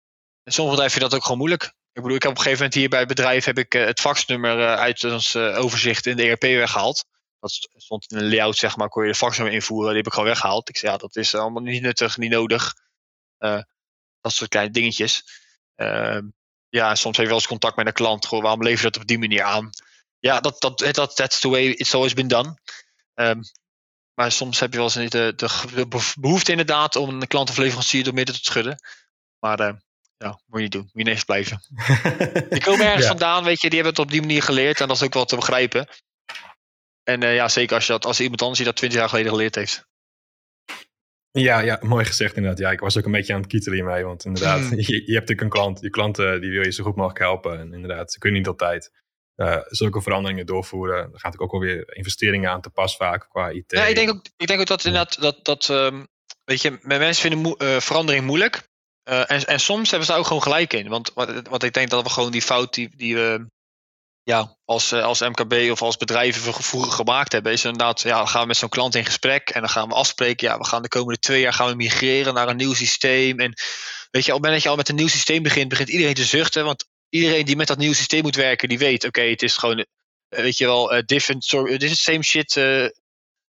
En 0.45 0.53
sommige 0.53 0.77
bedrijven 0.77 1.01
vinden 1.01 1.11
dat 1.11 1.19
ook 1.19 1.25
gewoon 1.25 1.39
moeilijk. 1.39 1.75
Ik 1.93 2.03
bedoel, 2.03 2.17
ik 2.17 2.23
heb 2.23 2.31
op 2.31 2.37
een 2.37 2.43
gegeven 2.43 2.65
moment 2.65 2.75
hier 2.81 2.89
bij 2.89 2.99
het 2.99 3.09
bedrijf 3.09 3.45
heb 3.45 3.59
ik, 3.59 3.75
uh, 3.75 3.85
het 3.85 4.01
faxnummer 4.01 4.59
uh, 4.59 4.75
uit 4.75 5.05
ons 5.05 5.35
uh, 5.35 5.59
overzicht 5.59 6.07
in 6.07 6.17
de 6.17 6.23
ERP 6.23 6.43
weggehaald. 6.43 7.05
Dat 7.41 7.69
stond 7.77 8.13
in 8.13 8.19
een 8.19 8.29
layout, 8.29 8.57
zeg 8.57 8.77
maar, 8.77 8.89
kon 8.89 9.03
je 9.03 9.09
de 9.09 9.15
faxnummer 9.15 9.55
invoeren. 9.55 9.89
Die 9.89 9.97
heb 9.97 10.07
ik 10.07 10.13
gewoon 10.13 10.29
weggehaald. 10.29 10.69
Ik 10.69 10.77
zei, 10.77 10.93
ja, 10.93 10.99
dat 10.99 11.17
is 11.17 11.35
allemaal 11.35 11.63
niet 11.63 11.83
nuttig, 11.83 12.17
niet 12.17 12.31
nodig. 12.31 12.75
dat 14.21 14.33
soort 14.33 14.51
kleine 14.51 14.73
dingetjes. 14.73 15.25
Ehm, 15.75 16.27
ja, 16.69 16.95
soms 16.95 17.17
heb 17.17 17.25
je 17.25 17.31
wel 17.31 17.41
eens 17.41 17.49
contact 17.49 17.77
met 17.77 17.87
een 17.87 17.93
klant. 17.93 18.27
Gewoon, 18.27 18.43
waarom 18.43 18.63
lever 18.63 18.85
je 18.85 18.91
dat 18.91 19.01
op 19.01 19.07
die 19.07 19.19
manier 19.19 19.43
aan? 19.43 19.71
Ja, 20.19 20.41
dat, 20.41 20.61
dat, 20.61 21.17
that's 21.17 21.41
the 21.41 21.49
way 21.49 21.67
it's 21.67 21.95
always 21.95 22.15
been 22.15 22.29
done. 22.29 22.59
Um, 23.15 23.41
maar 24.15 24.33
soms 24.33 24.61
heb 24.61 24.73
je 24.73 24.79
wel 24.79 24.91
eens 24.95 25.11
de, 25.11 25.33
de, 25.37 25.49
de 25.75 26.15
behoefte 26.21 26.51
inderdaad 26.51 26.97
om 26.97 27.09
een 27.09 27.27
klant 27.27 27.51
of 27.51 27.57
leverancier 27.57 28.05
door 28.05 28.15
midden 28.15 28.35
te 28.35 28.45
schudden. 28.45 28.83
Maar 29.39 29.83
ja, 30.23 30.41
moet 30.47 30.59
je 30.59 30.63
niet 30.63 30.73
doen. 30.73 30.83
Moet 30.83 30.91
je 30.93 31.05
netjes 31.05 31.25
blijven. 31.25 31.61
die 32.51 32.63
komen 32.63 32.87
ergens 32.87 33.07
vandaan, 33.07 33.45
weet 33.45 33.61
je. 33.61 33.69
Die 33.69 33.81
hebben 33.81 33.97
het 33.97 34.05
op 34.05 34.11
die 34.11 34.21
manier 34.21 34.43
geleerd. 34.43 34.81
En 34.81 34.89
dat 34.89 34.97
is 34.97 35.03
ook 35.03 35.15
wel 35.15 35.25
te 35.25 35.37
begrijpen. 35.37 35.89
En 37.03 37.23
uh, 37.23 37.35
ja, 37.35 37.49
zeker 37.49 37.75
als, 37.75 37.87
je 37.87 37.93
dat, 37.93 38.05
als 38.05 38.21
iemand 38.21 38.41
anders 38.41 38.59
die 38.59 38.69
dat 38.69 38.77
twintig 38.77 38.99
jaar 38.99 39.09
geleden 39.09 39.31
geleerd 39.31 39.55
heeft. 39.55 39.91
Ja, 41.31 41.61
ja, 41.61 41.79
mooi 41.81 42.05
gezegd 42.05 42.37
inderdaad. 42.37 42.61
Ja, 42.61 42.71
ik 42.71 42.81
was 42.81 42.99
ook 42.99 43.05
een 43.05 43.13
beetje 43.13 43.35
aan 43.35 43.41
het 43.41 43.49
kietelen 43.49 43.79
hiermee. 43.79 44.05
Want 44.05 44.25
inderdaad, 44.25 44.61
hmm. 44.61 44.77
je, 44.77 44.93
je, 44.93 44.95
hebt 44.95 45.29
natuurlijk 45.29 45.41
een 45.41 45.49
klant. 45.49 45.81
Je 45.81 45.91
klanten 45.91 46.41
die 46.41 46.51
wil 46.51 46.65
je 46.65 46.73
zo 46.73 46.85
goed 46.85 46.97
mogelijk 46.97 47.21
helpen. 47.21 47.59
En 47.59 47.73
inderdaad, 47.73 48.13
ze 48.13 48.19
kunnen 48.19 48.39
niet 48.39 48.49
altijd 48.49 48.91
uh, 49.37 49.59
zulke 49.67 50.03
veranderingen 50.03 50.47
doorvoeren. 50.47 51.13
Er 51.13 51.21
gaat 51.21 51.39
ook 51.39 51.53
alweer 51.53 51.97
investeringen 51.97 52.51
aan 52.51 52.61
te 52.61 52.71
pas 52.71 52.97
vaak 52.97 53.27
qua 53.29 53.51
IT. 53.51 53.65
Ja, 53.73 53.87
ik 53.87 53.95
denk 53.95 54.11
ook, 54.11 54.27
ik 54.37 54.47
denk 54.47 54.61
ook 54.61 54.67
dat 54.67 54.85
inderdaad, 54.85 55.21
dat, 55.21 55.45
dat 55.45 55.69
um, 55.69 56.07
weet 56.45 56.63
je, 56.63 56.79
mensen 56.83 57.31
vinden 57.31 57.55
uh, 57.59 57.81
verandering 57.81 58.25
moeilijk. 58.25 58.71
Uh, 59.05 59.31
en, 59.31 59.45
en 59.45 59.61
soms 59.61 59.89
hebben 59.89 60.07
ze 60.07 60.13
daar 60.13 60.21
ook 60.21 60.27
gewoon 60.27 60.43
gelijk 60.43 60.73
in. 60.73 60.89
Want 60.89 61.11
wat, 61.49 61.63
ik 61.63 61.73
denk 61.73 61.91
dat 61.91 62.03
we 62.03 62.11
gewoon 62.11 62.31
die 62.31 62.43
fout 62.43 62.75
die, 62.75 62.91
die 62.97 63.15
we 63.15 63.47
ja, 64.23 64.57
als, 64.65 64.93
uh, 64.93 65.05
als 65.05 65.21
MKB 65.21 65.71
of 65.71 65.83
als 65.83 65.97
bedrijven 65.97 66.55
vroeger 66.55 66.93
gemaakt 66.93 67.33
hebben, 67.33 67.53
is 67.53 67.65
inderdaad, 67.65 68.01
ja, 68.01 68.27
gaan 68.27 68.41
we 68.41 68.47
met 68.47 68.57
zo'n 68.57 68.69
klant 68.69 68.95
in 68.95 69.05
gesprek 69.05 69.51
en 69.51 69.61
dan 69.61 69.71
gaan 69.71 69.89
we 69.89 69.95
afspreken, 69.95 70.49
ja, 70.49 70.59
we 70.59 70.65
gaan 70.65 70.83
de 70.83 70.89
komende 70.89 71.19
twee 71.19 71.41
jaar 71.41 71.53
gaan 71.53 71.69
we 71.69 71.75
migreren 71.75 72.35
naar 72.35 72.49
een 72.49 72.57
nieuw 72.57 72.75
systeem. 72.75 73.41
En 73.41 73.55
weet 74.11 74.25
je, 74.25 74.35
op 74.35 74.43
het 74.43 74.43
moment 74.43 74.53
dat 74.53 74.63
je 74.63 74.69
al 74.69 74.77
met 74.77 74.89
een 74.89 74.95
nieuw 74.95 75.09
systeem 75.09 75.43
begint, 75.43 75.69
begint 75.69 75.89
iedereen 75.89 76.15
te 76.15 76.25
zuchten. 76.25 76.65
Want 76.65 76.85
iedereen 77.09 77.45
die 77.45 77.57
met 77.57 77.67
dat 77.67 77.79
nieuwe 77.79 77.95
systeem 77.95 78.23
moet 78.23 78.37
werken, 78.37 78.69
die 78.69 78.79
weet, 78.79 79.05
oké, 79.05 79.23
het 79.23 79.43
is 79.43 79.57
gewoon, 79.57 79.79
eh, 79.79 79.87
weet 80.29 80.59
je 80.59 80.67
wel, 80.67 81.03
different, 81.07 81.45
sorry, 81.45 81.79
dit 81.79 81.91
is 81.91 82.03
same 82.03 82.23
shit, 82.23 82.53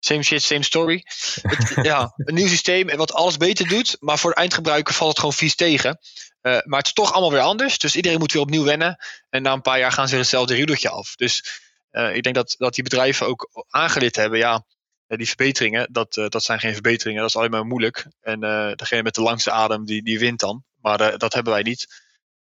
same 0.05 0.23
shit, 0.23 0.43
same 0.43 0.63
story. 0.63 1.03
ja, 1.81 2.13
een 2.15 2.33
nieuw 2.33 2.47
systeem 2.47 2.95
wat 2.95 3.13
alles 3.13 3.37
beter 3.37 3.67
doet, 3.67 3.97
maar 3.99 4.19
voor 4.19 4.29
de 4.29 4.35
eindgebruiker 4.35 4.93
valt 4.93 5.09
het 5.09 5.19
gewoon 5.19 5.33
vies 5.33 5.55
tegen. 5.55 5.99
Uh, 6.41 6.59
maar 6.63 6.77
het 6.77 6.87
is 6.87 6.93
toch 6.93 7.11
allemaal 7.11 7.31
weer 7.31 7.41
anders, 7.41 7.77
dus 7.77 7.95
iedereen 7.95 8.19
moet 8.19 8.31
weer 8.31 8.41
opnieuw 8.41 8.63
wennen. 8.63 8.97
En 9.29 9.41
na 9.41 9.53
een 9.53 9.61
paar 9.61 9.79
jaar 9.79 9.91
gaan 9.91 10.07
ze 10.07 10.15
hetzelfde 10.15 10.53
riedeltje 10.53 10.89
af. 10.89 11.15
Dus 11.15 11.61
uh, 11.91 12.15
ik 12.15 12.23
denk 12.23 12.35
dat, 12.35 12.55
dat 12.57 12.73
die 12.73 12.83
bedrijven 12.83 13.27
ook 13.27 13.65
aangeleerd 13.69 14.15
hebben, 14.15 14.39
ja, 14.39 14.65
eh, 15.07 15.17
die 15.17 15.27
verbeteringen, 15.27 15.87
dat, 15.91 16.17
uh, 16.17 16.27
dat 16.27 16.43
zijn 16.43 16.59
geen 16.59 16.73
verbeteringen, 16.73 17.21
dat 17.21 17.29
is 17.29 17.35
alleen 17.35 17.51
maar 17.51 17.65
moeilijk. 17.65 18.07
En 18.21 18.39
degene 18.75 19.03
met 19.03 19.15
de 19.15 19.21
langste 19.21 19.51
adem, 19.51 19.85
die, 19.85 20.03
die 20.03 20.19
wint 20.19 20.39
dan. 20.39 20.63
Maar 20.81 21.17
dat 21.17 21.33
hebben 21.33 21.53
wij 21.53 21.61
niet. 21.61 21.87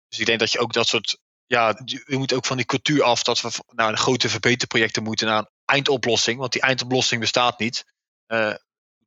Dus 0.09 0.19
ik 0.19 0.25
denk 0.25 0.39
dat 0.39 0.51
je 0.51 0.59
ook 0.59 0.73
dat 0.73 0.87
soort 0.87 1.17
ja, 1.45 1.79
je 1.85 2.17
moet 2.17 2.33
ook 2.33 2.45
van 2.45 2.57
die 2.57 2.65
cultuur 2.65 3.03
af 3.03 3.23
dat 3.23 3.41
we 3.41 3.49
naar 3.67 3.97
grote 3.97 4.29
verbeterprojecten 4.29 5.03
moeten, 5.03 5.27
een 5.27 5.49
eindoplossing. 5.69 6.39
Want 6.39 6.51
die 6.51 6.61
eindoplossing 6.61 7.21
bestaat 7.21 7.59
niet. 7.59 7.85
Uh, 8.27 8.53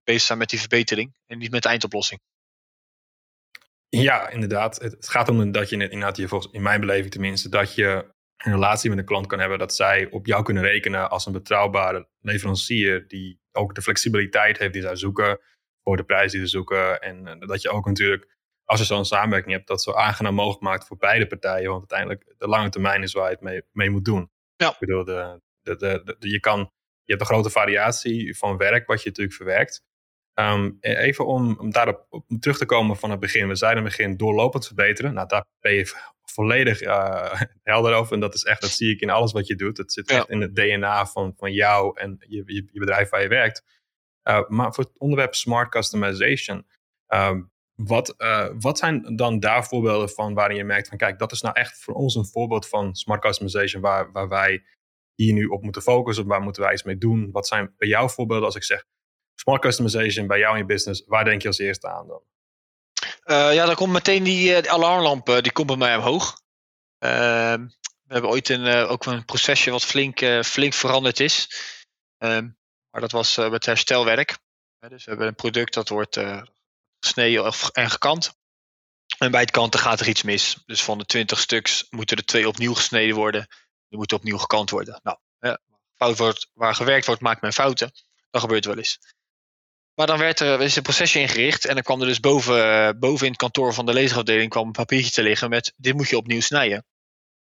bezig 0.05 0.23
zijn 0.23 0.39
met 0.39 0.51
die 0.51 0.59
verbetering 0.59 1.15
en 1.27 1.39
niet 1.39 1.51
met 1.51 1.63
de 1.63 1.69
eindoplossing. 1.69 2.21
Ja, 3.89 4.29
inderdaad. 4.29 4.81
Het 4.81 5.09
gaat 5.09 5.29
om 5.29 5.53
dat 5.53 5.69
je 5.69 5.77
inderdaad, 5.77 6.17
je, 6.17 6.29
volgens, 6.29 6.53
in 6.53 6.63
mijn 6.63 6.81
beleving 6.81 7.11
tenminste, 7.11 7.49
dat 7.49 7.75
je 7.75 8.15
een 8.37 8.53
relatie 8.53 8.91
met 8.91 8.99
een 8.99 9.05
klant 9.05 9.27
kan 9.27 9.39
hebben. 9.39 9.59
Dat 9.59 9.75
zij 9.75 10.11
op 10.11 10.27
jou 10.27 10.43
kunnen 10.43 10.63
rekenen 10.63 11.11
als 11.11 11.27
een 11.27 11.33
betrouwbare 11.33 12.09
leverancier. 12.21 13.09
Die 13.09 13.41
ook 13.53 13.75
de 13.75 13.83
flexibiliteit 13.83 14.59
heeft 14.59 14.73
die 14.73 14.83
zij 14.83 14.97
zoeken. 14.97 15.41
Voor 15.83 15.97
de 15.97 16.05
prijs 16.05 16.33
die 16.33 16.41
ze 16.41 16.47
zoeken. 16.47 17.01
En 17.01 17.39
dat 17.39 17.63
je 17.63 17.71
ook 17.71 17.87
natuurlijk 17.87 18.33
als 18.65 18.81
je 18.81 18.87
zo'n 18.87 19.05
samenwerking 19.05 19.55
hebt, 19.55 19.67
dat 19.67 19.83
zo 19.83 19.93
aangenaam 19.93 20.35
mogelijk 20.35 20.63
maakt 20.63 20.87
voor 20.87 20.97
beide 20.97 21.27
partijen. 21.27 21.71
Want 21.71 21.93
uiteindelijk 21.93 22.35
de 22.39 22.49
lange 22.49 22.69
termijn 22.69 23.03
is 23.03 23.13
waar 23.13 23.25
je 23.25 23.35
het 23.35 23.41
mee, 23.41 23.63
mee 23.73 23.91
moet 23.91 24.05
doen. 24.05 24.31
Ja. 24.57 24.71
Ik 24.71 24.79
bedoel, 24.79 25.05
de, 25.05 25.41
de, 25.63 25.77
de, 25.77 26.17
je, 26.19 26.41
kan, 26.41 26.59
je 27.03 27.13
hebt 27.13 27.21
een 27.21 27.35
grote 27.35 27.51
variatie 27.51 28.37
van 28.37 28.57
werk 28.57 28.87
wat 28.87 29.03
je 29.03 29.09
natuurlijk 29.09 29.37
verwerkt. 29.37 29.83
Ehm, 30.35 30.71
e-, 30.81 30.95
even 30.95 31.27
om, 31.27 31.59
om 31.59 31.71
daarop 31.71 32.23
terug 32.41 32.59
te 32.59 32.67
komen 32.67 32.97
van 32.97 33.11
het 33.11 33.21
begin. 33.21 33.49
We 33.49 33.55
zeiden 33.55 33.83
in 33.83 33.89
het 33.89 33.97
begin 33.97 34.17
doorlopend 34.17 34.67
verbeteren. 34.67 35.15
Nou, 35.15 35.29
daar 35.29 35.45
ben 35.61 35.73
je 35.73 35.93
volledig 36.25 36.83
uh, 36.83 37.41
helder 37.63 37.95
over. 37.95 38.13
En 38.15 38.21
dat 38.21 38.35
is 38.35 38.45
echt, 38.45 38.61
dat 38.61 38.71
zie 38.71 38.95
ik 38.95 39.01
in 39.01 39.11
alles 39.11 39.33
wat 39.33 39.47
je 39.47 39.57
doet. 39.57 39.79
Het 39.79 39.93
zit 39.93 40.11
echt 40.11 40.29
in 40.29 40.41
het 40.41 40.55
DNA 40.55 41.07
van, 41.07 41.35
van 41.37 41.53
jou 41.53 42.01
en 42.01 42.17
je, 42.19 42.43
je, 42.47 42.69
je 42.73 42.81
bedrijf 42.81 43.09
waar 43.11 43.23
je 43.23 43.29
werkt. 43.29 43.65
Uh, 44.29 44.49
maar 44.49 44.75
voor 44.75 44.85
het 44.85 44.99
onderwerp 44.99 45.35
smart 45.35 45.71
customization. 45.71 46.67
Um, 47.09 47.51
wat, 47.75 48.15
uh, 48.19 48.49
wat 48.59 48.79
zijn 48.79 49.17
dan 49.17 49.41
daar 49.41 49.67
voorbeelden 49.67 50.09
van 50.09 50.35
waarin 50.35 50.57
je 50.57 50.65
merkt 50.65 50.89
van 50.89 50.99
kijk, 50.99 51.19
dat 51.19 51.33
is 51.33 51.41
nou 51.41 51.55
echt 51.55 51.83
voor 51.83 51.95
ons 51.95 52.15
een 52.15 52.27
voorbeeld 52.27 52.69
van 52.69 52.95
smart 52.95 53.21
customization 53.21 53.83
waar, 53.83 54.13
waar 54.13 54.29
wij 54.29 54.65
hier 55.15 55.33
nu 55.33 55.47
op 55.47 55.63
moeten 55.63 55.83
focussen, 55.83 56.27
waar 56.27 56.43
moeten 56.43 56.63
wij 56.63 56.73
iets 56.73 56.83
mee 56.83 56.99
doen? 56.99 57.31
Wat 57.31 57.47
zijn 57.47 57.75
bij 57.77 57.89
jou 57.89 58.11
voorbeelden 58.11 58.47
als 58.47 58.57
ik 58.57 58.65
zeg 58.65 58.85
smart 59.35 59.63
customization 59.63 60.27
bij 60.27 60.39
jou 60.39 60.53
in 60.53 60.59
je 60.59 60.67
business, 60.67 61.05
waar 61.07 61.25
denk 61.25 61.43
je 61.43 61.49
als 61.49 61.59
eerste 61.59 61.89
aan 61.89 62.07
dan? 62.07 62.23
Uh, 63.25 63.55
ja, 63.55 63.67
dan 63.67 63.75
komt 63.75 63.93
meteen 63.93 64.23
die, 64.23 64.63
uh, 64.63 64.73
alarmlamp, 64.73 65.27
die 65.27 65.53
komt 65.53 65.67
bij 65.67 65.77
mij 65.77 65.97
omhoog. 65.97 66.41
Ehm, 66.99 67.67
we 68.03 68.13
hebben 68.13 68.31
ooit 68.31 68.49
een, 68.49 68.67
ook 68.67 69.07
een 69.07 69.25
procesje 69.25 69.71
wat 69.71 69.85
flink, 69.85 70.45
flink 70.45 70.75
veranderd 70.75 71.21
is. 71.21 71.49
Ehm, 72.19 72.49
maar 72.91 73.01
dat 73.01 73.13
was 73.13 73.37
met 73.37 73.67
herstelwerk. 73.67 74.39
dus 74.79 75.05
we 75.05 75.11
hebben 75.11 75.29
een 75.29 75.35
product 75.35 75.75
dat 75.75 75.89
wordt 75.89 76.21
gesneden 77.01 77.53
en 77.73 77.91
gekant. 77.91 78.33
En 79.19 79.31
bij 79.31 79.41
het 79.41 79.51
kanten 79.51 79.81
gaat 79.81 80.01
er 80.01 80.09
iets 80.09 80.23
mis. 80.23 80.63
Dus 80.67 80.83
van 80.83 80.99
de 80.99 81.05
20 81.05 81.39
stuks 81.39 81.87
moeten 81.91 82.17
er 82.17 82.25
twee 82.25 82.49
opnieuw 82.49 82.75
gesneden 82.75 83.17
worden. 83.17 83.47
Die 83.93 84.01
moeten 84.01 84.17
opnieuw 84.17 84.39
gekant 84.39 84.71
worden. 84.71 85.01
Nou, 85.03 85.19
fout 85.97 86.19
wordt, 86.19 86.51
waar 86.53 86.75
gewerkt 86.75 87.07
wordt, 87.07 87.21
maakt 87.21 87.41
men 87.41 87.53
fouten. 87.53 87.93
Dat 88.31 88.41
gebeurt 88.41 88.65
wel 88.65 88.77
eens. 88.77 88.99
Maar 89.95 90.07
dan 90.07 90.19
werd 90.19 90.41
er, 90.41 90.61
is 90.61 90.77
een 90.77 90.83
procesje 90.83 91.21
ingericht. 91.21 91.65
En 91.65 91.75
dan 91.75 91.83
kwam 91.83 92.01
er 92.01 92.07
dus 92.07 92.21
boven, 92.21 92.99
boven 92.99 93.27
in 93.27 93.33
het 93.33 93.41
kantoor 93.41 93.75
van 93.75 93.87
de 93.87 93.93
leesafdeling 93.93 94.51
kwam 94.51 94.67
een 94.67 94.73
papiertje 94.73 95.11
te 95.11 95.23
liggen 95.23 95.51
met 95.51 95.73
dit 95.77 95.95
moet 95.95 96.09
je 96.09 96.17
opnieuw 96.17 96.41
snijden. 96.41 96.87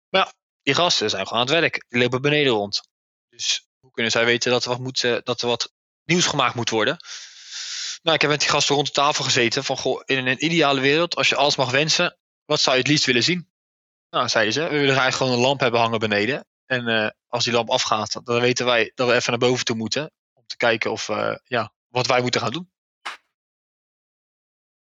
Maar 0.10 0.21
ja, 0.21 0.34
die 0.62 0.73
gasten 0.73 1.10
zijn 1.10 1.28
gewoon 1.28 1.41
aan 1.41 1.47
het 1.47 1.60
werk. 1.60 1.86
Die 1.89 2.02
lopen 2.02 2.21
beneden 2.21 2.54
rond. 2.54 2.82
Dus 3.30 3.67
hoe 3.80 3.91
kunnen 3.91 4.12
zij 4.12 4.25
weten 4.25 4.52
dat 4.52 4.63
er 4.63 4.69
wat, 4.69 4.80
moet, 4.80 5.02
dat 5.23 5.41
er 5.41 5.47
wat 5.47 5.73
nieuws 6.04 6.25
gemaakt 6.25 6.56
moet 6.56 6.69
worden? 6.69 6.97
Nou, 8.02 8.15
ik 8.15 8.21
heb 8.21 8.30
met 8.30 8.39
die 8.39 8.49
gasten 8.49 8.75
rond 8.75 8.88
de 8.88 8.93
tafel 8.93 9.23
gezeten 9.23 9.63
van, 9.63 9.78
goh, 9.78 10.02
in 10.06 10.28
een 10.28 10.45
ideale 10.45 10.82
wereld, 10.82 11.15
als 11.15 11.30
je 11.30 11.36
alles 11.36 11.56
mag 11.56 11.71
wensen, 11.71 12.17
wat 12.45 12.62
zou 12.62 12.75
je 12.75 12.82
het 12.82 12.91
liefst 12.91 13.06
willen 13.06 13.23
zien? 13.23 13.48
Nou, 14.10 14.28
zeiden 14.30 14.54
ze, 14.54 14.62
we 14.62 14.69
willen 14.69 14.86
eigenlijk 14.86 15.15
gewoon 15.15 15.34
een 15.34 15.39
lamp 15.39 15.60
hebben 15.60 15.80
hangen 15.80 16.00
beneden. 16.00 16.45
En 16.65 16.89
uh, 16.89 17.10
als 17.28 17.43
die 17.43 17.54
lamp 17.54 17.69
afgaat, 17.69 18.22
dan 18.24 18.41
weten 18.41 18.65
wij 18.65 18.91
dat 18.95 19.08
we 19.08 19.13
even 19.13 19.30
naar 19.30 19.50
boven 19.50 19.65
toe 19.65 19.76
moeten. 19.76 20.12
Om 20.34 20.43
te 20.45 20.58
kijken 20.58 20.91
of, 20.91 21.10
uh, 21.10 21.36
ja, 21.43 21.74
wat 21.88 22.08
wij 22.08 22.22
moeten 22.22 22.41
gaan 22.41 22.52
doen. 22.52 22.69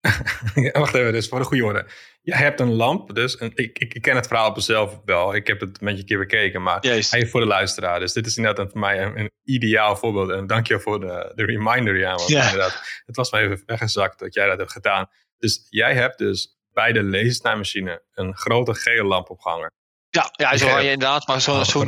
Wacht 0.72 0.94
even, 0.94 1.12
dus 1.12 1.28
voor 1.28 1.38
de 1.38 1.44
goede 1.44 1.64
orde. 1.64 1.86
Je 2.22 2.34
hebt 2.34 2.60
een 2.60 2.72
lamp, 2.72 3.14
dus 3.14 3.34
ik, 3.34 3.54
ik, 3.54 3.94
ik, 3.94 4.02
ken 4.02 4.16
het 4.16 4.26
verhaal 4.26 4.48
op 4.48 4.56
mezelf 4.56 5.00
wel. 5.04 5.34
Ik 5.34 5.46
heb 5.46 5.60
het 5.60 5.80
met 5.80 5.94
je 5.94 6.00
een 6.00 6.06
keer 6.06 6.18
bekeken, 6.18 6.62
maar 6.62 6.80
even 6.80 7.28
voor 7.28 7.40
de 7.40 7.46
luisteraar. 7.46 8.00
Dus 8.00 8.12
dit 8.12 8.26
is 8.26 8.36
inderdaad 8.36 8.70
voor 8.70 8.80
mij 8.80 9.02
een, 9.02 9.18
een 9.18 9.32
ideaal 9.44 9.96
voorbeeld. 9.96 10.30
En 10.30 10.46
dank 10.46 10.66
je 10.66 10.80
voor 10.80 11.00
de, 11.00 11.32
de 11.34 11.44
reminder, 11.44 11.98
ja. 11.98 12.14
Want 12.14 12.28
ja. 12.28 12.44
inderdaad, 12.44 13.02
het 13.06 13.16
was 13.16 13.30
me 13.30 13.38
even 13.38 13.62
weggezakt 13.66 14.18
dat 14.18 14.34
jij 14.34 14.46
dat 14.46 14.58
hebt 14.58 14.72
gedaan. 14.72 15.08
Dus 15.38 15.66
jij 15.68 15.94
hebt 15.94 16.18
dus 16.18 16.55
bij 16.76 16.92
de 16.92 17.02
lasersnijmachine 17.02 18.02
een 18.14 18.36
grote 18.36 18.74
gele 18.74 19.04
lamp 19.04 19.30
opgehangen. 19.30 19.72
Ja, 20.08 20.30
ja 20.32 20.56
zo 20.56 20.78
je 20.78 20.90
inderdaad, 20.90 21.26
maar 21.26 21.40
zo'n 21.40 21.64
zo 21.64 21.84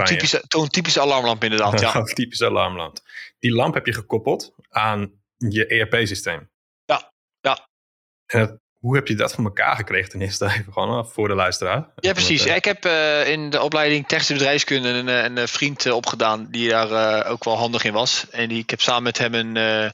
typische, 0.69 1.01
alarmlamp 1.01 1.45
inderdaad. 1.45 1.81
Ja. 1.81 1.95
Een 1.95 2.05
typische 2.21 2.47
alarmlamp. 2.47 2.99
Die 3.39 3.53
lamp 3.53 3.75
heb 3.75 3.87
je 3.87 3.93
gekoppeld 3.93 4.55
aan 4.69 5.13
je 5.37 5.67
ERP-systeem. 5.67 6.51
Ja, 6.85 7.13
ja. 7.41 7.69
En 8.27 8.63
hoe 8.79 8.95
heb 8.97 9.09
je 9.09 9.15
dat 9.15 9.33
van 9.33 9.45
elkaar 9.45 9.77
gekregen 9.77 10.11
ten 10.11 10.21
eerste 10.21 10.45
even 10.55 10.73
gewoon 10.73 11.09
voor 11.09 11.29
de 11.29 11.35
luisteraar? 11.35 11.93
Ja, 11.97 12.13
precies. 12.13 12.47
Ik 12.47 12.65
heb 12.65 12.85
uh, 12.85 13.29
in 13.29 13.51
de 13.51 13.61
opleiding 13.61 14.07
technische 14.07 14.33
bedrijfskunde 14.33 14.89
een, 14.89 15.09
een, 15.09 15.37
een 15.37 15.49
vriend 15.49 15.85
uh, 15.85 15.95
opgedaan 15.95 16.51
die 16.51 16.69
daar 16.69 16.91
uh, 17.25 17.31
ook 17.31 17.45
wel 17.45 17.57
handig 17.57 17.85
in 17.85 17.93
was. 17.93 18.31
En 18.31 18.49
die, 18.49 18.59
ik 18.59 18.71
heb 18.71 18.81
samen 18.81 19.03
met 19.03 19.19
hem 19.19 19.35
een, 19.35 19.93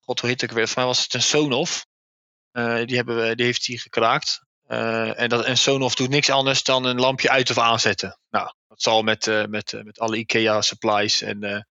god 0.00 0.20
hoe 0.20 0.28
heet 0.28 0.40
het 0.40 0.52
weer, 0.52 0.66
voor 0.66 0.78
mij 0.78 0.86
was 0.86 1.02
het 1.02 1.14
een 1.14 1.22
Sonoff. 1.22 1.88
Die, 2.86 2.96
hebben 2.96 3.16
we, 3.16 3.34
die 3.34 3.44
heeft 3.44 3.66
hij 3.66 3.76
gekraakt. 3.76 4.42
en, 4.66 5.28
dat, 5.28 5.44
en 5.44 5.58
Sonoff 5.58 5.94
doet 5.94 6.08
niks 6.08 6.30
anders 6.30 6.62
dan 6.62 6.84
een 6.84 7.00
lampje 7.00 7.30
uit 7.30 7.50
of 7.50 7.58
aanzetten. 7.58 8.18
Nou, 8.30 8.52
dat 8.68 8.82
zal 8.82 9.02
met, 9.02 9.26
met, 9.48 9.80
met 9.84 9.98
alle 9.98 10.16
IKEA 10.16 10.62
supplies 10.62 11.22
en 11.22 11.66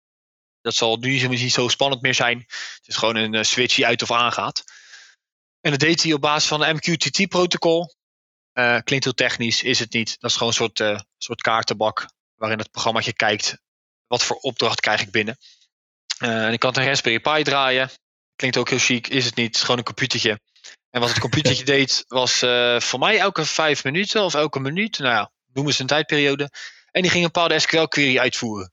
dat 0.60 0.74
zal 0.74 0.96
nu 0.96 1.28
niet 1.28 1.52
zo 1.52 1.68
spannend 1.68 2.02
meer 2.02 2.14
zijn. 2.14 2.38
Het 2.48 2.86
is 2.86 2.96
gewoon 2.96 3.16
een 3.16 3.44
switch 3.44 3.74
die 3.74 3.86
uit 3.86 4.02
of 4.02 4.10
aangaat. 4.10 4.64
En 5.60 5.70
dat 5.70 5.80
deed 5.80 6.02
hij 6.02 6.12
op 6.12 6.20
basis 6.20 6.48
van 6.48 6.62
een 6.62 6.76
MQTT-protocol. 6.76 7.94
Eh, 8.52 8.78
klinkt 8.84 9.04
heel 9.04 9.14
technisch, 9.14 9.62
is 9.62 9.78
het 9.78 9.92
niet. 9.92 10.16
Dat 10.20 10.30
is 10.30 10.36
gewoon 10.36 10.52
een 10.58 10.72
soort, 10.74 11.04
soort 11.18 11.40
kaartenbak 11.40 12.08
waarin 12.34 12.58
het 12.58 12.70
programmaatje 12.70 13.12
kijkt 13.12 13.58
wat 14.06 14.22
voor 14.22 14.36
opdracht 14.36 14.80
krijg 14.80 15.00
ik 15.00 15.10
binnen. 15.10 15.38
En 16.18 16.52
ik 16.52 16.58
kan 16.58 16.76
een 16.76 16.84
Raspberry 16.84 17.20
Pi 17.20 17.42
draaien. 17.42 17.90
Klinkt 18.36 18.56
ook 18.56 18.68
heel 18.68 18.78
chic, 18.78 19.08
is 19.08 19.24
het 19.24 19.34
niet. 19.36 19.46
Het 19.46 19.54
is 19.54 19.60
gewoon 19.60 19.78
een 19.78 19.84
computertje. 19.84 20.40
En 20.90 21.00
wat 21.00 21.08
het 21.08 21.18
computertje 21.18 21.64
deed 21.74 22.04
was 22.08 22.38
voor 22.84 22.98
mij 22.98 23.18
elke 23.18 23.44
vijf 23.44 23.84
minuten 23.84 24.24
of 24.24 24.34
elke 24.34 24.60
minuut, 24.60 24.98
nou 24.98 25.14
ja, 25.14 25.30
noemen 25.52 25.74
ze 25.74 25.80
een 25.80 25.86
tijdperiode. 25.86 26.50
En 26.90 27.02
die 27.02 27.10
ging 27.10 27.24
een 27.24 27.30
bepaalde 27.32 27.58
SQL-query 27.58 28.18
uitvoeren. 28.18 28.72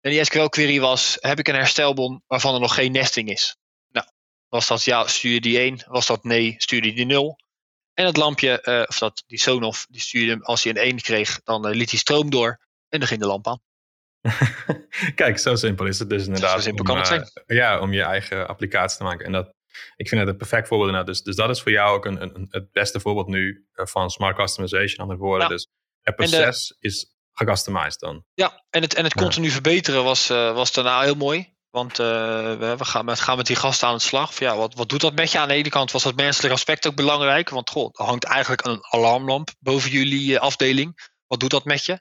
En 0.00 0.10
die 0.10 0.24
SQL-query 0.24 0.80
was, 0.80 1.16
heb 1.20 1.38
ik 1.38 1.48
een 1.48 1.54
herstelbon 1.54 2.22
waarvan 2.26 2.54
er 2.54 2.60
nog 2.60 2.74
geen 2.74 2.92
nesting 2.92 3.30
is? 3.30 3.56
Was 4.48 4.66
dat 4.66 4.84
ja, 4.84 5.06
stuurde 5.06 5.40
die 5.40 5.58
1? 5.58 5.84
Was 5.86 6.06
dat 6.06 6.24
nee, 6.24 6.54
stuurde 6.58 6.92
die 6.92 7.06
0? 7.06 7.38
En 7.94 8.06
het 8.06 8.16
lampje, 8.16 8.62
uh, 8.64 8.84
of 8.86 8.98
dat, 8.98 9.22
die 9.26 9.38
Sonoff, 9.38 9.86
die 9.90 10.00
stuurde 10.00 10.44
als 10.44 10.62
hij 10.62 10.72
een 10.72 10.82
1 10.82 11.00
kreeg, 11.00 11.40
dan 11.44 11.68
uh, 11.68 11.74
liet 11.74 11.90
hij 11.90 11.98
stroom 11.98 12.30
door 12.30 12.60
en 12.88 12.98
dan 12.98 13.08
ging 13.08 13.20
de 13.20 13.26
lamp 13.26 13.46
aan. 13.46 13.60
Kijk, 15.14 15.38
zo 15.38 15.56
simpel 15.56 15.86
is 15.86 15.98
het 15.98 16.10
dus 16.10 16.26
inderdaad. 16.26 16.52
Zo 16.52 16.60
simpel 16.60 16.84
om, 16.84 16.86
kan 16.86 16.96
het 16.96 17.06
zijn. 17.06 17.30
Uh, 17.46 17.56
ja, 17.56 17.80
om 17.80 17.92
je 17.92 18.02
eigen 18.02 18.48
applicatie 18.48 18.98
te 18.98 19.04
maken. 19.04 19.26
En 19.26 19.32
dat, 19.32 19.54
ik 19.96 20.08
vind 20.08 20.20
het 20.20 20.30
een 20.30 20.36
perfect 20.36 20.68
voorbeeld 20.68 20.90
inderdaad. 20.90 21.14
Dus, 21.14 21.22
dus 21.22 21.36
dat 21.36 21.50
is 21.50 21.62
voor 21.62 21.72
jou 21.72 21.96
ook 21.96 22.04
een, 22.04 22.22
een, 22.22 22.46
het 22.50 22.72
beste 22.72 23.00
voorbeeld 23.00 23.26
nu 23.26 23.66
van 23.72 24.10
smart 24.10 24.36
customization, 24.36 24.98
andere 24.98 25.18
woorden. 25.18 25.48
Ja. 25.48 25.54
Dus 25.54 25.68
het 26.02 26.16
proces 26.16 26.76
is 26.78 27.16
gecustomized 27.32 28.00
dan. 28.00 28.24
Ja, 28.34 28.64
en 28.70 28.82
het, 28.82 28.94
en 28.94 29.04
het 29.04 29.14
continu 29.14 29.50
verbeteren 29.50 30.04
was, 30.04 30.28
was 30.28 30.72
daarna 30.72 31.00
heel 31.00 31.14
mooi. 31.14 31.56
Want 31.70 31.98
uh, 31.98 32.06
we, 32.58 32.74
we, 32.78 32.84
gaan 32.84 33.04
met, 33.04 33.20
gaan 33.20 33.36
met 33.36 33.46
die 33.46 33.56
gasten 33.56 33.88
aan 33.88 33.94
de 33.94 34.00
slag. 34.00 34.38
Ja, 34.38 34.56
wat, 34.56 34.74
wat 34.74 34.88
doet 34.88 35.00
dat 35.00 35.14
met 35.14 35.32
je? 35.32 35.38
Aan 35.38 35.48
de 35.48 35.54
ene 35.54 35.68
kant 35.68 35.92
was 35.92 36.02
dat 36.02 36.16
menselijk 36.16 36.54
aspect 36.54 36.86
ook 36.86 36.94
belangrijk. 36.94 37.48
Want 37.48 37.70
goh, 37.70 37.90
er 37.92 38.04
hangt 38.04 38.24
eigenlijk 38.24 38.64
een 38.64 38.78
alarmlamp 38.90 39.50
boven 39.58 39.90
jullie 39.90 40.38
afdeling. 40.38 41.10
Wat 41.26 41.40
doet 41.40 41.50
dat 41.50 41.64
met 41.64 41.84
je? 41.84 41.98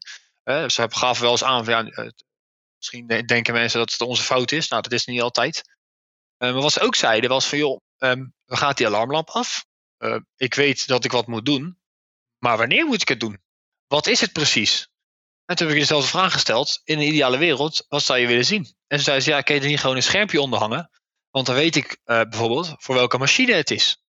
Ze 0.48 0.88
gaven 0.90 1.22
wel 1.22 1.32
eens 1.32 1.44
aan, 1.44 1.66
van, 1.66 1.86
ja, 1.86 2.12
misschien 2.78 3.08
denken 3.08 3.54
mensen 3.54 3.80
dat 3.80 3.92
het 3.92 4.02
onze 4.02 4.24
fout 4.24 4.52
is. 4.52 4.68
Nou, 4.68 4.82
dat 4.82 4.92
is 4.92 5.06
niet 5.06 5.22
altijd. 5.22 5.62
maar 6.38 6.54
wat 6.54 6.72
ze 6.72 6.80
ook 6.80 6.96
zeiden 6.96 7.30
was 7.30 7.48
van, 7.48 7.58
joh, 7.58 7.80
um, 7.98 8.34
we 8.46 8.58
gaan 8.58 8.74
die 8.74 8.88
alarmlamp 8.88 9.30
af. 9.30 9.66
ik 10.36 10.54
weet 10.54 10.88
dat 10.88 11.06
ik 11.06 11.12
wat 11.12 11.28
moet 11.28 11.46
doen. 11.46 11.80
Maar 12.38 12.58
wanneer 12.58 12.86
moet 12.86 13.02
ik 13.02 13.08
het 13.08 13.20
doen? 13.20 13.42
Wat 13.88 14.08
is 14.08 14.22
het 14.22 14.34
precies? 14.34 14.88
En 15.46 15.56
toen 15.56 15.68
heb 15.68 15.76
ik 15.76 15.82
dezelfde 15.82 16.10
vraag 16.10 16.34
gesteld. 16.34 16.82
In 16.84 16.98
een 16.98 17.08
ideale 17.08 17.38
wereld, 17.38 17.86
wat 17.88 18.04
zou 18.04 18.20
je 18.20 18.28
willen 18.28 18.46
zien? 18.46 18.76
En 18.88 18.98
ze 18.98 19.04
zei 19.04 19.20
ze, 19.20 19.30
ja, 19.30 19.42
kan 19.42 19.56
je 19.56 19.62
er 19.62 19.68
niet 19.68 19.80
gewoon 19.80 19.96
een 19.96 20.04
schermpje 20.04 20.42
onder 20.42 20.60
hangen? 20.60 20.90
Want 21.30 21.46
dan 21.46 21.56
weet 21.56 21.76
ik 21.76 22.00
bijvoorbeeld 22.04 22.74
voor 22.78 22.96
welke 22.96 23.18
machine 23.18 23.54
het 23.54 23.72
is. 23.72 24.02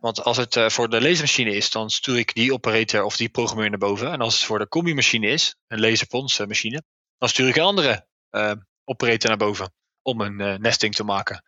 Want 0.00 0.24
als 0.24 0.36
het 0.36 0.56
uh, 0.56 0.68
voor 0.68 0.88
de 0.88 1.00
leesmachine 1.00 1.50
is, 1.50 1.70
dan 1.70 1.90
stuur 1.90 2.18
ik 2.18 2.34
die 2.34 2.52
operator 2.52 3.02
of 3.02 3.16
die 3.16 3.28
programmeur 3.28 3.70
naar 3.70 3.78
boven. 3.78 4.12
En 4.12 4.20
als 4.20 4.34
het 4.34 4.44
voor 4.44 4.58
de 4.58 4.68
combi-machine 4.68 5.26
is, 5.26 5.56
een 5.66 5.80
laserpons 5.80 6.38
machine, 6.38 6.82
dan 7.18 7.28
stuur 7.28 7.48
ik 7.48 7.56
een 7.56 7.62
andere 7.62 8.06
uh, 8.30 8.52
operator 8.84 9.28
naar 9.28 9.38
boven 9.38 9.72
om 10.02 10.20
een 10.20 10.60
nesting 10.60 10.94
te 10.94 11.04
maken. 11.04 11.44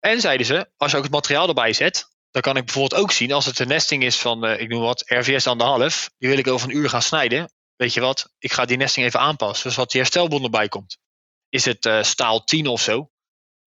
En 0.00 0.20
zeiden 0.20 0.46
ze, 0.46 0.70
als 0.76 0.90
je 0.90 0.96
ook 0.96 1.02
het 1.02 1.12
materiaal 1.12 1.48
erbij 1.48 1.72
zet, 1.72 2.08
dan 2.30 2.42
kan 2.42 2.56
ik 2.56 2.64
bijvoorbeeld 2.64 3.00
ook 3.00 3.12
zien 3.12 3.32
als 3.32 3.46
het 3.46 3.58
een 3.58 3.68
nesting 3.68 4.02
is 4.02 4.18
van, 4.18 4.44
ik 4.44 4.68
noem 4.68 4.82
wat, 4.82 5.02
RVS 5.06 5.46
anderhalf, 5.46 6.10
die 6.18 6.28
wil 6.28 6.38
ik 6.38 6.46
over 6.46 6.68
een 6.68 6.76
uur 6.76 6.88
gaan 6.88 7.02
snijden 7.02 7.52
weet 7.76 7.94
je 7.94 8.00
wat, 8.00 8.32
ik 8.38 8.52
ga 8.52 8.64
die 8.64 8.76
nesting 8.76 9.06
even 9.06 9.20
aanpassen, 9.20 9.72
zodat 9.72 9.90
die 9.90 10.00
herstelbond 10.00 10.44
erbij 10.44 10.68
komt. 10.68 10.98
Is 11.48 11.64
het 11.64 11.88
staal 12.00 12.44
10 12.44 12.66
of 12.66 12.80
zo? 12.80 13.10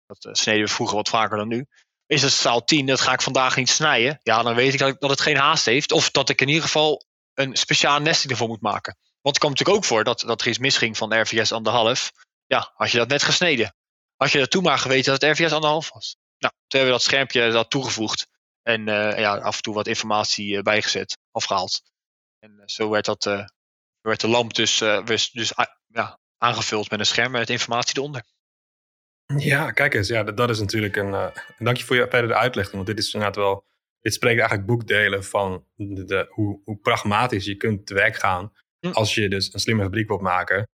Dat 0.07 0.39
sneden 0.39 0.65
we 0.65 0.73
vroeger 0.73 0.97
wat 0.97 1.09
vaker 1.09 1.37
dan 1.37 1.49
nu. 1.49 1.67
Is 2.07 2.23
het 2.23 2.33
staal 2.33 2.65
10, 2.65 2.87
dat 2.87 3.01
ga 3.01 3.13
ik 3.13 3.23
vandaag 3.23 3.57
niet 3.57 3.69
snijden. 3.69 4.21
Ja, 4.23 4.43
dan 4.43 4.55
weet 4.55 4.73
ik 4.73 4.79
dat, 4.79 5.01
dat 5.01 5.11
het 5.11 5.21
geen 5.21 5.37
haast 5.37 5.65
heeft. 5.65 5.93
Of 5.93 6.11
dat 6.11 6.29
ik 6.29 6.41
in 6.41 6.49
ieder 6.49 6.63
geval 6.63 7.05
een 7.35 7.57
speciale 7.57 8.01
nesting 8.01 8.33
ervoor 8.33 8.49
moet 8.49 8.61
maken. 8.61 8.97
Want 9.21 9.35
het 9.35 9.39
komt 9.39 9.59
natuurlijk 9.59 9.79
ook 9.79 9.85
voor 9.85 10.05
dat, 10.05 10.21
dat 10.21 10.41
er 10.41 10.49
iets 10.49 10.59
misging 10.59 10.97
van 10.97 11.21
RVS 11.21 11.53
anderhalf. 11.53 12.13
Ja, 12.47 12.73
had 12.75 12.91
je 12.91 12.99
dat 12.99 13.09
net 13.09 13.23
gesneden. 13.23 13.75
Had 14.17 14.31
je 14.31 14.39
dat 14.39 14.51
toen 14.51 14.63
maar 14.63 14.79
geweten 14.79 15.13
dat 15.13 15.21
het 15.21 15.39
RVS 15.39 15.53
anderhalf 15.53 15.93
was. 15.93 16.17
Nou, 16.39 16.53
toen 16.67 16.81
hebben 16.81 16.91
we 16.91 16.99
dat 16.99 17.03
schermpje 17.03 17.51
dat 17.51 17.71
toegevoegd. 17.71 18.27
En 18.63 18.81
uh, 18.81 19.19
ja, 19.19 19.37
af 19.37 19.57
en 19.57 19.63
toe 19.63 19.75
wat 19.75 19.87
informatie 19.87 20.63
bijgezet, 20.63 21.19
afgehaald. 21.31 21.83
En 22.39 22.63
zo 22.65 22.89
werd 22.89 23.05
dat 23.05 23.25
werd 24.01 24.21
de 24.21 24.29
lamp 24.29 24.55
dus, 24.55 24.79
dus, 25.05 25.31
dus 25.31 25.53
ja, 25.87 26.19
aangevuld 26.39 26.91
met 26.91 26.99
een 26.99 27.07
scherm 27.07 27.31
met 27.31 27.51
informatie 27.51 27.97
eronder. 27.97 28.23
Ja, 29.27 29.71
kijk 29.71 29.95
eens. 29.95 30.09
Ja, 30.09 30.23
dat, 30.23 30.51
is 30.51 30.61
natuurlijk 30.61 30.97
een. 30.97 31.09
Uh, 31.09 31.27
dank 31.59 31.77
je 31.77 31.85
voor 31.85 31.97
je 31.97 32.07
verder 32.11 32.37
uitleg. 32.37 32.71
Want 32.71 32.87
dit 32.87 32.99
is 32.99 33.15
inderdaad 33.15 33.37
wel. 33.37 33.65
Dit 34.01 34.15
spreekt 34.15 34.39
eigenlijk 34.39 34.69
boekdelen 34.69 35.25
van 35.25 35.65
de, 35.75 36.27
hoe, 36.31 36.61
hoe, 36.65 36.79
pragmatisch 36.79 37.45
je 37.45 37.57
kunt 37.57 37.87
te 37.87 37.95
werk 37.95 38.17
gaan. 38.17 38.53
Hm. 38.79 38.91
Als 38.91 39.15
je 39.15 39.29
dus 39.29 39.55
een 39.55 39.61
slimme 39.61 39.83
fabriek 39.83 40.09
wilt 40.09 40.21
maken. 40.21 40.69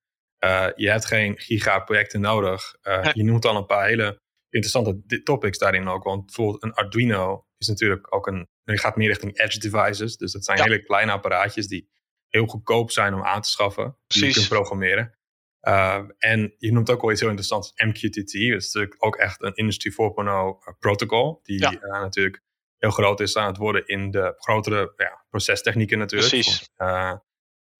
Uh, 0.44 0.66
je 0.74 0.90
hebt 0.90 1.04
geen 1.04 1.38
giga-projecten 1.38 2.20
nodig. 2.20 2.76
Uh, 2.82 3.08
Je 3.12 3.24
noemt 3.24 3.44
al 3.44 3.56
een 3.56 3.66
paar 3.66 3.86
hele 3.86 4.20
interessante 4.48 5.22
topics 5.22 5.58
daarin 5.58 5.88
ook. 5.88 6.04
Want 6.04 6.26
bijvoorbeeld 6.26 6.62
een 6.62 6.74
Arduino 6.74 7.46
is 7.58 7.68
natuurlijk 7.68 8.14
ook 8.14 8.26
een. 8.26 8.48
Je 8.64 8.78
gaat 8.78 8.96
meer 8.96 9.08
richting 9.08 9.38
edge 9.38 9.58
devices. 9.58 10.16
Dus 10.16 10.32
dat 10.32 10.44
zijn 10.44 10.62
hele 10.62 10.82
kleine 10.82 11.12
apparaatjes 11.12 11.66
die 11.68 11.88
heel 12.28 12.46
goedkoop 12.46 12.90
zijn 12.90 13.14
om 13.14 13.22
aan 13.22 13.40
te 13.40 13.48
schaffen. 13.48 13.96
Die 14.06 14.26
je 14.26 14.32
kunt 14.32 14.48
programmeren. 14.48 15.18
Uh, 15.62 16.02
en 16.18 16.54
je 16.58 16.72
noemt 16.72 16.90
ook 16.90 17.02
al 17.02 17.10
iets 17.10 17.20
heel 17.20 17.28
interessants, 17.28 17.72
MQTT. 17.74 18.32
Dat 18.32 18.60
is 18.60 18.72
natuurlijk 18.72 19.04
ook 19.04 19.16
echt 19.16 19.42
een 19.42 19.54
Industry 19.54 19.92
4.0 19.92 19.96
uh, 19.96 20.50
protocol. 20.78 21.40
Die 21.42 21.60
ja. 21.60 21.72
uh, 21.72 21.90
natuurlijk 21.90 22.42
heel 22.78 22.90
groot 22.90 23.20
is 23.20 23.36
aan 23.36 23.46
het 23.46 23.56
worden 23.56 23.86
in 23.86 24.10
de 24.10 24.34
grotere 24.36 24.92
ja, 24.96 25.24
procestechnieken 25.30 25.98
natuurlijk. 25.98 26.30
Precies. 26.30 26.70
Uh, 26.76 27.14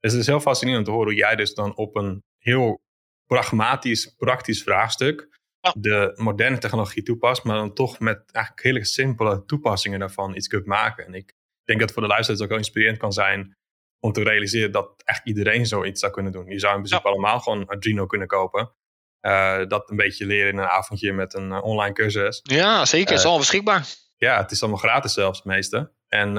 dus 0.01 0.13
het 0.13 0.21
is 0.21 0.27
heel 0.27 0.41
fascinerend 0.41 0.85
te 0.85 0.91
horen 0.91 1.07
hoe 1.07 1.17
jij 1.17 1.37
dus 1.37 1.55
dan 1.55 1.77
op 1.77 1.97
een 1.97 2.25
heel 2.39 2.83
pragmatisch, 3.27 4.15
praktisch 4.17 4.63
vraagstuk 4.63 5.41
ja. 5.61 5.75
de 5.79 6.13
moderne 6.17 6.59
technologie 6.59 7.03
toepast, 7.03 7.45
maar 7.45 7.57
dan 7.57 7.75
toch 7.75 7.99
met 7.99 8.31
eigenlijk 8.33 8.67
hele 8.67 8.85
simpele 8.85 9.45
toepassingen 9.45 9.99
daarvan 9.99 10.37
iets 10.37 10.49
kunt 10.49 10.67
maken. 10.67 11.07
En 11.07 11.15
ik 11.15 11.35
denk 11.65 11.81
dat 11.81 11.93
voor 11.93 12.03
de 12.03 12.09
luisteraars 12.09 12.43
ook 12.43 12.49
heel 12.49 12.59
inspirerend 12.59 12.99
kan 12.99 13.13
zijn 13.13 13.57
om 14.05 14.13
te 14.13 14.23
realiseren 14.23 14.73
dat 14.73 15.03
echt 15.05 15.21
iedereen 15.25 15.67
zoiets 15.67 16.01
zou 16.01 16.13
kunnen 16.13 16.33
doen. 16.33 16.47
Je 16.47 16.59
zou 16.59 16.75
in 16.75 16.83
principe 16.83 17.09
allemaal 17.09 17.41
gewoon 17.41 17.67
Arduino 17.67 18.07
kunnen 18.07 18.29
kopen. 18.29 18.73
Uh, 19.21 19.67
dat 19.69 19.91
een 19.91 19.97
beetje 19.97 20.27
leren 20.27 20.53
in 20.53 20.59
een 20.59 20.69
avondje 20.69 21.13
met 21.13 21.35
een 21.35 21.51
uh, 21.51 21.65
online 21.65 21.95
cursus. 21.95 22.41
Ja, 22.43 22.85
zeker. 22.85 23.09
Het 23.09 23.19
is 23.19 23.25
uh, 23.25 23.31
al 23.31 23.39
beschikbaar. 23.39 23.87
Ja, 24.17 24.41
het 24.41 24.51
is 24.51 24.63
allemaal 24.63 24.81
gratis 24.81 25.13
zelfs, 25.13 25.39
het 25.39 25.47
meeste. 25.47 25.93
En 26.09 26.35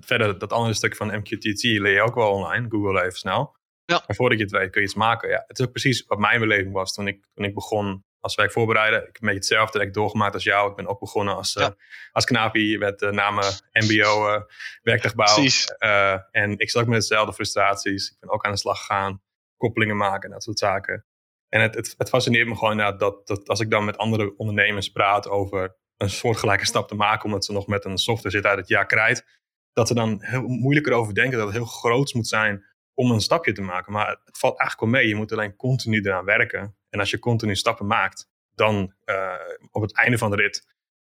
verder, 0.00 0.38
dat 0.38 0.52
andere 0.52 0.74
stuk 0.74 0.96
van 0.96 1.16
MQTT 1.16 1.62
leer 1.62 1.92
je 1.92 2.02
ook 2.02 2.14
wel 2.14 2.30
online. 2.30 2.66
Google 2.68 3.00
even 3.00 3.18
snel. 3.18 3.56
Ja. 3.84 4.04
En 4.06 4.14
voordat 4.14 4.38
je 4.38 4.44
het 4.44 4.52
weet, 4.52 4.70
kun 4.70 4.80
je 4.80 4.86
iets 4.86 4.96
maken. 4.96 5.28
Ja, 5.28 5.44
het 5.46 5.58
is 5.58 5.64
ook 5.64 5.70
precies 5.70 6.04
wat 6.06 6.18
mijn 6.18 6.40
beleving 6.40 6.72
was 6.72 6.92
toen 6.92 7.08
ik, 7.08 7.26
toen 7.34 7.44
ik 7.44 7.54
begon 7.54 8.04
als 8.24 8.34
werkvoorbereider. 8.34 8.98
Ik 8.98 9.06
heb 9.06 9.14
een 9.14 9.20
beetje 9.20 9.38
hetzelfde 9.38 9.78
direct 9.78 9.94
doorgemaakt 9.94 10.34
als 10.34 10.44
jou. 10.44 10.70
Ik 10.70 10.76
ben 10.76 10.86
ook 10.86 11.00
begonnen 11.00 11.34
als, 11.34 11.52
ja. 11.52 11.62
uh, 11.62 11.68
als 12.12 12.24
knapie 12.24 12.78
met 12.78 13.02
uh, 13.02 13.10
namen 13.10 13.44
MBO, 13.72 14.34
uh, 14.34 14.40
werktuigbouw. 14.82 15.44
Uh, 15.78 16.18
en 16.30 16.58
ik 16.58 16.70
zat 16.70 16.82
ook 16.82 16.88
met 16.88 17.00
dezelfde 17.00 17.32
frustraties. 17.32 18.10
Ik 18.10 18.16
ben 18.20 18.30
ook 18.30 18.44
aan 18.44 18.52
de 18.52 18.58
slag 18.58 18.78
gegaan, 18.78 19.22
koppelingen 19.56 19.96
maken, 19.96 20.30
dat 20.30 20.42
soort 20.42 20.58
zaken. 20.58 21.06
En 21.48 21.60
het, 21.60 21.74
het, 21.74 21.94
het 21.98 22.08
fascineert 22.08 22.48
me 22.48 22.56
gewoon 22.56 22.76
dat, 22.76 22.98
dat, 22.98 23.26
dat 23.26 23.48
als 23.48 23.60
ik 23.60 23.70
dan 23.70 23.84
met 23.84 23.98
andere 23.98 24.36
ondernemers 24.36 24.88
praat 24.88 25.28
over 25.28 25.76
een 25.96 26.10
soortgelijke 26.10 26.66
stap 26.66 26.88
te 26.88 26.94
maken, 26.94 27.24
omdat 27.24 27.44
ze 27.44 27.52
nog 27.52 27.66
met 27.66 27.84
een 27.84 27.98
software 27.98 28.30
zitten 28.30 28.50
uit 28.50 28.60
het 28.60 28.68
jaar 28.68 28.86
krijt, 28.86 29.24
dat 29.72 29.88
ze 29.88 29.94
dan 29.94 30.22
heel 30.22 30.46
moeilijker 30.46 30.92
over 30.92 31.14
denken 31.14 31.38
dat 31.38 31.46
het 31.46 31.56
heel 31.56 31.64
groots 31.64 32.12
moet 32.12 32.28
zijn 32.28 32.64
om 32.94 33.10
een 33.10 33.20
stapje 33.20 33.52
te 33.52 33.62
maken. 33.62 33.92
Maar 33.92 34.08
het 34.24 34.38
valt 34.38 34.58
eigenlijk 34.58 34.90
wel 34.90 35.00
mee. 35.00 35.08
Je 35.08 35.16
moet 35.16 35.32
alleen 35.32 35.56
continu 35.56 36.00
eraan 36.00 36.24
werken. 36.24 36.76
En 36.94 37.00
als 37.00 37.10
je 37.10 37.18
continu 37.18 37.56
stappen 37.56 37.86
maakt, 37.86 38.28
dan 38.54 38.94
uh, 39.04 39.32
op 39.70 39.82
het 39.82 39.94
einde 39.94 40.18
van 40.18 40.30
de 40.30 40.36
rit 40.36 40.66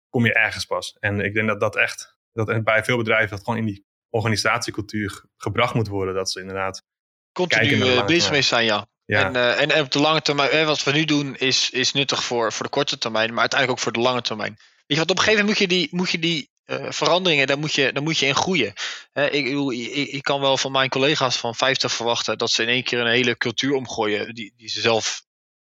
kom 0.08 0.26
je 0.26 0.34
ergens 0.34 0.64
pas. 0.64 0.96
En 1.00 1.20
ik 1.20 1.34
denk 1.34 1.48
dat 1.48 1.60
dat 1.60 1.76
echt, 1.76 2.16
dat 2.32 2.64
bij 2.64 2.84
veel 2.84 2.96
bedrijven 2.96 3.30
dat 3.30 3.44
gewoon 3.44 3.58
in 3.58 3.66
die 3.66 3.86
organisatiecultuur 4.10 5.24
gebracht 5.36 5.74
moet 5.74 5.88
worden. 5.88 6.14
Dat 6.14 6.30
ze 6.30 6.40
inderdaad 6.40 6.84
continu 7.32 7.76
uh, 7.76 8.04
bezig 8.04 8.30
mee 8.30 8.42
zijn, 8.42 8.64
ja. 8.64 8.86
ja. 9.04 9.26
En, 9.26 9.34
uh, 9.34 9.60
en, 9.60 9.70
en, 9.70 9.82
op 9.82 9.90
de 9.90 9.98
lange 9.98 10.22
termijn, 10.22 10.66
wat 10.66 10.84
we 10.84 10.92
nu 10.92 11.04
doen 11.04 11.36
is, 11.36 11.70
is 11.70 11.92
nuttig 11.92 12.24
voor, 12.24 12.52
voor 12.52 12.64
de 12.64 12.72
korte 12.72 12.98
termijn, 12.98 13.30
maar 13.30 13.40
uiteindelijk 13.40 13.78
ook 13.78 13.84
voor 13.84 14.02
de 14.02 14.08
lange 14.08 14.22
termijn. 14.22 14.54
Weet 14.56 14.84
je 14.86 14.96
wat, 14.96 15.10
op 15.10 15.16
een 15.16 15.22
gegeven 15.22 15.44
moment 15.44 15.60
moet 15.60 15.70
je 15.70 15.76
die, 15.76 15.88
moet 15.90 16.10
je 16.10 16.18
die 16.18 16.50
uh, 16.66 16.90
veranderingen, 16.90 17.46
daar 17.46 17.58
moet, 17.58 17.74
je, 17.74 17.92
daar 17.92 18.02
moet 18.02 18.18
je 18.18 18.26
in 18.26 18.34
groeien. 18.34 18.72
ik, 19.12 19.46
ik, 19.46 20.08
ik, 20.08 20.22
kan 20.22 20.40
wel 20.40 20.56
van 20.56 20.72
mijn 20.72 20.88
collega's 20.88 21.36
van 21.36 21.54
50 21.54 21.92
verwachten 21.92 22.38
dat 22.38 22.50
ze 22.50 22.62
in 22.62 22.68
één 22.68 22.82
keer 22.82 23.00
een 23.00 23.06
hele 23.06 23.36
cultuur 23.36 23.74
omgooien 23.74 24.34
die, 24.34 24.52
die 24.56 24.68
ze 24.68 24.80
zelf 24.80 25.26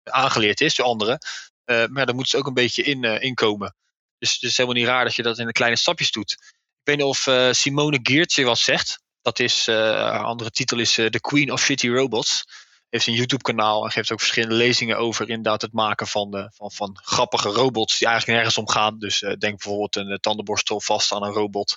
aangeleerd 0.04 0.60
is 0.60 0.74
door 0.74 0.86
anderen. 0.86 1.18
Uh, 1.64 1.86
maar 1.86 2.06
daar 2.06 2.14
moeten 2.14 2.32
ze 2.32 2.36
ook 2.36 2.46
een 2.46 2.54
beetje 2.54 2.82
in, 2.82 3.04
uh, 3.04 3.22
inkomen. 3.22 3.74
Dus 4.18 4.32
het 4.32 4.42
is 4.42 4.56
helemaal 4.56 4.78
niet 4.78 4.88
raar 4.88 5.04
dat 5.04 5.14
je 5.14 5.22
dat 5.22 5.38
in 5.38 5.46
de 5.46 5.52
kleine 5.52 5.76
stapjes 5.76 6.10
doet. 6.10 6.32
Ik 6.32 6.90
weet 6.90 6.96
niet 6.96 7.06
of 7.06 7.26
uh, 7.26 7.52
Simone 7.52 7.98
Geertje 8.02 8.44
wat 8.44 8.58
zegt. 8.58 9.02
Dat 9.22 9.38
is, 9.38 9.66
haar 9.66 10.24
andere 10.24 10.50
titel 10.50 10.78
is 10.78 10.92
The 10.92 11.20
Queen 11.20 11.52
of 11.52 11.60
Shitty 11.60 11.88
Robots. 11.88 12.44
Heeft 12.88 13.06
een 13.06 13.14
YouTube 13.14 13.42
kanaal 13.42 13.84
en 13.84 13.90
geeft 13.90 14.12
ook 14.12 14.18
verschillende 14.18 14.54
lezingen 14.54 14.98
over 14.98 15.28
inderdaad 15.28 15.62
het 15.62 15.72
maken 15.72 16.06
van, 16.06 16.50
van, 16.54 16.72
van 16.72 16.98
grappige 17.02 17.48
robots 17.48 17.98
die 17.98 18.08
eigenlijk 18.08 18.38
nergens 18.38 18.58
om 18.58 18.68
gaan. 18.68 18.98
Dus 18.98 19.18
denk 19.18 19.40
bijvoorbeeld 19.40 19.96
een 19.96 20.18
tandenborstel 20.20 20.80
vast 20.80 21.12
aan 21.12 21.22
een 21.22 21.32
robot 21.32 21.76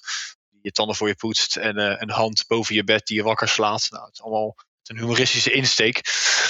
die 0.50 0.60
je 0.62 0.72
tanden 0.72 0.96
voor 0.96 1.08
je 1.08 1.16
poetst 1.16 1.56
en 1.56 2.02
een 2.02 2.10
hand 2.10 2.44
boven 2.48 2.76
je 2.76 2.84
bed 2.84 3.08
die 3.08 3.18
je 3.18 3.24
wakker 3.24 3.48
slaat. 3.48 3.88
Nou, 3.90 4.06
het 4.06 4.14
is 4.14 4.22
allemaal 4.22 4.56
een 4.90 4.98
humoristische 4.98 5.52
insteek. 5.52 6.02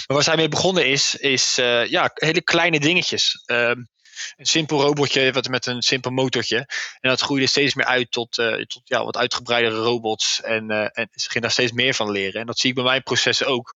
Maar 0.07 0.15
waar 0.15 0.23
zij 0.23 0.35
mee 0.35 0.49
begonnen 0.49 0.87
is, 0.87 1.15
is 1.15 1.57
uh, 1.57 1.85
ja, 1.85 2.11
hele 2.13 2.41
kleine 2.41 2.79
dingetjes. 2.79 3.43
Um, 3.45 3.87
een 4.35 4.45
simpel 4.45 4.81
robotje 4.81 5.31
wat 5.31 5.47
met 5.47 5.65
een 5.65 5.81
simpel 5.81 6.11
motortje. 6.11 6.57
En 6.99 7.09
dat 7.09 7.21
groeide 7.21 7.47
steeds 7.47 7.73
meer 7.73 7.85
uit 7.85 8.11
tot, 8.11 8.37
uh, 8.37 8.65
tot 8.65 8.81
ja, 8.83 9.03
wat 9.03 9.17
uitgebreidere 9.17 9.75
robots. 9.75 10.41
En, 10.41 10.71
uh, 10.71 10.87
en 10.91 11.09
ze 11.11 11.29
ging 11.29 11.43
daar 11.43 11.51
steeds 11.51 11.71
meer 11.71 11.93
van 11.93 12.11
leren. 12.11 12.41
En 12.41 12.47
dat 12.47 12.59
zie 12.59 12.69
ik 12.69 12.75
bij 12.75 12.83
mijn 12.83 13.03
processen 13.03 13.47
ook. 13.47 13.75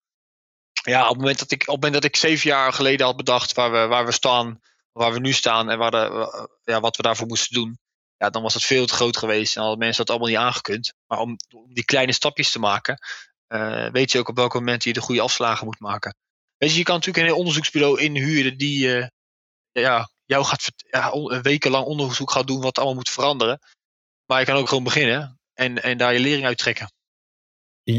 Ja, 0.72 1.02
op 1.02 1.10
het 1.10 1.18
moment 1.18 1.40
dat 1.40 1.52
ik, 1.52 1.62
op 1.62 1.76
moment 1.76 1.94
dat 1.94 2.04
ik 2.04 2.16
zeven 2.16 2.50
jaar 2.50 2.74
geleden 2.74 3.06
had 3.06 3.16
bedacht 3.16 3.54
waar 3.54 3.72
we, 3.72 3.88
waar 3.88 4.06
we 4.06 4.12
staan, 4.12 4.60
waar 4.92 5.14
we 5.14 5.20
nu 5.20 5.34
staan 5.34 5.70
en 5.70 5.78
waar 5.78 5.92
de, 5.92 6.50
ja, 6.64 6.80
wat 6.80 6.98
we 6.98 7.04
daarvoor 7.04 7.28
moesten 7.28 7.54
doen. 7.54 7.80
Ja, 8.18 8.30
dan 8.30 8.42
was 8.42 8.54
het 8.54 8.64
veel 8.64 8.86
te 8.86 8.94
groot 8.94 9.18
geweest 9.18 9.56
en 9.56 9.62
hadden 9.62 9.80
mensen 9.80 10.06
dat 10.06 10.10
allemaal 10.10 10.34
niet 10.34 10.46
aangekund. 10.46 10.94
Maar 11.08 11.20
om, 11.20 11.38
om 11.56 11.74
die 11.74 11.86
kleine 11.86 12.12
stapjes 12.12 12.52
te 12.52 12.60
maken, 12.60 13.00
uh, 13.54 13.90
weet 13.92 14.12
je 14.12 14.20
ook 14.20 14.30
op 14.30 14.36
welk 14.36 14.54
moment 14.54 14.84
je 14.84 14.94
de 14.94 15.02
goede 15.02 15.22
afslagen 15.22 15.66
moet 15.66 15.80
maken. 15.80 16.16
Weet 16.58 16.72
je, 16.72 16.78
je 16.78 16.84
kan 16.84 16.96
natuurlijk 16.96 17.28
een 17.28 17.34
onderzoeksbureau 17.34 18.02
inhuren 18.02 18.58
die 18.58 18.88
uh, 18.88 19.08
ja, 19.72 20.10
jou 20.26 20.46
gaat 20.46 20.72
ja, 20.76 21.12
wekenlang 21.42 21.86
onderzoek 21.86 22.32
gaat 22.32 22.48
doen 22.48 22.62
wat 22.62 22.78
allemaal 22.78 22.96
moet 22.96 23.10
veranderen. 23.10 23.60
Maar 24.26 24.40
je 24.40 24.46
kan 24.46 24.56
ook 24.56 24.68
gewoon 24.68 24.84
beginnen 24.84 25.40
en, 25.54 25.84
en 25.84 25.98
daar 25.98 26.14
je 26.14 26.20
lering 26.20 26.46
uit 26.46 26.58
trekken. 26.58 26.94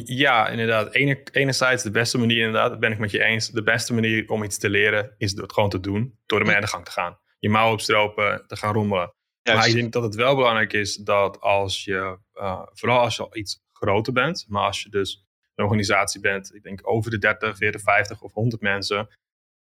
Ja, 0.05 0.49
inderdaad. 0.49 0.95
Ene, 0.95 1.23
enerzijds 1.33 1.83
de 1.83 1.91
beste 1.91 2.19
manier, 2.19 2.39
inderdaad, 2.39 2.71
dat 2.71 2.81
ben 2.81 2.93
ik 2.93 2.99
met 2.99 3.11
je 3.11 3.23
eens. 3.23 3.49
De 3.49 3.63
beste 3.63 3.95
manier 3.95 4.29
om 4.29 4.43
iets 4.43 4.59
te 4.59 4.71
leren 4.71 5.15
is 5.19 5.33
door 5.33 5.43
het 5.43 5.53
gewoon 5.53 5.71
te 5.71 5.81
doen. 5.81 6.19
Door 6.27 6.41
ermee 6.41 6.55
aan 6.55 6.61
de 6.61 6.67
gang 6.67 6.85
te 6.85 6.91
gaan. 6.91 7.19
Je 7.39 7.49
mouw 7.49 7.73
opstropen, 7.73 8.45
te 8.47 8.57
gaan 8.57 8.75
rommelen. 8.75 9.15
Maar 9.43 9.69
ik 9.69 9.75
denk 9.75 9.93
dat 9.93 10.03
het 10.03 10.15
wel 10.15 10.35
belangrijk 10.35 10.73
is 10.73 10.97
dat 10.97 11.41
als 11.41 11.85
je, 11.85 12.19
uh, 12.35 12.63
vooral 12.73 13.01
als 13.01 13.17
je 13.17 13.23
al 13.23 13.37
iets 13.37 13.61
groter 13.73 14.13
bent, 14.13 14.45
maar 14.49 14.65
als 14.65 14.83
je 14.83 14.89
dus 14.89 15.25
een 15.55 15.65
organisatie 15.65 16.21
bent, 16.21 16.55
ik 16.55 16.63
denk 16.63 16.81
over 16.83 17.11
de 17.11 17.19
30, 17.19 17.57
40, 17.57 17.81
50 17.81 18.23
of 18.23 18.33
100 18.33 18.63
mensen, 18.63 19.09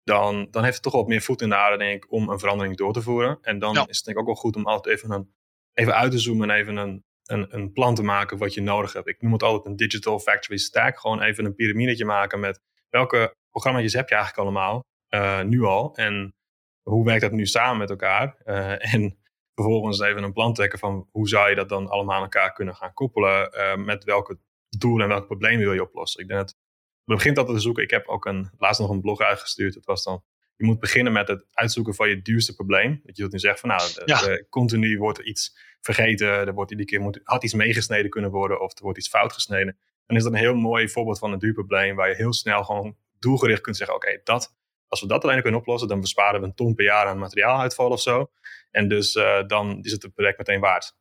dan, 0.04 0.48
dan 0.52 0.64
heeft 0.64 0.76
het 0.76 0.84
toch 0.84 0.94
wat 0.94 1.08
meer 1.08 1.22
voet 1.22 1.42
in 1.42 1.50
de 1.50 1.56
aarde, 1.56 1.78
denk 1.78 2.04
ik, 2.04 2.12
om 2.12 2.30
een 2.30 2.40
verandering 2.40 2.78
door 2.78 2.94
te 2.94 3.02
voeren. 3.02 3.38
En 3.42 3.60
dan 3.60 3.76
is 3.76 3.98
het 3.98 4.06
denk 4.06 4.18
ik 4.18 4.20
ook 4.20 4.26
wel 4.26 4.36
goed 4.36 4.56
om 4.56 4.66
altijd 4.66 4.96
even, 4.96 5.12
een, 5.12 5.34
even 5.74 5.96
uit 5.96 6.12
te 6.12 6.20
zoomen 6.20 6.50
en 6.50 6.56
even 6.56 6.76
een, 6.76 7.04
een, 7.26 7.56
een 7.56 7.72
plan 7.72 7.96
te 7.96 8.04
maken 8.04 8.38
wat 8.38 8.54
je 8.54 8.62
nodig 8.62 8.94
hebt. 8.94 9.08
Ik 9.08 9.22
noem 9.22 9.32
het 9.32 9.44
altijd 9.44 9.66
een 9.66 9.76
digital 9.76 10.20
factory 10.20 10.58
stack. 10.58 11.00
Gewoon 11.00 11.22
even 11.22 11.46
een 11.46 11.56
piramidetje 11.56 12.06
maken 12.06 12.40
met 12.40 12.60
welke 12.90 13.36
programma's 13.50 13.94
heb 13.94 14.10
je 14.10 14.16
eigenlijk 14.16 14.44
allemaal, 14.44 14.84
uh, 15.10 15.42
nu 15.42 15.64
al. 15.64 15.96
En 15.96 16.36
hoe 16.82 17.06
werkt 17.06 17.22
dat 17.22 17.32
nu 17.32 17.46
samen 17.46 17.78
met 17.78 17.90
elkaar? 17.90 18.38
Uh, 18.46 18.94
en 18.94 19.18
vervolgens 19.54 20.00
even 20.00 20.24
een 20.24 20.34
plan 20.34 20.54
trekken 20.54 20.80
van 20.80 21.08
hoe 21.12 21.28
zou 21.28 21.50
je 21.50 21.56
dat 21.56 21.70
dan 21.70 21.90
allemaal 21.90 22.16
aan 22.16 22.22
elkaar 22.22 22.54
kunnen 22.54 22.76
gaan 22.76 22.94
koppelen. 22.94 23.58
Uh, 23.58 23.76
met 23.76 24.04
welke 24.04 24.40
doel 24.80 25.02
en 25.02 25.08
welk 25.08 25.26
probleem 25.26 25.60
wil 25.60 25.74
je 25.74 25.82
oplossen. 25.82 26.22
Ik 26.22 26.28
denk 26.28 26.40
dat 26.40 26.56
je 27.04 27.14
begint 27.14 27.38
altijd 27.38 27.58
te 27.58 27.64
zoeken. 27.64 27.84
Ik 27.84 27.90
heb 27.90 28.08
ook 28.08 28.26
een, 28.26 28.50
laatst 28.58 28.82
nog 28.82 28.90
een 28.90 29.02
blog 29.02 29.22
uitgestuurd. 29.22 29.76
Het 29.76 29.86
was 29.86 30.04
dan, 30.04 30.24
je 30.56 30.66
moet 30.66 30.80
beginnen 30.80 31.14
met 31.14 31.28
het 31.28 31.46
uitzoeken 31.52 31.96
van 31.96 32.10
je 32.10 32.22
duurste 32.22 32.56
probleem. 32.56 33.02
Dat 33.04 33.18
je 33.18 33.24
dat 33.24 33.32
nu 33.32 33.40
zegt 33.40 33.60
van 33.60 33.70
nou, 33.70 33.94
de, 34.06 34.46
continu 34.50 34.98
wordt 34.98 35.18
er 35.18 35.26
iets 35.26 35.58
vergeten. 35.82 36.28
Er 36.28 36.54
wordt 36.54 36.72
iedere 36.72 36.90
keer 36.90 37.02
moet, 37.02 37.20
had 37.24 37.44
iets 37.44 37.54
meegesneden 37.54 38.10
kunnen 38.10 38.32
worden 38.32 38.62
of 38.62 38.78
er 38.78 38.84
wordt 38.84 38.98
iets 38.98 39.10
fout 39.10 39.34
gesneden. 39.34 39.78
Dan 40.06 40.18
is 40.18 40.24
dat 40.24 40.32
een 40.32 40.40
heel 40.40 40.56
mooi 40.56 40.90
voorbeeld 40.90 41.20
van 41.20 41.32
een 41.32 41.40
duur 41.40 41.54
probleem 41.54 41.96
waar 41.96 42.10
je 42.10 42.16
heel 42.16 42.34
snel 42.34 42.64
gewoon 42.64 42.98
doelgericht 43.20 43.62
kunt 43.62 43.78
zeggen, 43.78 43.96
oké, 43.96 44.22
dat, 44.24 44.56
als 44.88 45.02
we 45.02 45.08
dat 45.08 45.24
alleen 45.24 45.42
kunnen 45.42 45.60
oplossen, 45.60 45.90
dan 45.90 46.02
besparen 46.02 46.40
we 46.40 46.46
een 46.46 46.56
ton 46.56 46.76
per 46.76 46.86
jaar 46.86 47.06
aan 47.06 47.18
materiaaluitval 47.18 47.90
of 47.90 48.02
zo. 48.02 48.32
En 48.72 48.88
dus 48.88 49.16
uh, 49.16 49.48
dan 49.48 49.80
is 49.82 49.92
het 49.92 50.04
het 50.04 50.14
project 50.14 50.38
meteen 50.38 50.60
waard. 50.60 50.96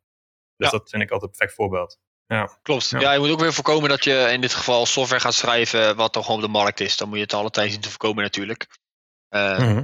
Dus 0.57 0.70
dat 0.70 0.91
vind 0.91 1.03
ik 1.03 1.11
altijd 1.11 1.31
een 1.31 1.37
perfect 1.37 1.57
voorbeeld. 1.57 2.01
Ja. 2.27 2.59
Klopt. 2.62 2.91
Ja. 2.91 3.12
je 3.12 3.18
moet 3.18 3.31
ook 3.31 3.41
weer 3.41 3.53
voorkomen 3.53 3.89
dat 3.89 4.05
je 4.05 4.29
in 4.33 4.41
dit 4.41 4.55
geval 4.55 4.87
software 4.87 5.20
gaat 5.20 5.35
schrijven 5.35 5.97
wat 5.97 6.12
toch 6.12 6.24
gewoon 6.24 6.41
op 6.41 6.47
de 6.47 6.53
markt 6.53 6.81
is. 6.81 6.97
Dan 6.97 7.09
moet 7.09 7.16
je 7.16 7.22
het 7.22 7.35
alle 7.35 7.51
tijd 7.51 7.72
zien 7.72 7.81
te 7.81 7.91
voorkomen 7.91 8.22
natuurlijk. 8.22 8.66
Uh, 9.31 9.81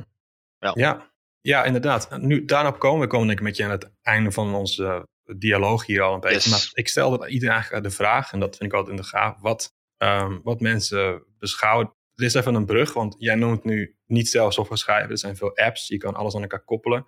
ja. 0.59 0.73
ja. 0.75 1.11
Ja, 1.41 1.65
inderdaad. 1.65 2.19
Nu, 2.19 2.45
daarop 2.45 2.79
komen 2.79 3.01
we 3.01 3.07
komen 3.07 3.27
denk 3.27 3.39
ik 3.39 3.45
met 3.45 3.57
je 3.57 3.65
aan 3.65 3.71
het 3.71 3.91
einde 4.03 4.33
van 4.33 4.55
onze 4.55 5.09
dialoog 5.37 5.87
hier 5.87 6.03
al 6.03 6.15
een 6.15 6.21
beetje. 6.21 6.51
Maar 6.51 6.71
ik 6.73 6.89
stelde 6.89 7.29
iedereen 7.29 7.55
eigenlijk 7.55 7.85
de 7.85 7.91
vraag, 7.91 8.33
en 8.33 8.41
dat 8.41 8.57
vind 8.57 8.73
ik 8.73 8.79
altijd 8.79 8.97
in 8.97 9.03
de 9.03 9.09
gaaf, 9.09 9.41
wat, 9.41 9.75
ehm, 9.97 10.39
wat 10.43 10.61
mensen 10.61 11.25
beschouwen. 11.39 11.95
Er 12.15 12.25
is 12.25 12.35
even 12.35 12.55
een 12.55 12.67
brug, 12.67 12.93
want 12.93 13.15
jij 13.19 13.35
noemt 13.35 13.65
nu 13.65 13.97
niet 14.07 14.29
zelf 14.29 14.53
software 14.53 14.81
schrijven. 14.81 15.11
Er 15.11 15.19
zijn 15.19 15.37
veel 15.37 15.57
apps, 15.57 15.89
je 15.89 15.97
kan 15.97 16.15
alles 16.15 16.35
aan 16.35 16.43
elkaar 16.43 16.65
koppelen. 16.65 17.07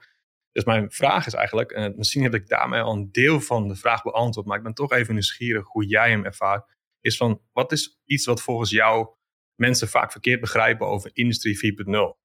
Dus 0.55 0.65
mijn 0.65 0.91
vraag 0.91 1.27
is 1.27 1.35
eigenlijk, 1.35 1.71
en 1.71 1.95
misschien 1.97 2.23
heb 2.23 2.35
ik 2.35 2.49
daarmee 2.49 2.81
al 2.81 2.93
een 2.93 3.13
deel 3.13 3.41
van 3.41 3.69
de 3.69 3.75
vraag 3.75 4.03
beantwoord, 4.03 4.47
maar 4.47 4.57
ik 4.57 4.63
ben 4.63 4.75
toch 4.75 4.93
even 4.93 5.15
nieuwsgierig 5.15 5.67
hoe 5.67 5.87
jij 5.87 6.11
hem 6.11 6.25
ervaart. 6.25 6.71
Is 7.01 7.17
van, 7.17 7.41
wat 7.53 7.73
is 7.73 7.99
iets 8.05 8.27
wat 8.27 8.43
volgens 8.43 8.71
jou 8.71 9.09
mensen 9.55 9.89
vaak 9.89 10.13
verkeerd 10.13 10.41
begrijpen 10.41 10.87
over 10.87 11.11
Industrie 11.13 11.75
4.0? 11.87 12.23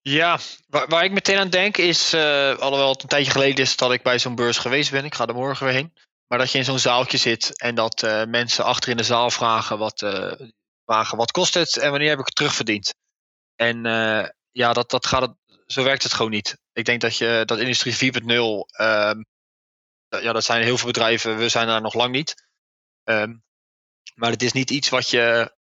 Ja, 0.00 0.38
waar, 0.68 1.04
ik 1.04 1.12
meteen 1.12 1.38
aan 1.38 1.50
denk 1.50 1.76
is, 1.76 2.14
uh, 2.14 2.56
alhoewel 2.58 2.92
het 2.92 3.02
een 3.02 3.08
tijdje 3.08 3.30
geleden 3.30 3.64
is 3.64 3.76
dat 3.76 3.92
ik 3.92 4.02
bij 4.02 4.18
zo'n 4.18 4.34
beurs 4.34 4.58
geweest 4.58 4.90
ben, 4.90 5.04
ik 5.04 5.14
ga 5.14 5.26
er 5.26 5.34
morgen 5.34 5.66
weer 5.66 5.74
heen, 5.74 5.92
maar 6.26 6.38
dat 6.38 6.52
je 6.52 6.58
in 6.58 6.64
zo'n 6.64 6.78
zaaltje 6.78 7.18
zit 7.18 7.60
en 7.60 7.74
dat 7.74 8.02
uh, 8.02 8.24
mensen 8.24 8.64
achter 8.64 8.90
in 8.90 8.96
de 8.96 9.02
zaal 9.02 9.30
vragen 9.30 9.78
wat, 9.78 10.02
uh, 10.02 10.32
vragen 10.84 11.16
wat 11.16 11.30
kost 11.30 11.54
het 11.54 11.76
en 11.76 11.90
wanneer 11.90 12.08
heb 12.08 12.18
ik 12.18 12.26
het 12.26 12.34
terugverdiend. 12.34 12.94
En 13.56 13.82
ja, 14.50 14.72
dat, 14.72 14.90
dat 14.90 15.06
gaat 15.06 15.36
zo 15.72 15.82
werkt 15.82 16.02
het 16.02 16.14
gewoon 16.14 16.30
niet. 16.30 16.58
Ik 16.72 16.84
denk 16.84 17.00
dat 17.00 17.16
je 17.16 17.42
dat 17.44 17.58
industrie 17.58 17.94
4.0, 17.94 18.66
ehm, 18.70 19.22
ja, 20.08 20.32
dat 20.32 20.44
zijn 20.44 20.62
heel 20.62 20.76
veel 20.76 20.86
bedrijven, 20.86 21.36
we 21.36 21.48
zijn 21.48 21.66
daar 21.66 21.80
nog 21.80 21.94
lang 21.94 22.12
niet. 22.12 22.46
Um, 23.04 23.42
maar 24.14 24.30
het 24.30 24.42
is 24.42 24.52
niet 24.52 24.70
iets 24.70 24.88
wat 24.88 25.10
je 25.10 25.54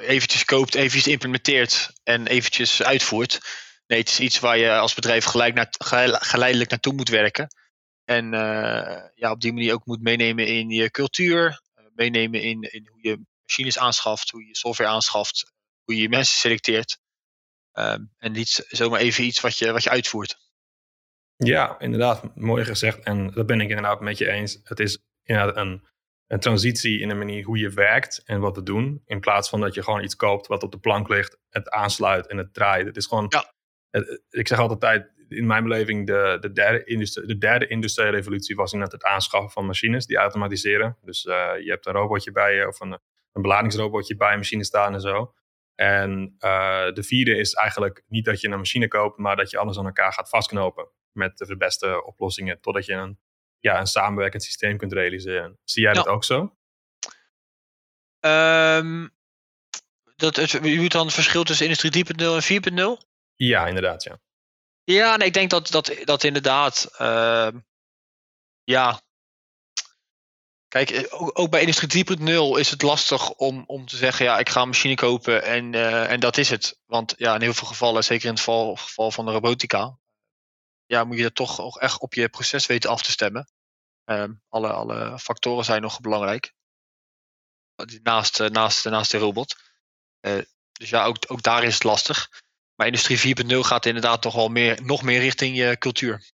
eventjes 0.00 0.44
koopt, 0.44 0.74
eventjes 0.74 1.06
implementeert 1.06 1.90
en 2.02 2.26
eventjes 2.26 2.82
uitvoert. 2.82 3.40
Nee, 3.86 3.98
het 3.98 4.08
is 4.08 4.20
iets 4.20 4.38
waar 4.38 4.58
je 4.58 4.78
als 4.78 4.94
bedrijf 4.94 5.24
gelijk 5.24 5.54
naar, 5.54 5.68
geleidelijk 6.20 6.70
naartoe 6.70 6.92
moet 6.92 7.08
werken. 7.08 7.48
En 8.04 8.24
uh, 8.24 9.02
ja, 9.14 9.30
op 9.30 9.40
die 9.40 9.52
manier 9.52 9.72
ook 9.72 9.86
moet 9.86 10.02
meenemen 10.02 10.46
in 10.46 10.68
je 10.68 10.90
cultuur. 10.90 11.62
Uh, 11.76 11.84
meenemen 11.94 12.42
in, 12.42 12.62
in 12.62 12.88
hoe 12.90 12.98
je 13.02 13.20
machines 13.42 13.78
aanschaft, 13.78 14.30
hoe 14.30 14.46
je 14.46 14.56
software 14.56 14.90
aanschaft, 14.90 15.52
hoe 15.84 15.96
je 15.96 16.08
mensen 16.08 16.38
selecteert. 16.38 16.98
Um, 17.74 18.12
en 18.18 18.32
niet 18.32 18.66
zomaar 18.68 19.00
even 19.00 19.24
iets 19.24 19.40
wat 19.40 19.58
je, 19.58 19.72
wat 19.72 19.82
je 19.82 19.90
uitvoert. 19.90 20.36
Ja, 21.36 21.78
inderdaad, 21.78 22.36
mooi 22.36 22.64
gezegd. 22.64 23.02
En 23.02 23.30
dat 23.30 23.46
ben 23.46 23.60
ik 23.60 23.68
inderdaad 23.68 24.00
met 24.00 24.18
je 24.18 24.30
eens. 24.30 24.60
Het 24.64 24.80
is 24.80 24.98
inderdaad 25.22 25.56
een, 25.56 25.82
een 26.26 26.40
transitie 26.40 27.00
in 27.00 27.08
de 27.08 27.14
manier 27.14 27.44
hoe 27.44 27.58
je 27.58 27.70
werkt 27.70 28.22
en 28.24 28.40
wat 28.40 28.56
we 28.56 28.62
doen. 28.62 29.02
In 29.04 29.20
plaats 29.20 29.48
van 29.48 29.60
dat 29.60 29.74
je 29.74 29.82
gewoon 29.82 30.04
iets 30.04 30.16
koopt 30.16 30.46
wat 30.46 30.62
op 30.62 30.72
de 30.72 30.78
plank 30.78 31.08
ligt, 31.08 31.38
het 31.50 31.70
aansluit 31.70 32.26
en 32.26 32.36
het 32.36 32.54
draait. 32.54 32.86
Het 32.86 32.96
is 32.96 33.06
gewoon 33.06 33.26
ja 33.28 33.52
ik 34.30 34.48
zeg 34.48 34.58
altijd, 34.58 35.10
in 35.28 35.46
mijn 35.46 35.62
beleving, 35.62 36.06
de, 36.06 36.36
de, 36.40 36.52
derde, 36.52 36.84
industrie, 36.84 37.26
de 37.26 37.38
derde 37.38 37.66
industriële 37.66 38.10
revolutie 38.10 38.56
was 38.56 38.72
inderdaad 38.72 39.00
het 39.02 39.10
aanschaffen 39.10 39.50
van 39.50 39.66
machines 39.66 40.06
die 40.06 40.16
automatiseren. 40.16 40.96
Dus 41.02 41.24
uh, 41.24 41.34
je 41.62 41.70
hebt 41.70 41.86
een 41.86 41.92
robotje 41.92 42.32
bij 42.32 42.54
je 42.54 42.68
of 42.68 42.80
een, 42.80 42.98
een 43.32 43.42
beladingsrobotje 43.42 44.16
bij 44.16 44.32
een 44.32 44.38
machine 44.38 44.64
staan 44.64 44.94
en 44.94 45.00
zo. 45.00 45.34
En 45.80 46.34
uh, 46.38 46.92
de 46.92 47.02
vierde 47.02 47.36
is 47.36 47.52
eigenlijk 47.52 48.04
niet 48.08 48.24
dat 48.24 48.40
je 48.40 48.48
een 48.48 48.58
machine 48.58 48.88
koopt, 48.88 49.18
maar 49.18 49.36
dat 49.36 49.50
je 49.50 49.58
alles 49.58 49.78
aan 49.78 49.86
elkaar 49.86 50.12
gaat 50.12 50.28
vastknopen 50.28 50.88
met 51.12 51.38
de 51.38 51.56
beste 51.56 52.04
oplossingen, 52.04 52.60
totdat 52.60 52.86
je 52.86 52.92
een, 52.92 53.18
ja, 53.58 53.80
een 53.80 53.86
samenwerkend 53.86 54.42
systeem 54.42 54.76
kunt 54.76 54.92
realiseren. 54.92 55.58
Zie 55.64 55.82
jij 55.82 55.92
dat 55.92 56.06
ook 56.06 56.24
zo? 56.24 56.56
Um, 58.20 59.10
dat 60.16 60.36
het, 60.36 60.50
je 60.50 60.80
moet 60.80 60.92
dan 60.92 61.04
het 61.04 61.14
verschil 61.14 61.42
tussen 61.42 61.66
industrie 61.66 62.04
3.0 62.06 62.24
en 62.24 62.98
4.0? 62.98 63.08
Ja, 63.34 63.66
inderdaad, 63.66 64.02
ja. 64.02 64.20
Ja, 64.84 65.16
nee, 65.16 65.26
ik 65.26 65.34
denk 65.34 65.50
dat 65.50 65.70
dat, 65.70 65.96
dat 66.04 66.24
inderdaad, 66.24 66.96
uh, 67.00 67.48
ja. 68.64 69.00
Kijk, 70.70 70.90
eh, 70.90 71.04
ook, 71.10 71.50
bij 71.50 71.60
Industrie 71.60 71.88
3.0 71.88 72.56
is 72.58 72.70
het 72.70 72.82
lastig 72.82 73.30
om, 73.30 73.64
om 73.66 73.86
te 73.86 73.96
zeggen, 73.96 74.24
ja, 74.24 74.38
ik 74.38 74.48
ga 74.48 74.60
een 74.60 74.68
machine 74.68 74.94
kopen 74.94 75.42
en, 75.42 75.72
uh, 75.72 76.10
en 76.10 76.20
dat 76.20 76.36
is 76.36 76.50
het. 76.50 76.78
Want 76.86 77.14
ja, 77.16 77.34
in 77.34 77.40
heel 77.40 77.54
veel 77.54 77.66
gevallen, 77.66 78.04
zeker 78.04 78.24
in 78.24 78.30
het 78.30 78.38
geval, 78.38 78.76
geval 78.76 79.10
van 79.10 79.24
de 79.24 79.32
robotica, 79.32 79.98
ja, 80.86 81.04
moet 81.04 81.16
je 81.16 81.22
dat 81.22 81.34
toch 81.34 81.60
ook 81.60 81.76
echt 81.76 82.00
op 82.00 82.14
je 82.14 82.28
proces 82.28 82.66
weten 82.66 82.90
af 82.90 83.02
te 83.02 83.10
stemmen. 83.10 83.48
Uh, 84.04 84.24
alle, 84.48 84.72
alle 84.72 85.18
factoren 85.18 85.64
zijn 85.64 85.82
nog 85.82 86.00
belangrijk. 86.00 86.52
Naast, 88.02 88.38
naast, 88.38 88.84
naast 88.84 89.10
de 89.10 89.18
robot. 89.18 89.56
dus 90.72 90.90
ja, 90.90 91.04
ook, 91.04 91.16
ook 91.26 91.42
daar 91.42 91.64
is 91.64 91.74
het 91.74 91.84
lastig. 91.84 92.42
Maar 92.74 92.86
industrie 92.86 93.36
4.0 93.44 93.58
gaat 93.58 93.86
inderdaad 93.86 94.22
toch 94.22 94.34
wel 94.34 94.48
meer, 94.48 94.82
nog 94.82 95.02
meer 95.02 95.20
richting 95.20 95.56
je 95.56 95.78
cultuur. 95.78 96.30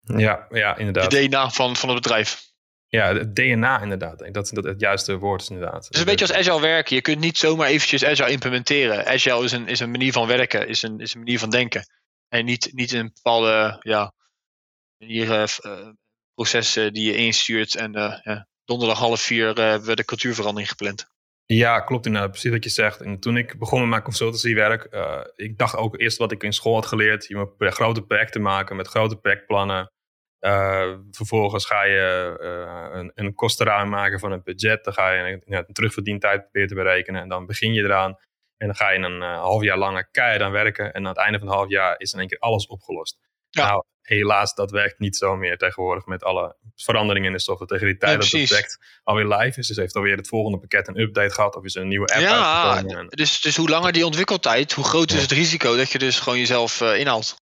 Ja, 0.00 0.46
ja 0.50 0.76
inderdaad. 0.76 1.10
De 1.10 1.26
DNA 1.26 1.50
van, 1.50 1.76
van 1.76 1.88
het 1.88 2.02
bedrijf. 2.02 2.52
Ja, 2.94 3.14
het 3.14 3.34
DNA 3.34 3.82
inderdaad. 3.82 4.34
Dat, 4.34 4.50
dat 4.52 4.64
het 4.64 4.80
juiste 4.80 5.18
woord 5.18 5.40
is 5.40 5.50
inderdaad. 5.50 5.84
Het 5.84 5.94
is 5.94 6.00
een 6.00 6.06
beetje 6.06 6.26
als 6.26 6.36
agile 6.36 6.60
werken. 6.60 6.96
Je 6.96 7.02
kunt 7.02 7.18
niet 7.18 7.38
zomaar 7.38 7.68
eventjes 7.68 8.04
agile 8.04 8.30
implementeren. 8.30 9.06
Agile 9.06 9.44
is 9.44 9.52
een, 9.52 9.68
is 9.68 9.80
een 9.80 9.90
manier 9.90 10.12
van 10.12 10.26
werken, 10.26 10.68
is 10.68 10.82
een, 10.82 11.00
is 11.00 11.14
een 11.14 11.20
manier 11.20 11.38
van 11.38 11.50
denken. 11.50 11.86
En 12.28 12.44
niet, 12.44 12.70
niet 12.72 12.92
een 12.92 13.10
bepaalde 13.14 13.76
ja, 13.80 14.12
manier, 14.98 15.28
uh, 15.30 15.88
processen 16.34 16.92
die 16.92 17.06
je 17.06 17.16
instuurt. 17.16 17.76
En 17.76 17.96
uh, 17.96 18.18
ja, 18.22 18.46
donderdag 18.64 18.98
half 18.98 19.20
vier 19.20 19.48
uh, 19.48 19.64
hebben 19.64 19.88
we 19.88 19.96
de 19.96 20.04
cultuurverandering 20.04 20.68
gepland. 20.68 21.06
Ja, 21.46 21.80
klopt 21.80 22.06
inderdaad. 22.06 22.30
Precies 22.30 22.50
wat 22.50 22.64
je 22.64 22.70
zegt. 22.70 23.00
En 23.00 23.20
toen 23.20 23.36
ik 23.36 23.58
begon 23.58 23.80
met 23.80 23.88
mijn 23.88 24.02
consultancywerk, 24.02 24.88
ik 25.36 25.58
dacht 25.58 25.76
ook 25.76 26.00
eerst 26.00 26.18
wat 26.18 26.32
ik 26.32 26.42
in 26.42 26.52
school 26.52 26.74
had 26.74 26.86
geleerd. 26.86 27.26
Je 27.26 27.36
moet 27.36 27.74
grote 27.74 28.02
projecten 28.02 28.42
maken 28.42 28.76
met 28.76 28.88
grote 28.88 29.16
projectplannen. 29.16 29.92
Uh, 30.44 30.94
vervolgens 31.10 31.66
ga 31.66 31.84
je 31.84 32.36
uh, 32.40 32.98
een, 33.00 33.12
een 33.14 33.34
kostenruim 33.34 33.88
maken 33.88 34.18
van 34.18 34.32
het 34.32 34.44
budget. 34.44 34.84
Dan 34.84 34.92
ga 34.92 35.10
je 35.10 35.32
een, 35.32 35.42
een 35.46 35.72
terugverdientijd 35.72 36.40
proberen 36.40 36.68
te 36.68 36.74
berekenen. 36.74 37.22
En 37.22 37.28
dan 37.28 37.46
begin 37.46 37.72
je 37.72 37.82
eraan. 37.82 38.18
En 38.56 38.66
dan 38.66 38.76
ga 38.76 38.90
je 38.90 38.98
een 38.98 39.20
half 39.20 39.62
jaar 39.62 39.78
langer 39.78 40.08
keihard 40.10 40.42
aan 40.42 40.52
werken. 40.52 40.92
En 40.92 41.02
aan 41.02 41.08
het 41.08 41.18
einde 41.18 41.38
van 41.38 41.46
het 41.46 41.56
half 41.56 41.68
jaar 41.68 42.00
is 42.00 42.12
in 42.12 42.18
één 42.18 42.28
keer 42.28 42.38
alles 42.38 42.66
opgelost. 42.66 43.18
Ja. 43.50 43.66
Nou, 43.66 43.84
helaas, 44.02 44.54
dat 44.54 44.70
werkt 44.70 44.98
niet 44.98 45.16
zo 45.16 45.36
meer 45.36 45.56
tegenwoordig 45.56 46.06
met 46.06 46.24
alle 46.24 46.56
veranderingen 46.76 47.28
in 47.28 47.36
de 47.36 47.42
software. 47.42 47.70
Tegen 47.70 47.86
die 47.86 47.96
tijd 47.96 48.20
dat 48.20 48.30
het 48.30 48.46
project 48.46 49.00
alweer 49.02 49.26
live 49.26 49.58
is, 49.58 49.66
dus 49.66 49.76
heeft 49.76 49.94
alweer 49.94 50.16
het 50.16 50.28
volgende 50.28 50.58
pakket 50.58 50.88
een 50.88 51.00
update 51.00 51.34
gehad 51.34 51.56
of 51.56 51.64
is 51.64 51.74
er 51.74 51.82
een 51.82 51.88
nieuwe 51.88 52.06
app 52.06 52.20
ja, 52.20 52.82
Dus, 53.08 53.40
dus 53.40 53.56
hoe 53.56 53.68
langer 53.68 53.92
die 53.92 54.04
ontwikkeltijd, 54.04 54.72
hoe 54.72 54.84
groter 54.84 55.16
is 55.16 55.22
het 55.22 55.32
risico 55.32 55.76
dat 55.76 55.90
je 55.90 55.98
dus 55.98 56.20
gewoon 56.20 56.38
jezelf 56.38 56.80
uh, 56.80 56.98
inhaalt. 56.98 57.42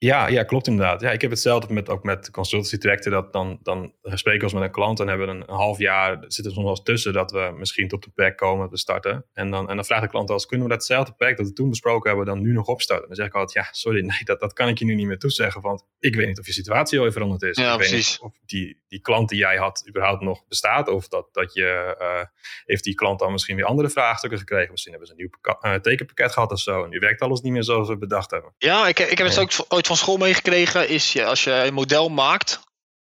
Ja, 0.00 0.26
ja, 0.26 0.42
klopt 0.42 0.66
inderdaad. 0.66 1.00
Ja, 1.00 1.10
ik 1.10 1.20
heb 1.20 1.30
hetzelfde 1.30 1.72
met, 1.72 1.88
ook 1.88 2.02
met 2.02 2.30
consultancy 2.30 2.78
trajecten. 2.78 3.10
Dat 3.10 3.32
dan, 3.32 3.58
dan 3.62 3.92
spreken 4.02 4.38
we 4.38 4.44
als 4.44 4.52
met 4.52 4.62
een 4.62 4.70
klant 4.70 5.00
en 5.00 5.08
hebben 5.08 5.26
we 5.26 5.32
een, 5.32 5.42
een 5.46 5.56
half 5.56 5.78
jaar, 5.78 6.24
zit 6.26 6.44
er 6.44 6.50
soms 6.50 6.64
wel 6.64 6.74
eens 6.74 6.82
tussen 6.82 7.12
dat 7.12 7.30
we 7.30 7.54
misschien 7.56 7.88
tot 7.88 8.04
een 8.04 8.12
pack 8.12 8.36
komen 8.36 8.68
te 8.68 8.76
starten. 8.76 9.24
En 9.32 9.50
dan, 9.50 9.68
en 9.68 9.76
dan 9.76 9.84
vraagt 9.84 10.02
de 10.02 10.08
klant 10.08 10.30
als 10.30 10.46
kunnen 10.46 10.66
we 10.66 10.72
datzelfde 10.72 11.12
pack 11.12 11.36
dat 11.36 11.46
we 11.46 11.52
toen 11.52 11.68
besproken 11.68 12.08
hebben, 12.08 12.26
dan 12.26 12.42
nu 12.42 12.52
nog 12.52 12.66
opstarten? 12.66 13.06
Dan 13.06 13.16
zeg 13.16 13.26
ik 13.26 13.34
altijd, 13.34 13.66
ja, 13.66 13.72
sorry, 13.72 14.00
nee, 14.00 14.24
dat, 14.24 14.40
dat 14.40 14.52
kan 14.52 14.68
ik 14.68 14.78
je 14.78 14.84
nu 14.84 14.94
niet 14.94 15.06
meer 15.06 15.18
toezeggen, 15.18 15.60
want 15.60 15.84
ik 15.98 16.14
weet 16.14 16.26
niet 16.26 16.38
of 16.38 16.46
je 16.46 16.52
situatie 16.52 17.00
al 17.00 17.12
veranderd 17.12 17.42
is. 17.42 17.56
Ja, 17.56 17.72
ik 17.72 17.78
precies. 17.78 18.10
Weet 18.10 18.22
niet 18.22 18.32
of 18.32 18.38
die, 18.46 18.82
die 18.88 19.00
klant 19.00 19.28
die 19.28 19.38
jij 19.38 19.56
had 19.56 19.84
überhaupt 19.88 20.22
nog 20.22 20.46
bestaat, 20.48 20.88
of 20.88 21.08
dat, 21.08 21.28
dat 21.32 21.54
je, 21.54 21.96
uh, 22.00 22.24
heeft 22.64 22.84
die 22.84 22.94
klant 22.94 23.18
dan 23.18 23.32
misschien 23.32 23.56
weer 23.56 23.64
andere 23.64 23.90
vraagstukken 23.90 24.38
gekregen. 24.38 24.70
Misschien 24.70 24.92
hebben 24.92 25.10
ze 25.10 25.14
een 25.16 25.30
nieuw 25.62 25.72
uh, 25.72 25.80
tekenpakket 25.80 26.32
gehad 26.32 26.52
of 26.52 26.60
zo, 26.60 26.84
en 26.84 26.90
nu 26.90 26.98
werkt 26.98 27.20
alles 27.20 27.40
niet 27.40 27.52
meer 27.52 27.64
zoals 27.64 27.88
we 27.88 27.98
bedacht 27.98 28.30
hebben. 28.30 28.54
Ja, 28.58 28.88
ik, 28.88 28.98
ik 28.98 29.18
heb 29.18 29.26
het 29.26 29.38
ook 29.38 29.50
ooit 29.68 29.86
van 29.88 29.96
school 29.96 30.16
meegekregen 30.16 30.88
is 30.88 31.12
je, 31.12 31.24
als 31.24 31.44
je 31.44 31.52
een 31.52 31.74
model 31.74 32.08
maakt, 32.08 32.60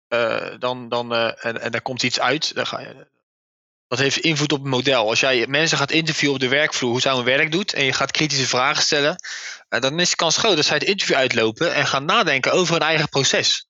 uh, 0.09 0.47
dan, 0.59 0.89
dan, 0.89 1.13
uh, 1.13 1.45
en, 1.45 1.61
en 1.61 1.71
er 1.71 1.81
komt 1.81 2.03
iets 2.03 2.19
uit, 2.19 2.55
dan 2.55 2.67
ga 2.67 2.79
je, 2.79 3.07
dat 3.87 3.99
heeft 3.99 4.17
invloed 4.17 4.51
op 4.51 4.59
het 4.59 4.69
model. 4.69 5.09
Als 5.09 5.19
jij 5.19 5.47
mensen 5.47 5.77
gaat 5.77 5.91
interviewen 5.91 6.35
op 6.35 6.41
de 6.41 6.47
werkvloer, 6.47 6.91
hoe 6.91 7.01
zij 7.01 7.13
hun 7.13 7.23
werk 7.23 7.51
doet, 7.51 7.73
en 7.73 7.85
je 7.85 7.93
gaat 7.93 8.11
kritische 8.11 8.47
vragen 8.47 8.83
stellen, 8.83 9.15
uh, 9.69 9.79
dan 9.79 9.99
is 9.99 10.09
de 10.09 10.15
kans 10.15 10.37
groot 10.37 10.55
dat 10.55 10.65
zij 10.65 10.77
het 10.77 10.87
interview 10.87 11.17
uitlopen 11.17 11.73
en 11.73 11.87
gaan 11.87 12.05
nadenken 12.05 12.51
over 12.51 12.73
hun 12.73 12.81
eigen 12.81 13.09
proces. 13.09 13.67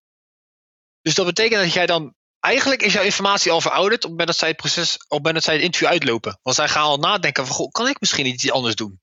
Dus 1.02 1.16
dat 1.16 1.26
betekent 1.26 1.62
dat 1.62 1.74
jij 1.74 1.86
dan, 1.86 2.14
eigenlijk 2.40 2.82
is 2.82 2.94
jouw 2.94 3.04
informatie 3.04 3.52
al 3.52 3.62
verouderd 3.62 3.96
op 3.96 4.02
het 4.02 4.10
moment 4.10 4.28
dat 4.28 4.38
zij 4.38 4.48
het 4.48 4.58
proces, 4.58 4.94
op 4.94 5.02
het 5.02 5.10
moment 5.10 5.34
dat 5.36 5.44
zij 5.44 5.54
het 5.54 5.64
interview 5.64 5.90
uitlopen. 5.90 6.40
Want 6.42 6.56
zij 6.56 6.68
gaan 6.68 6.84
al 6.84 6.98
nadenken 6.98 7.46
van, 7.46 7.56
goh, 7.56 7.72
kan 7.72 7.88
ik 7.88 8.00
misschien 8.00 8.26
iets 8.26 8.52
anders 8.52 8.76
doen? 8.76 9.02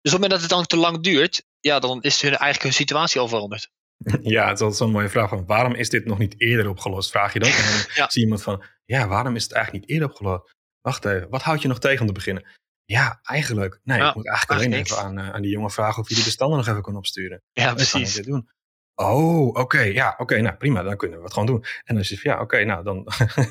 Dus 0.00 0.14
op 0.14 0.20
het 0.20 0.30
moment 0.30 0.30
dat 0.30 0.40
het 0.40 0.50
dan 0.50 0.66
te 0.66 0.76
lang 0.76 1.02
duurt, 1.02 1.44
ja, 1.60 1.78
dan 1.78 2.02
is 2.02 2.20
hun, 2.20 2.30
eigenlijk 2.30 2.62
hun 2.62 2.72
situatie 2.72 3.20
al 3.20 3.28
veranderd. 3.28 3.70
Ja, 4.22 4.46
het 4.46 4.54
is 4.54 4.60
altijd 4.60 4.76
zo'n 4.76 4.90
mooie 4.90 5.08
vraag 5.08 5.28
van 5.28 5.46
waarom 5.46 5.74
is 5.74 5.90
dit 5.90 6.04
nog 6.04 6.18
niet 6.18 6.40
eerder 6.40 6.68
opgelost? 6.68 7.10
Vraag 7.10 7.32
je 7.32 7.38
dan. 7.38 7.50
En 7.50 7.56
dan 7.56 7.84
ja. 7.94 8.10
zie 8.10 8.20
je 8.20 8.20
iemand 8.20 8.42
van, 8.42 8.64
ja, 8.84 9.08
waarom 9.08 9.36
is 9.36 9.42
het 9.42 9.52
eigenlijk 9.52 9.84
niet 9.84 9.94
eerder 9.94 10.08
opgelost? 10.08 10.56
Wacht 10.80 11.04
even, 11.04 11.28
wat 11.30 11.42
houd 11.42 11.62
je 11.62 11.68
nog 11.68 11.78
tegen 11.78 12.00
om 12.00 12.06
te 12.06 12.12
beginnen? 12.12 12.46
Ja, 12.84 13.20
eigenlijk. 13.22 13.80
Nee, 13.84 13.98
ja, 13.98 14.08
ik 14.08 14.14
moet 14.14 14.28
eigenlijk 14.28 14.60
alleen 14.60 14.72
even 14.72 14.98
aan, 14.98 15.18
uh, 15.18 15.30
aan 15.30 15.42
die 15.42 15.50
jongen 15.50 15.70
vragen 15.70 16.02
of 16.02 16.08
je 16.08 16.14
die 16.14 16.24
bestanden 16.24 16.58
nog 16.58 16.68
even 16.68 16.82
kan 16.82 16.96
opsturen. 16.96 17.42
Ja, 17.52 17.74
precies. 17.74 18.14
Dit 18.14 18.24
doen. 18.24 18.48
Oh, 18.94 19.46
oké, 19.46 19.60
okay, 19.60 19.92
ja, 19.92 20.10
oké, 20.10 20.22
okay, 20.22 20.40
nou 20.40 20.56
prima, 20.56 20.82
dan 20.82 20.96
kunnen 20.96 21.18
we 21.18 21.24
het 21.24 21.32
gewoon 21.32 21.48
doen. 21.48 21.62
En 21.62 21.94
dan 21.94 21.98
is 21.98 22.10
het 22.10 22.20
ja, 22.20 22.32
oké, 22.32 22.42
okay, 22.42 22.62
nou 22.62 22.84
dan 22.84 23.06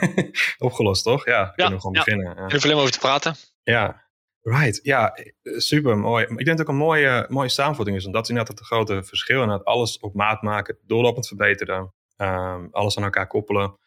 opgelost 0.68 1.04
toch? 1.04 1.26
Ja, 1.26 1.44
dan 1.44 1.54
kunnen 1.56 1.74
we 1.74 1.80
gewoon 1.80 1.94
beginnen. 1.94 2.36
Ja. 2.36 2.46
Even 2.46 2.64
alleen 2.64 2.76
over 2.76 2.92
te 2.92 3.00
praten. 3.00 3.36
Ja, 3.64 4.07
Right, 4.50 4.80
ja, 4.84 5.14
eh, 5.14 5.24
super 5.58 5.98
mooi. 5.98 6.24
Ik 6.24 6.30
denk 6.30 6.46
dat 6.46 6.58
het 6.58 6.68
ook 6.68 6.74
een 6.74 6.80
mooie, 6.80 7.26
mooie 7.30 7.50
samenvatting 7.50 7.98
is. 7.98 8.04
Want 8.04 8.16
dat 8.16 8.30
inderdaad 8.30 8.58
het 8.58 8.68
grote 8.68 9.04
verschil. 9.04 9.42
En 9.42 9.48
dat 9.48 9.66
alles 9.66 10.00
op 10.00 10.14
maat 10.14 10.42
maken, 10.42 10.78
doorlopend 10.86 11.28
verbeteren, 11.28 11.94
um, 12.18 12.68
alles 12.72 12.98
aan 12.98 13.04
elkaar 13.04 13.28
koppelen. 13.28 13.78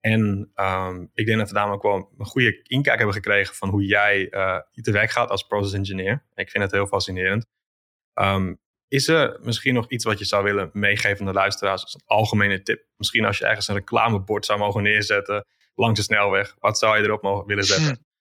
En 0.00 0.50
ehm, 0.54 1.06
ik 1.14 1.26
denk 1.26 1.38
dat 1.38 1.48
we 1.48 1.54
daarom 1.54 1.72
ook 1.72 1.82
wel 1.82 2.12
een 2.18 2.26
goede 2.26 2.62
inkijk 2.62 2.96
hebben 2.96 3.14
gekregen 3.14 3.54
van 3.54 3.68
hoe 3.68 3.84
jij 3.84 4.28
uh, 4.30 4.58
te 4.70 4.90
werk 4.90 5.10
gaat 5.10 5.30
als 5.30 5.42
process 5.42 5.74
engineer. 5.74 6.24
Ik 6.34 6.50
vind 6.50 6.64
het 6.64 6.72
heel 6.72 6.86
fascinerend. 6.86 7.46
Ehm, 8.14 8.54
is 8.88 9.08
er 9.08 9.38
misschien 9.42 9.74
nog 9.74 9.90
iets 9.90 10.04
wat 10.04 10.18
je 10.18 10.24
zou 10.24 10.44
willen 10.44 10.70
meegeven 10.72 11.20
aan 11.20 11.32
de 11.32 11.38
luisteraars 11.38 11.82
als 11.82 11.94
een 11.94 12.02
algemene 12.04 12.62
tip? 12.62 12.84
Misschien 12.96 13.24
als 13.24 13.38
je 13.38 13.46
ergens 13.46 13.68
een 13.68 13.74
reclamebord 13.74 14.46
zou 14.46 14.58
mogen 14.58 14.82
neerzetten 14.82 15.46
langs 15.74 15.98
de 15.98 16.04
snelweg. 16.04 16.56
Wat 16.58 16.78
zou 16.78 16.96
je 16.96 17.02
erop 17.02 17.22
mogen 17.22 17.46
willen 17.46 17.64
zetten? 17.64 17.98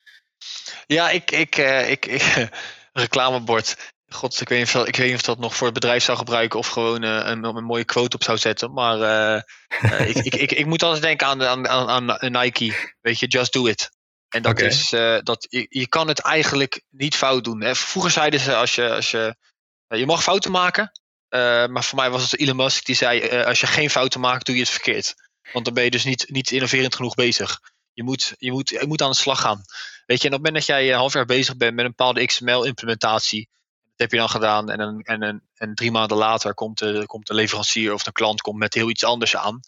Ja, 0.85 1.09
ik, 1.09 1.31
ik, 1.31 1.57
uh, 1.57 1.89
ik, 1.89 2.05
ik 2.05 2.49
reclamebord. 2.93 3.93
God, 4.07 4.41
ik 4.41 4.49
weet, 4.49 4.59
niet 4.59 4.75
of, 4.75 4.87
ik 4.87 4.95
weet 4.95 5.07
niet 5.07 5.15
of 5.15 5.21
dat 5.21 5.39
nog 5.39 5.55
voor 5.55 5.65
het 5.65 5.79
bedrijf 5.79 6.03
zou 6.03 6.17
gebruiken 6.17 6.59
of 6.59 6.67
gewoon 6.67 7.03
uh, 7.03 7.21
een, 7.23 7.43
een, 7.43 7.63
mooie 7.63 7.85
quote 7.85 8.15
op 8.15 8.23
zou 8.23 8.37
zetten. 8.37 8.73
Maar 8.73 8.97
uh, 8.97 10.09
ik, 10.09 10.15
ik, 10.15 10.35
ik, 10.35 10.51
ik, 10.51 10.65
moet 10.65 10.83
altijd 10.83 11.01
denken 11.01 11.27
aan, 11.27 11.47
aan, 11.47 11.67
aan, 11.67 12.21
aan 12.21 12.31
Nike. 12.31 12.93
Weet 13.01 13.19
je, 13.19 13.27
just 13.27 13.53
do 13.53 13.65
it. 13.65 13.89
En 14.29 14.41
dat 14.41 14.59
is 14.59 14.89
dat 15.23 15.47
je, 15.49 15.65
je 15.69 15.87
kan 15.87 16.07
het 16.07 16.19
eigenlijk 16.19 16.81
niet 16.89 17.15
fout 17.15 17.43
doen. 17.43 17.61
Hè. 17.61 17.75
Vroeger 17.75 18.11
zeiden 18.11 18.39
ze 18.39 18.55
als 18.55 18.75
je, 18.75 18.89
als 18.89 19.11
je, 19.11 19.35
je 19.87 20.05
mag 20.05 20.23
fouten 20.23 20.51
maken. 20.51 20.91
maar 21.69 21.83
voor 21.83 21.97
mij 21.97 22.09
was 22.09 22.31
het 22.31 22.39
Elon 22.39 22.55
Musk 22.55 22.85
die 22.85 22.95
zei: 22.95 23.29
als 23.43 23.59
je 23.59 23.67
geen 23.67 23.89
fouten 23.89 24.19
maakt, 24.19 24.45
doe 24.45 24.55
je 24.55 24.61
het 24.61 24.69
verkeerd. 24.71 25.13
Want 25.51 25.65
dan 25.65 25.73
ben 25.73 25.83
je 25.83 25.91
dus 25.91 26.03
niet, 26.03 26.29
niet 26.29 26.51
innoverend 26.51 26.95
genoeg 26.95 27.15
bezig. 27.15 27.59
Je 27.95 28.03
moet, 28.03 28.33
je, 28.37 28.51
moet, 28.51 28.69
je 28.69 28.85
moet 28.87 29.01
aan 29.01 29.09
de 29.09 29.15
slag 29.15 29.41
gaan. 29.41 29.63
Weet 30.05 30.21
je, 30.21 30.27
en 30.27 30.33
op 30.33 30.43
het 30.43 30.51
moment 30.51 30.53
dat 30.53 30.65
jij 30.65 30.89
een 30.89 30.97
half 30.97 31.13
jaar 31.13 31.25
bezig 31.25 31.57
bent 31.57 31.75
met 31.75 31.85
een 31.85 31.93
bepaalde 31.95 32.25
XML-implementatie, 32.25 33.49
dat 33.83 33.93
heb 33.95 34.11
je 34.11 34.17
dan 34.17 34.29
gedaan. 34.29 34.69
En, 34.69 34.79
een, 34.79 35.01
en, 35.01 35.21
een, 35.21 35.41
en 35.55 35.75
drie 35.75 35.91
maanden 35.91 36.17
later 36.17 36.53
komt 36.53 36.77
de, 36.77 37.03
komt 37.05 37.27
de 37.27 37.33
leverancier 37.33 37.93
of 37.93 38.03
de 38.03 38.11
klant 38.11 38.41
komt 38.41 38.57
met 38.57 38.73
heel 38.73 38.89
iets 38.89 39.03
anders 39.03 39.35
aan. 39.35 39.59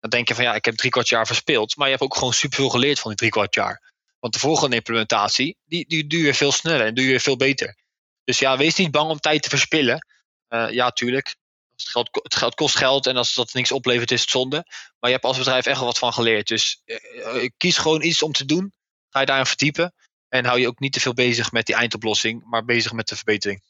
Dan 0.00 0.10
denk 0.10 0.28
je 0.28 0.34
van 0.34 0.44
ja, 0.44 0.54
ik 0.54 0.64
heb 0.64 0.76
drie 0.76 0.90
kwart 0.90 1.08
jaar 1.08 1.26
verspeeld. 1.26 1.76
Maar 1.76 1.86
je 1.86 1.92
hebt 1.92 2.04
ook 2.04 2.16
gewoon 2.16 2.32
superveel 2.32 2.68
geleerd 2.68 2.98
van 2.98 3.10
die 3.10 3.18
drie 3.18 3.30
kwart 3.30 3.54
jaar. 3.54 3.92
Want 4.18 4.32
de 4.34 4.40
volgende 4.40 4.76
implementatie, 4.76 5.56
die, 5.64 5.88
die 5.88 6.06
doe 6.06 6.20
je 6.20 6.34
veel 6.34 6.52
sneller 6.52 6.86
en 6.86 6.94
doe 6.94 7.04
je 7.04 7.20
veel 7.20 7.36
beter. 7.36 7.76
Dus 8.24 8.38
ja, 8.38 8.56
wees 8.56 8.76
niet 8.76 8.90
bang 8.90 9.10
om 9.10 9.18
tijd 9.18 9.42
te 9.42 9.48
verspillen. 9.48 10.06
Uh, 10.48 10.70
ja, 10.70 10.90
tuurlijk. 10.90 11.36
Het 11.82 11.90
geld, 11.92 12.08
het 12.22 12.34
geld 12.34 12.54
kost 12.54 12.76
geld 12.76 13.06
en 13.06 13.16
als 13.16 13.34
dat 13.34 13.52
niks 13.52 13.72
oplevert, 13.72 14.10
is 14.10 14.20
het 14.20 14.30
zonde. 14.30 14.64
Maar 14.98 15.10
je 15.10 15.16
hebt 15.16 15.24
als 15.24 15.38
bedrijf 15.38 15.66
echt 15.66 15.76
wel 15.76 15.86
wat 15.86 15.98
van 15.98 16.12
geleerd. 16.12 16.48
Dus 16.48 16.82
uh, 16.84 17.48
kies 17.56 17.78
gewoon 17.78 18.02
iets 18.02 18.22
om 18.22 18.32
te 18.32 18.44
doen. 18.44 18.72
Ga 19.08 19.20
je 19.20 19.26
daarin 19.26 19.46
verdiepen. 19.46 19.94
En 20.28 20.44
hou 20.44 20.60
je 20.60 20.66
ook 20.66 20.78
niet 20.78 20.92
te 20.92 21.00
veel 21.00 21.14
bezig 21.14 21.52
met 21.52 21.66
die 21.66 21.74
eindoplossing, 21.74 22.44
maar 22.44 22.64
bezig 22.64 22.92
met 22.92 23.08
de 23.08 23.16
verbetering. 23.16 23.62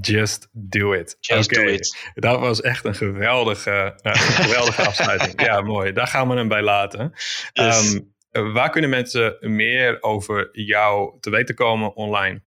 Just 0.00 0.48
do 0.52 0.92
it. 0.92 1.16
Just 1.20 1.54
do 1.54 1.62
it. 1.62 2.10
Dat 2.14 2.40
was 2.40 2.60
echt 2.60 2.84
een 2.84 2.94
geweldige, 2.94 4.00
uh, 4.02 4.14
geweldige 4.44 4.86
afsluiting. 4.86 5.42
Ja, 5.42 5.60
mooi. 5.60 5.92
Daar 5.92 6.06
gaan 6.06 6.28
we 6.28 6.36
hem 6.36 6.48
bij 6.48 6.62
laten. 6.62 7.12
Yes. 7.52 7.92
Um, 7.92 8.14
waar 8.52 8.70
kunnen 8.70 8.90
mensen 8.90 9.36
meer 9.40 10.02
over 10.02 10.48
jou 10.52 11.20
te 11.20 11.30
weten 11.30 11.54
komen 11.54 11.94
online? 11.94 12.42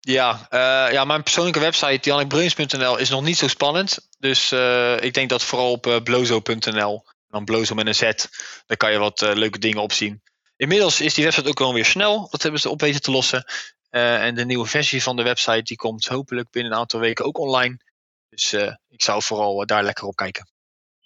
Ja, 0.00 0.48
uh, 0.50 0.92
ja 0.92 1.04
mijn 1.04 1.22
persoonlijke 1.22 1.60
website, 1.60 2.08
jannikbruins.nl, 2.08 2.96
is 2.96 3.08
nog 3.08 3.22
niet 3.22 3.38
zo 3.38 3.48
spannend. 3.48 4.08
Dus 4.18 4.52
uh, 4.52 5.02
ik 5.02 5.14
denk 5.14 5.28
dat 5.28 5.42
vooral 5.42 5.70
op 5.70 5.86
uh, 5.86 5.96
blozo.nl, 6.02 7.04
dan 7.28 7.44
blozo 7.44 7.74
met 7.74 7.86
een 7.86 7.94
Z, 7.94 8.00
daar 8.66 8.76
kan 8.76 8.92
je 8.92 8.98
wat 8.98 9.20
leuke 9.20 9.58
dingen 9.58 9.82
op 9.82 9.92
zien. 9.92 10.22
Inmiddels 10.56 11.00
is 11.00 11.14
die 11.14 11.24
website 11.24 11.48
ook 11.48 11.58
wel 11.58 11.72
weer 11.72 11.84
snel. 11.84 12.28
Dat 12.30 12.42
hebben 12.42 12.60
ze 12.60 12.70
op 12.70 12.80
weten 12.80 13.00
te 13.00 13.10
lossen. 13.10 13.44
En 13.90 14.34
de 14.34 14.44
nieuwe 14.44 14.66
versie 14.66 15.02
van 15.02 15.16
de 15.16 15.22
website 15.22 15.62
die 15.62 15.76
komt 15.76 16.06
hopelijk 16.06 16.50
binnen 16.50 16.72
een 16.72 16.78
aantal 16.78 17.00
weken 17.00 17.24
ook 17.24 17.38
online. 17.38 17.78
Dus 18.28 18.52
ik 18.88 19.02
zou 19.02 19.22
vooral 19.22 19.66
daar 19.66 19.84
lekker 19.84 20.04
op 20.04 20.16
kijken. 20.16 20.48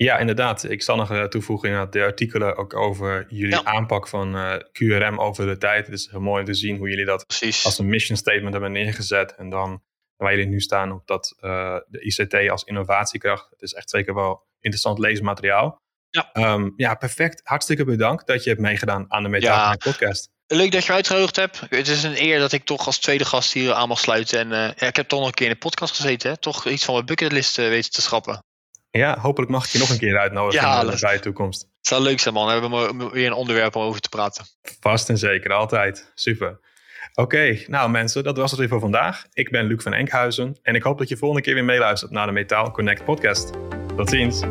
Ja, 0.04 0.18
inderdaad. 0.18 0.70
Ik 0.70 0.82
zal 0.82 0.96
nog 0.96 1.28
toevoegen 1.28 1.70
in 1.70 1.86
de 1.90 2.02
artikelen 2.02 2.56
ook 2.56 2.74
over 2.74 3.26
jullie 3.28 3.54
ja. 3.54 3.64
aanpak 3.64 4.08
van 4.08 4.32
QRM 4.72 5.18
over 5.18 5.46
de 5.46 5.58
tijd. 5.58 5.86
Het 5.86 5.94
is 5.94 6.08
heel 6.10 6.20
mooi 6.20 6.44
te 6.44 6.54
zien 6.54 6.76
hoe 6.76 6.88
jullie 6.88 7.04
dat 7.04 7.26
Precies. 7.26 7.64
als 7.64 7.78
een 7.78 7.88
mission 7.88 8.16
statement 8.16 8.52
hebben 8.52 8.72
neergezet. 8.72 9.34
En 9.34 9.50
dan 9.50 9.82
waar 10.16 10.30
jullie 10.30 10.46
nu 10.46 10.60
staan 10.60 10.92
op 10.92 11.06
dat 11.06 11.36
de 11.88 12.00
ICT 12.00 12.50
als 12.50 12.64
innovatiekracht. 12.64 13.50
Het 13.50 13.62
is 13.62 13.72
echt 13.72 13.90
zeker 13.90 14.14
wel 14.14 14.46
interessant 14.60 14.98
leesmateriaal. 14.98 15.78
Ja. 16.10 16.30
Um, 16.32 16.72
ja, 16.76 16.94
perfect. 16.94 17.40
Hartstikke 17.44 17.84
bedankt 17.84 18.26
dat 18.26 18.42
je 18.44 18.50
hebt 18.50 18.62
meegedaan 18.62 19.04
aan 19.08 19.22
de 19.22 19.28
Metaal 19.28 19.70
ja. 19.70 19.76
podcast. 19.76 20.28
Leuk 20.46 20.72
dat 20.72 20.84
je 20.84 20.92
uitgenodigd 20.92 21.36
hebt. 21.36 21.60
Het 21.68 21.88
is 21.88 22.02
een 22.02 22.22
eer 22.22 22.38
dat 22.38 22.52
ik 22.52 22.64
toch 22.64 22.86
als 22.86 22.98
tweede 22.98 23.24
gast 23.24 23.52
hier 23.52 23.72
aan 23.72 23.88
mag 23.88 23.98
sluiten. 23.98 24.38
En 24.38 24.46
uh, 24.46 24.76
ja, 24.76 24.86
ik 24.86 24.96
heb 24.96 25.08
toch 25.08 25.18
nog 25.18 25.28
een 25.28 25.34
keer 25.34 25.46
in 25.46 25.52
de 25.52 25.58
podcast 25.58 25.94
gezeten. 25.94 26.30
Hè? 26.30 26.36
Toch 26.36 26.66
iets 26.66 26.84
van 26.84 26.94
mijn 26.94 27.06
bucketlist 27.06 27.56
weten 27.56 27.90
te 27.90 28.02
schrappen. 28.02 28.42
Ja, 28.90 29.18
hopelijk 29.18 29.52
mag 29.52 29.64
ik 29.64 29.70
je 29.70 29.78
nog 29.78 29.90
een 29.90 29.98
keer 29.98 30.18
uitnodigen 30.18 30.68
ja, 30.68 30.80
in 30.80 30.90
de 30.90 30.98
bij 31.00 31.18
toekomst. 31.18 31.60
Het 31.60 31.86
zou 31.86 32.02
leuk 32.02 32.20
zijn 32.20 32.34
man. 32.34 32.48
Dan 32.48 32.60
hebben 32.60 32.98
we 32.98 33.10
weer 33.12 33.26
een 33.26 33.32
onderwerp 33.32 33.76
om 33.76 33.82
over 33.82 34.00
te 34.00 34.08
praten. 34.08 34.44
Vast 34.80 35.08
en 35.08 35.18
zeker, 35.18 35.52
altijd. 35.52 36.12
Super. 36.14 36.60
Oké, 37.14 37.20
okay, 37.20 37.64
nou 37.68 37.90
mensen, 37.90 38.24
dat 38.24 38.36
was 38.36 38.50
het 38.50 38.60
weer 38.60 38.68
voor 38.68 38.80
vandaag. 38.80 39.26
Ik 39.32 39.50
ben 39.50 39.66
Luc 39.66 39.82
van 39.82 39.92
Enkhuizen 39.92 40.58
en 40.62 40.74
ik 40.74 40.82
hoop 40.82 40.98
dat 40.98 41.08
je 41.08 41.16
volgende 41.16 41.42
keer 41.42 41.54
weer 41.54 41.64
meeluistert 41.64 42.10
naar 42.10 42.26
de 42.26 42.32
Metaal 42.32 42.70
Connect 42.70 43.04
podcast. 43.04 43.50
Tot 43.96 44.10
ziens. 44.10 44.42